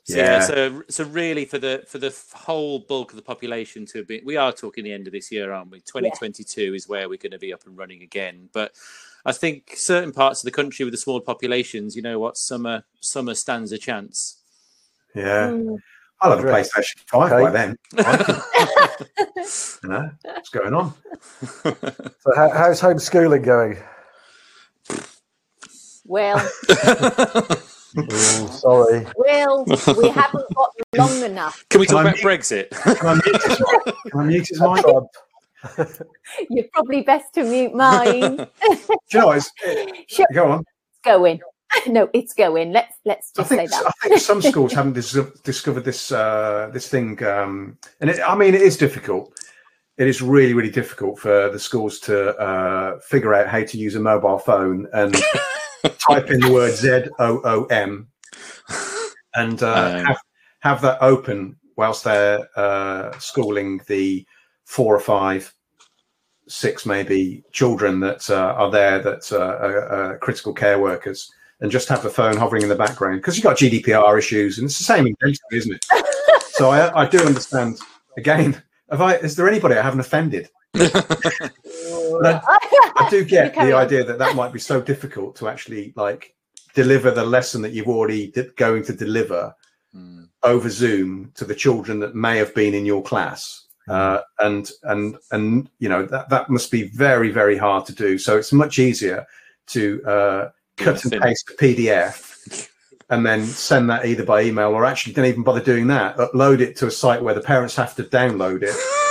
So, 0.06 0.18
yeah. 0.18 0.26
Yeah. 0.26 0.40
So, 0.42 0.84
so 0.90 1.04
really, 1.06 1.46
for 1.46 1.58
the 1.60 1.84
for 1.88 1.98
the 1.98 2.16
whole 2.34 2.80
bulk 2.80 3.12
of 3.12 3.18
the 3.18 3.22
population 3.22 3.86
to 3.88 4.04
be, 4.06 4.22
we 4.26 4.38
are 4.38 4.52
talking 4.54 4.84
the 4.86 4.94
end 4.94 5.08
of 5.08 5.14
this 5.14 5.32
year, 5.32 5.52
aren't 5.52 5.70
we? 5.72 5.82
Twenty 5.82 6.12
twenty 6.18 6.44
two 6.44 6.74
is 6.74 6.88
where 6.88 7.08
we're 7.10 7.18
going 7.18 7.32
to 7.32 7.40
be 7.40 7.54
up 7.54 7.66
and 7.66 7.78
running 7.78 8.02
again. 8.04 8.50
But 8.54 8.74
I 9.26 9.32
think 9.34 9.74
certain 9.76 10.12
parts 10.14 10.42
of 10.42 10.46
the 10.46 10.52
country 10.52 10.86
with 10.86 10.94
the 10.94 10.98
small 10.98 11.20
populations, 11.22 11.96
you 11.96 12.02
know 12.02 12.20
what, 12.20 12.38
summer 12.38 12.84
summer 13.02 13.34
stands 13.34 13.72
a 13.74 13.78
chance. 13.78 14.42
yeah. 15.16 15.50
Mm. 15.50 15.78
I'll 16.22 16.32
have 16.32 16.40
a 16.40 16.48
Right. 16.48 16.66
PlayStation 16.66 17.00
5 17.08 17.30
by 17.32 17.52
then. 17.52 17.78
you 19.84 19.90
know, 19.90 20.10
what's 20.24 20.50
going 20.50 20.74
on? 20.74 20.94
So 21.64 22.32
how, 22.34 22.50
how's 22.50 22.80
homeschooling 22.80 23.44
going? 23.44 23.78
Well, 26.06 26.38
Ooh, 27.98 28.48
sorry. 28.48 29.06
well, 29.16 29.64
we 29.66 30.10
haven't 30.10 30.54
got 30.56 30.72
long 30.96 31.22
enough. 31.24 31.64
Can 31.70 31.80
we 31.82 31.86
talk 31.88 31.98
Can 32.04 32.08
about 32.08 32.16
mute- 32.16 32.26
Brexit? 32.42 32.70
Can 32.98 33.08
I 33.08 33.14
mute 33.16 33.44
his 33.44 33.60
mic? 33.60 33.96
Can 34.12 34.20
I 34.20 34.24
mute 34.26 34.48
his 34.48 34.62
mic? 34.62 34.86
You're 36.50 36.66
probably 36.74 37.02
best 37.02 37.34
to 37.36 37.44
mute 37.44 37.74
mine. 37.74 38.36
Do 38.38 38.48
you 39.14 39.20
know, 39.20 39.32
it's, 39.32 39.50
Sure. 40.08 40.26
go 40.34 40.52
on. 40.52 40.66
going. 41.04 41.40
No, 41.88 42.08
it's 42.14 42.36
going. 42.36 42.72
Let's 42.72 42.98
let's 43.04 43.32
I 43.36 43.42
just 43.42 43.50
say 43.50 43.56
think 43.58 43.72
that. 43.72 43.94
I 44.04 44.08
think 44.10 44.22
some 44.22 44.44
schools 44.44 44.74
haven't 44.74 44.94
dis- 44.94 45.18
discovered 45.44 45.84
this 45.84 46.12
uh, 46.12 46.70
this 46.72 46.88
thing, 46.88 47.24
um, 47.24 47.80
and 48.00 48.12
it, 48.12 48.20
I 48.24 48.36
mean 48.36 48.54
it 48.54 48.62
is 48.62 48.78
difficult. 48.78 49.34
It 49.98 50.08
is 50.08 50.22
really 50.22 50.54
really 50.54 50.70
difficult 50.70 51.18
for 51.18 51.50
the 51.50 51.58
schools 51.58 51.98
to 52.02 52.38
uh, 52.38 53.00
figure 53.00 53.34
out 53.34 53.48
how 53.48 53.64
to 53.64 53.78
use 53.78 53.96
a 53.96 54.00
mobile 54.00 54.38
phone 54.38 54.88
and 54.94 55.16
type 55.90 56.30
in 56.30 56.40
the 56.40 56.52
word 56.52 56.74
Z 56.74 57.06
O 57.20 57.42
O 57.44 57.66
M 57.66 58.08
and 59.36 59.62
uh, 59.64 59.98
Um. 59.98 60.06
have 60.06 60.22
have 60.60 60.82
that 60.82 61.02
open 61.02 61.58
whilst 61.76 62.04
they're 62.04 62.48
uh, 62.56 63.18
schooling 63.20 63.82
the 63.88 64.26
four 64.66 64.96
or 64.96 65.00
five, 65.00 65.54
six 66.48 66.86
maybe 66.86 67.44
children 67.52 68.00
that 68.00 68.30
uh, 68.30 68.54
are 68.58 68.72
there 68.72 69.00
that 69.00 69.32
uh, 69.32 69.38
are, 69.38 69.90
are 69.90 70.18
critical 70.20 70.54
care 70.54 70.80
workers, 70.80 71.30
and 71.62 71.72
just 71.72 71.90
have 71.90 72.04
the 72.04 72.10
phone 72.10 72.38
hovering 72.38 72.64
in 72.64 72.70
the 72.70 72.76
background 72.76 73.18
because 73.18 73.36
you've 73.36 73.44
got 73.44 73.58
GDPR 73.58 74.18
issues, 74.18 74.58
and 74.58 74.66
it's 74.66 74.78
the 74.78 74.84
same 74.84 75.08
in 75.08 75.16
dentistry, 75.20 75.58
isn't 75.58 75.74
it? 75.74 75.86
so 76.54 76.70
I, 76.70 77.04
I 77.04 77.08
do 77.08 77.20
understand. 77.20 77.80
Again, 78.16 78.62
have 78.92 79.02
I? 79.02 79.16
Is 79.16 79.36
there 79.36 79.50
anybody 79.50 79.76
I 79.76 79.82
haven't 79.82 80.00
offended? 80.00 80.50
But 82.22 82.44
I, 82.48 82.92
I 83.06 83.08
do 83.10 83.24
get 83.24 83.54
carry 83.54 83.72
the 83.72 83.78
on. 83.78 83.86
idea 83.86 84.04
that 84.04 84.20
that 84.20 84.36
might 84.36 84.54
be 84.54 84.60
so 84.60 84.82
difficult 84.82 85.36
to 85.38 85.48
actually 85.48 85.94
like 85.96 86.36
deliver 86.74 87.12
the 87.12 87.24
lesson 87.26 87.62
that 87.62 87.72
you've 87.74 87.88
already 87.88 88.28
di- 88.32 88.50
going 88.56 88.84
to 88.86 88.94
deliver 88.94 89.54
Mm. 89.96 90.28
over 90.42 90.72
Zoom 90.72 91.32
to 91.36 91.46
the 91.46 91.54
children 91.54 92.00
that 92.00 92.16
may 92.16 92.38
have 92.40 92.56
been 92.56 92.74
in 92.74 92.84
your 92.84 93.04
class. 93.04 93.68
Uh, 93.88 94.22
and 94.40 94.72
and 94.84 95.18
and 95.32 95.70
you 95.78 95.88
know 95.88 96.04
that 96.04 96.30
that 96.30 96.50
must 96.50 96.72
be 96.72 96.88
very 96.88 97.30
very 97.30 97.56
hard 97.58 97.86
to 97.86 97.94
do. 97.94 98.18
So 98.18 98.36
it's 98.36 98.52
much 98.52 98.80
easier 98.80 99.24
to 99.68 100.02
uh, 100.08 100.50
cut 100.78 101.04
and 101.06 101.22
paste 101.22 101.48
a 101.52 101.54
PDF 101.64 102.70
and 103.12 103.24
then 103.24 103.46
send 103.46 103.88
that 103.92 104.06
either 104.08 104.26
by 104.26 104.42
email 104.42 104.70
or 104.72 104.84
actually 104.84 105.14
don't 105.14 105.26
even 105.26 105.44
bother 105.44 105.62
doing 105.62 105.86
that. 105.88 106.18
Upload 106.18 106.60
it 106.60 106.76
to 106.78 106.88
a 106.88 106.92
site 106.92 107.22
where 107.22 107.36
the 107.36 107.42
parents 107.42 107.76
have 107.76 107.94
to 107.98 108.04
download 108.04 108.64
it 108.64 108.76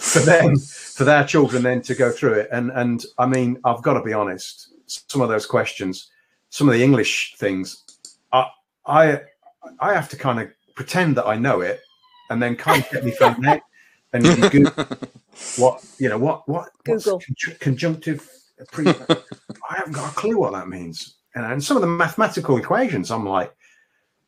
for, 0.00 0.20
them 0.20 0.56
for 0.56 1.04
their 1.04 1.24
children 1.24 1.62
then 1.62 1.82
to 1.82 1.94
go 1.94 2.10
through 2.10 2.34
it. 2.34 2.48
And 2.52 2.70
and 2.72 3.04
I 3.18 3.26
mean 3.26 3.58
I've 3.64 3.82
got 3.82 3.94
to 3.94 4.02
be 4.02 4.12
honest. 4.12 4.72
Some 4.86 5.20
of 5.20 5.28
those 5.28 5.46
questions, 5.46 6.10
some 6.50 6.68
of 6.68 6.74
the 6.74 6.82
English 6.82 7.34
things, 7.38 7.84
I 8.32 8.46
I 8.86 9.20
I 9.80 9.94
have 9.94 10.08
to 10.10 10.16
kind 10.16 10.40
of 10.40 10.50
pretend 10.74 11.16
that 11.16 11.26
I 11.26 11.36
know 11.36 11.60
it, 11.60 11.80
and 12.30 12.42
then 12.42 12.56
kind 12.56 12.82
of 12.82 12.90
get 12.90 13.04
me 13.04 13.10
phone 13.12 13.44
out 13.46 13.60
and 14.12 14.24
Google 14.50 14.72
what 15.56 15.84
you 15.98 16.08
know 16.08 16.18
what 16.18 16.48
what 16.48 16.70
Google. 16.84 17.20
conju- 17.20 17.58
conjunctive. 17.60 18.28
Pre- 18.72 18.88
I 18.88 19.74
haven't 19.76 19.92
got 19.92 20.12
a 20.12 20.14
clue 20.14 20.38
what 20.38 20.52
that 20.52 20.68
means. 20.68 21.16
Know, 21.34 21.44
and 21.44 21.62
some 21.62 21.76
of 21.76 21.82
the 21.82 21.86
mathematical 21.86 22.56
equations, 22.56 23.10
I'm 23.10 23.26
like, 23.26 23.54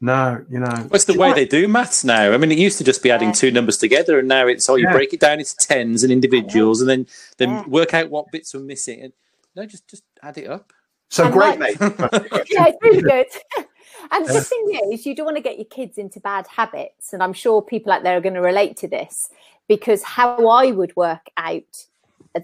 no, 0.01 0.45
you 0.49 0.61
know, 0.61 0.87
What's 0.89 1.05
the 1.07 1.19
way 1.19 1.31
know 1.31 1.35
they 1.35 1.45
do 1.47 1.67
maths 1.69 2.05
now? 2.05 2.33
I 2.33 2.37
mean, 2.37 2.53
it 2.53 2.59
used 2.59 2.79
to 2.79 2.85
just 2.85 3.03
be 3.03 3.11
adding 3.11 3.29
Yeah. 3.31 3.35
two 3.35 3.51
numbers 3.51 3.79
together, 3.79 4.19
and 4.19 4.29
now 4.29 4.47
it's 4.47 4.69
oh, 4.69 4.77
you 4.77 4.85
Yeah. 4.87 4.93
break 4.93 5.13
it 5.13 5.21
down 5.21 5.39
into 5.41 5.57
tens 5.57 6.03
and 6.05 6.13
individuals, 6.13 6.81
and 6.81 6.89
then 6.89 7.07
then 7.37 7.51
Yeah. 7.51 7.65
work 7.67 7.95
out 7.95 8.11
what 8.11 8.31
bits 8.31 8.55
are 8.55 8.61
missing. 8.61 9.01
And 9.03 9.13
no, 9.57 9.67
just 9.67 9.89
just 9.89 10.05
add 10.23 10.39
it 10.39 10.49
up. 10.49 10.73
So 11.11 11.25
And 11.25 11.33
great, 11.33 11.59
like- 11.59 11.81
mate. 11.81 11.93
yeah, 12.51 12.67
it's 12.69 12.79
really 12.83 13.03
good. 13.03 13.27
And 14.13 14.25
the 14.27 14.41
thing 14.41 14.81
is, 14.93 15.05
you 15.07 15.15
don't 15.15 15.27
want 15.27 15.39
to 15.39 15.43
get 15.43 15.57
your 15.57 15.65
kids 15.65 15.99
into 15.99 16.21
bad 16.21 16.47
habits. 16.47 17.13
And 17.13 17.21
I'm 17.23 17.33
sure 17.33 17.61
people 17.61 17.91
out 17.93 18.05
there 18.05 18.17
are 18.17 18.21
going 18.21 18.35
to 18.35 18.41
relate 18.41 18.77
to 18.79 18.89
this 18.89 19.29
because 19.67 20.03
how 20.05 20.47
I 20.47 20.71
would 20.71 20.95
work 20.95 21.27
out 21.37 21.87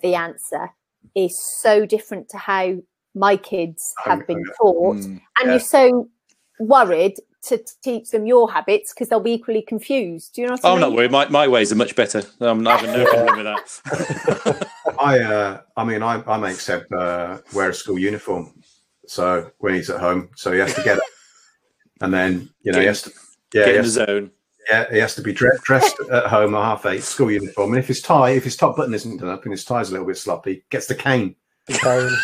the 0.02 0.14
answer 0.16 0.70
is 1.14 1.38
so 1.38 1.86
different 1.86 2.28
to 2.30 2.38
how 2.38 2.78
my 3.14 3.36
kids 3.36 3.94
have 4.04 4.26
been 4.26 4.42
taught. 4.58 4.96
Mm. 4.96 5.04
And 5.04 5.20
Yeah. 5.44 5.50
you're 5.50 5.60
so 5.60 6.08
worried 6.58 7.14
to 7.48 7.62
teach 7.82 8.10
them 8.10 8.26
your 8.26 8.50
habits 8.50 8.92
because 8.92 9.08
they'll 9.08 9.20
be 9.20 9.32
equally 9.32 9.62
confused. 9.62 10.34
Do 10.34 10.40
you 10.42 10.46
know 10.48 10.54
what 10.54 10.64
I 10.64 10.68
Oh, 10.68 10.72
mean? 10.72 10.80
not 10.80 10.92
worry. 10.92 11.08
My, 11.08 11.28
my 11.28 11.46
ways 11.48 11.70
are 11.72 11.76
much 11.76 11.94
better. 11.96 12.22
I'm 12.40 12.64
having 12.64 12.92
no 12.92 13.06
problem 13.12 13.44
with 13.44 13.46
that. 13.46 14.68
I, 15.00 15.18
uh, 15.20 15.60
I 15.76 15.84
mean, 15.84 16.02
I, 16.02 16.22
I 16.26 16.36
make 16.38 16.56
Seb 16.56 16.90
uh, 16.92 17.38
wear 17.52 17.70
a 17.70 17.74
school 17.74 17.98
uniform. 17.98 18.52
So 19.06 19.50
when 19.58 19.74
he's 19.74 19.90
at 19.90 20.00
home, 20.00 20.30
so 20.36 20.52
he 20.52 20.58
has 20.60 20.74
to 20.74 20.82
get 20.82 20.96
it, 20.96 21.02
and 22.00 22.12
then 22.12 22.48
you 22.62 22.72
know 22.72 22.80
he 22.80 22.86
has 22.86 23.02
to, 23.02 23.10
yeah, 23.52 23.64
Get 23.66 23.68
in 23.68 23.74
the 23.74 23.82
has 23.82 23.92
zone. 23.92 24.30
yeah, 24.70 24.90
he 24.90 24.98
has 24.98 25.14
to 25.16 25.20
be 25.22 25.32
dre- 25.34 25.58
dressed 25.62 25.96
at 26.10 26.24
home 26.26 26.54
at 26.54 26.62
half 26.62 26.86
eight, 26.86 27.02
school 27.02 27.30
uniform. 27.30 27.70
And 27.74 27.78
if 27.78 27.86
his 27.88 28.00
tie, 28.00 28.30
if 28.30 28.44
his 28.44 28.56
top 28.56 28.76
button 28.78 28.94
isn't 28.94 29.18
done 29.18 29.28
up 29.28 29.42
and 29.44 29.52
his 29.52 29.64
tie's 29.64 29.90
a 29.90 29.92
little 29.92 30.06
bit 30.06 30.16
sloppy, 30.16 30.64
gets 30.70 30.86
the 30.86 30.94
cane. 30.94 31.36
Cane, 31.68 31.78
cane 31.78 32.16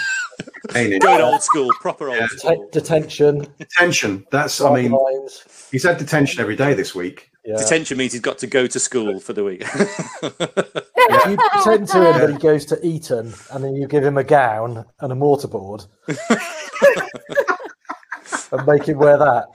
in. 0.75 0.99
Going 1.01 1.21
old 1.21 1.43
school, 1.43 1.71
proper 1.81 2.09
old 2.09 2.19
Yeah. 2.19 2.27
te- 2.29 2.37
school. 2.39 2.69
detention. 2.73 3.47
Detention. 3.59 4.27
That's, 4.31 4.61
I 4.61 4.75
mean, 4.75 4.93
lines. 4.93 5.45
he's 5.71 5.85
had 5.85 5.99
detention 5.99 6.41
every 6.41 6.57
day 6.57 6.75
this 6.75 6.95
week. 6.95 7.31
Yeah. 7.45 7.57
Detention 7.57 7.97
means 7.97 8.13
he's 8.13 8.21
got 8.21 8.37
to 8.39 8.47
go 8.47 8.67
to 8.67 8.79
school 8.79 9.19
for 9.19 9.33
the 9.33 9.43
week. 9.45 9.63
if 9.63 11.27
You 11.31 11.37
pretend 11.53 11.89
to 11.89 12.11
him 12.11 12.19
that 12.21 12.31
he 12.31 12.37
goes 12.39 12.67
to 12.67 12.87
Eton, 12.87 13.33
and 13.53 13.65
then 13.65 13.75
you 13.77 13.87
give 13.89 14.05
him 14.05 14.19
a 14.19 14.25
gown 14.25 14.85
and 15.01 15.13
a 15.13 15.17
mortarboard, 15.17 15.87
and 18.53 18.67
make 18.67 18.85
him 18.85 18.99
wear 18.99 19.17
that. 19.17 19.47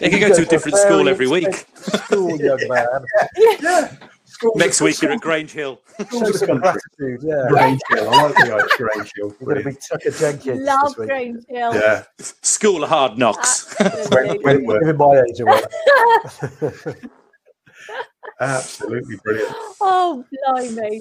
he 0.00 0.08
can 0.10 0.18
go 0.20 0.34
to 0.34 0.42
a 0.42 0.46
different 0.46 0.78
school 0.78 1.08
every 1.08 1.28
week. 1.28 1.46
expensive 1.46 2.00
School, 2.06 2.40
young 2.40 2.58
man. 2.68 2.86
Yeah. 3.36 3.86
School- 3.88 4.08
Next 4.56 4.80
week 4.80 5.00
you're 5.02 5.12
at 5.12 5.20
Grange 5.20 5.52
Hill. 5.52 5.80
school 6.00 6.20
Show 6.20 6.26
the 6.32 6.38
some 6.38 6.48
country. 6.60 6.60
gratitude. 6.98 7.20
Yeah, 7.28 7.46
Grange 7.48 7.80
Hill. 7.90 8.08
I 8.10 8.22
like 8.22 8.34
the 8.34 8.54
idea, 8.54 8.68
Grange 8.76 9.12
Hill. 9.16 9.34
you're 9.40 9.54
going 9.54 9.64
to 9.64 9.70
be 9.70 9.76
Tucker 9.76 10.10
Jenkins 10.10 10.60
Love 10.66 10.88
this 10.88 10.96
week. 10.98 11.08
Grange 11.08 11.44
Hill. 11.48 11.74
Yeah. 11.74 12.02
School 12.18 12.82
of 12.84 12.88
hard 12.90 13.18
knocks. 13.18 13.74
Absolutely. 13.80 14.38
Wentworth. 14.44 14.84
Give 14.84 14.96
my 14.96 15.22
age 15.28 15.40
away. 15.40 15.62
Absolutely 18.40 19.16
brilliant. 19.24 19.54
oh, 19.80 20.24
blimey. 20.46 21.00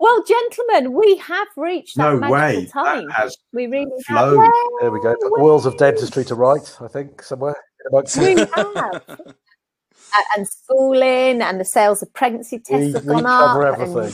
Well, 0.00 0.22
gentlemen, 0.24 0.92
we 0.92 1.16
have 1.18 1.48
reached 1.56 1.96
that 1.96 2.12
No 2.12 2.18
magical 2.20 2.34
way. 2.62 2.66
time. 2.66 3.06
That 3.08 3.12
has 3.14 3.36
we 3.52 3.66
really 3.66 3.90
flown. 4.06 4.44
have. 4.44 4.52
There 4.80 4.90
we 4.90 5.00
go. 5.00 5.14
Put 5.20 5.32
the 5.36 5.42
wheels 5.42 5.66
of 5.66 5.76
dentistry 5.76 6.24
to 6.26 6.34
right, 6.34 6.76
I 6.80 6.88
think, 6.88 7.22
somewhere. 7.22 7.56
We 8.18 8.36
have. 8.36 9.20
A- 10.14 10.38
and 10.38 10.48
schooling 10.48 11.42
and 11.42 11.60
the 11.60 11.64
sales 11.64 12.02
of 12.02 12.12
pregnancy 12.12 12.58
tests 12.58 12.86
We, 12.86 12.92
have 12.92 13.04
we 13.04 13.14
gone 13.14 13.24
cover 13.24 13.66
up. 13.66 13.78
everything. 13.78 14.12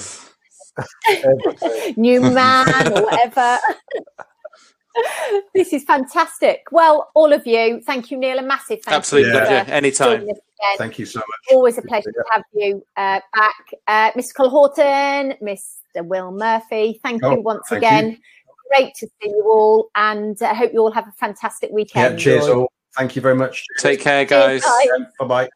Everything. 1.08 1.94
Numan 2.02 2.96
or 2.98 3.02
whatever. 3.04 3.58
this 5.54 5.72
is 5.72 5.84
fantastic. 5.84 6.62
Well, 6.70 7.10
all 7.14 7.32
of 7.32 7.46
you, 7.46 7.80
thank 7.84 8.10
you, 8.10 8.16
Neil, 8.16 8.38
a 8.38 8.42
massive 8.42 8.80
thank 8.82 8.96
Absolute 8.96 9.26
you. 9.26 9.32
pleasure. 9.32 9.64
for 9.64 9.70
Anytime. 9.72 10.08
joining 10.20 10.30
us 10.30 10.38
again. 10.38 10.78
Thank 10.78 10.98
you 10.98 11.06
so 11.06 11.18
much. 11.18 11.26
Always 11.52 11.78
a 11.78 11.82
pleasure 11.82 12.12
to 12.12 12.24
have 12.32 12.42
you 12.54 12.84
uh, 12.96 13.20
back. 13.34 13.54
Uh, 13.86 14.10
Mr. 14.12 14.34
Cole 14.36 14.50
Horton, 14.50 15.34
Mr. 15.42 16.04
Will 16.06 16.30
Murphy, 16.32 17.00
thank 17.02 17.22
Oh, 17.24 17.32
you 17.32 17.40
once 17.40 17.66
thank 17.68 17.82
again. 17.82 18.10
you. 18.12 18.16
Great 18.70 18.94
to 18.96 19.06
see 19.06 19.28
you 19.28 19.42
all, 19.46 19.90
and 19.94 20.36
I 20.42 20.54
hope 20.54 20.72
you 20.72 20.80
all 20.80 20.90
have 20.92 21.06
a 21.06 21.12
fantastic 21.12 21.70
Yeah, 21.70 21.74
weekend. 21.74 22.18
cheers 22.18 22.48
all. 22.48 22.72
Thank 22.96 23.14
you 23.16 23.22
very 23.22 23.34
much. 23.34 23.64
Take 23.78 24.00
care, 24.00 24.24
guys. 24.24 24.62
guys. 24.62 24.86
Bye 25.18 25.26
bye. 25.26 25.48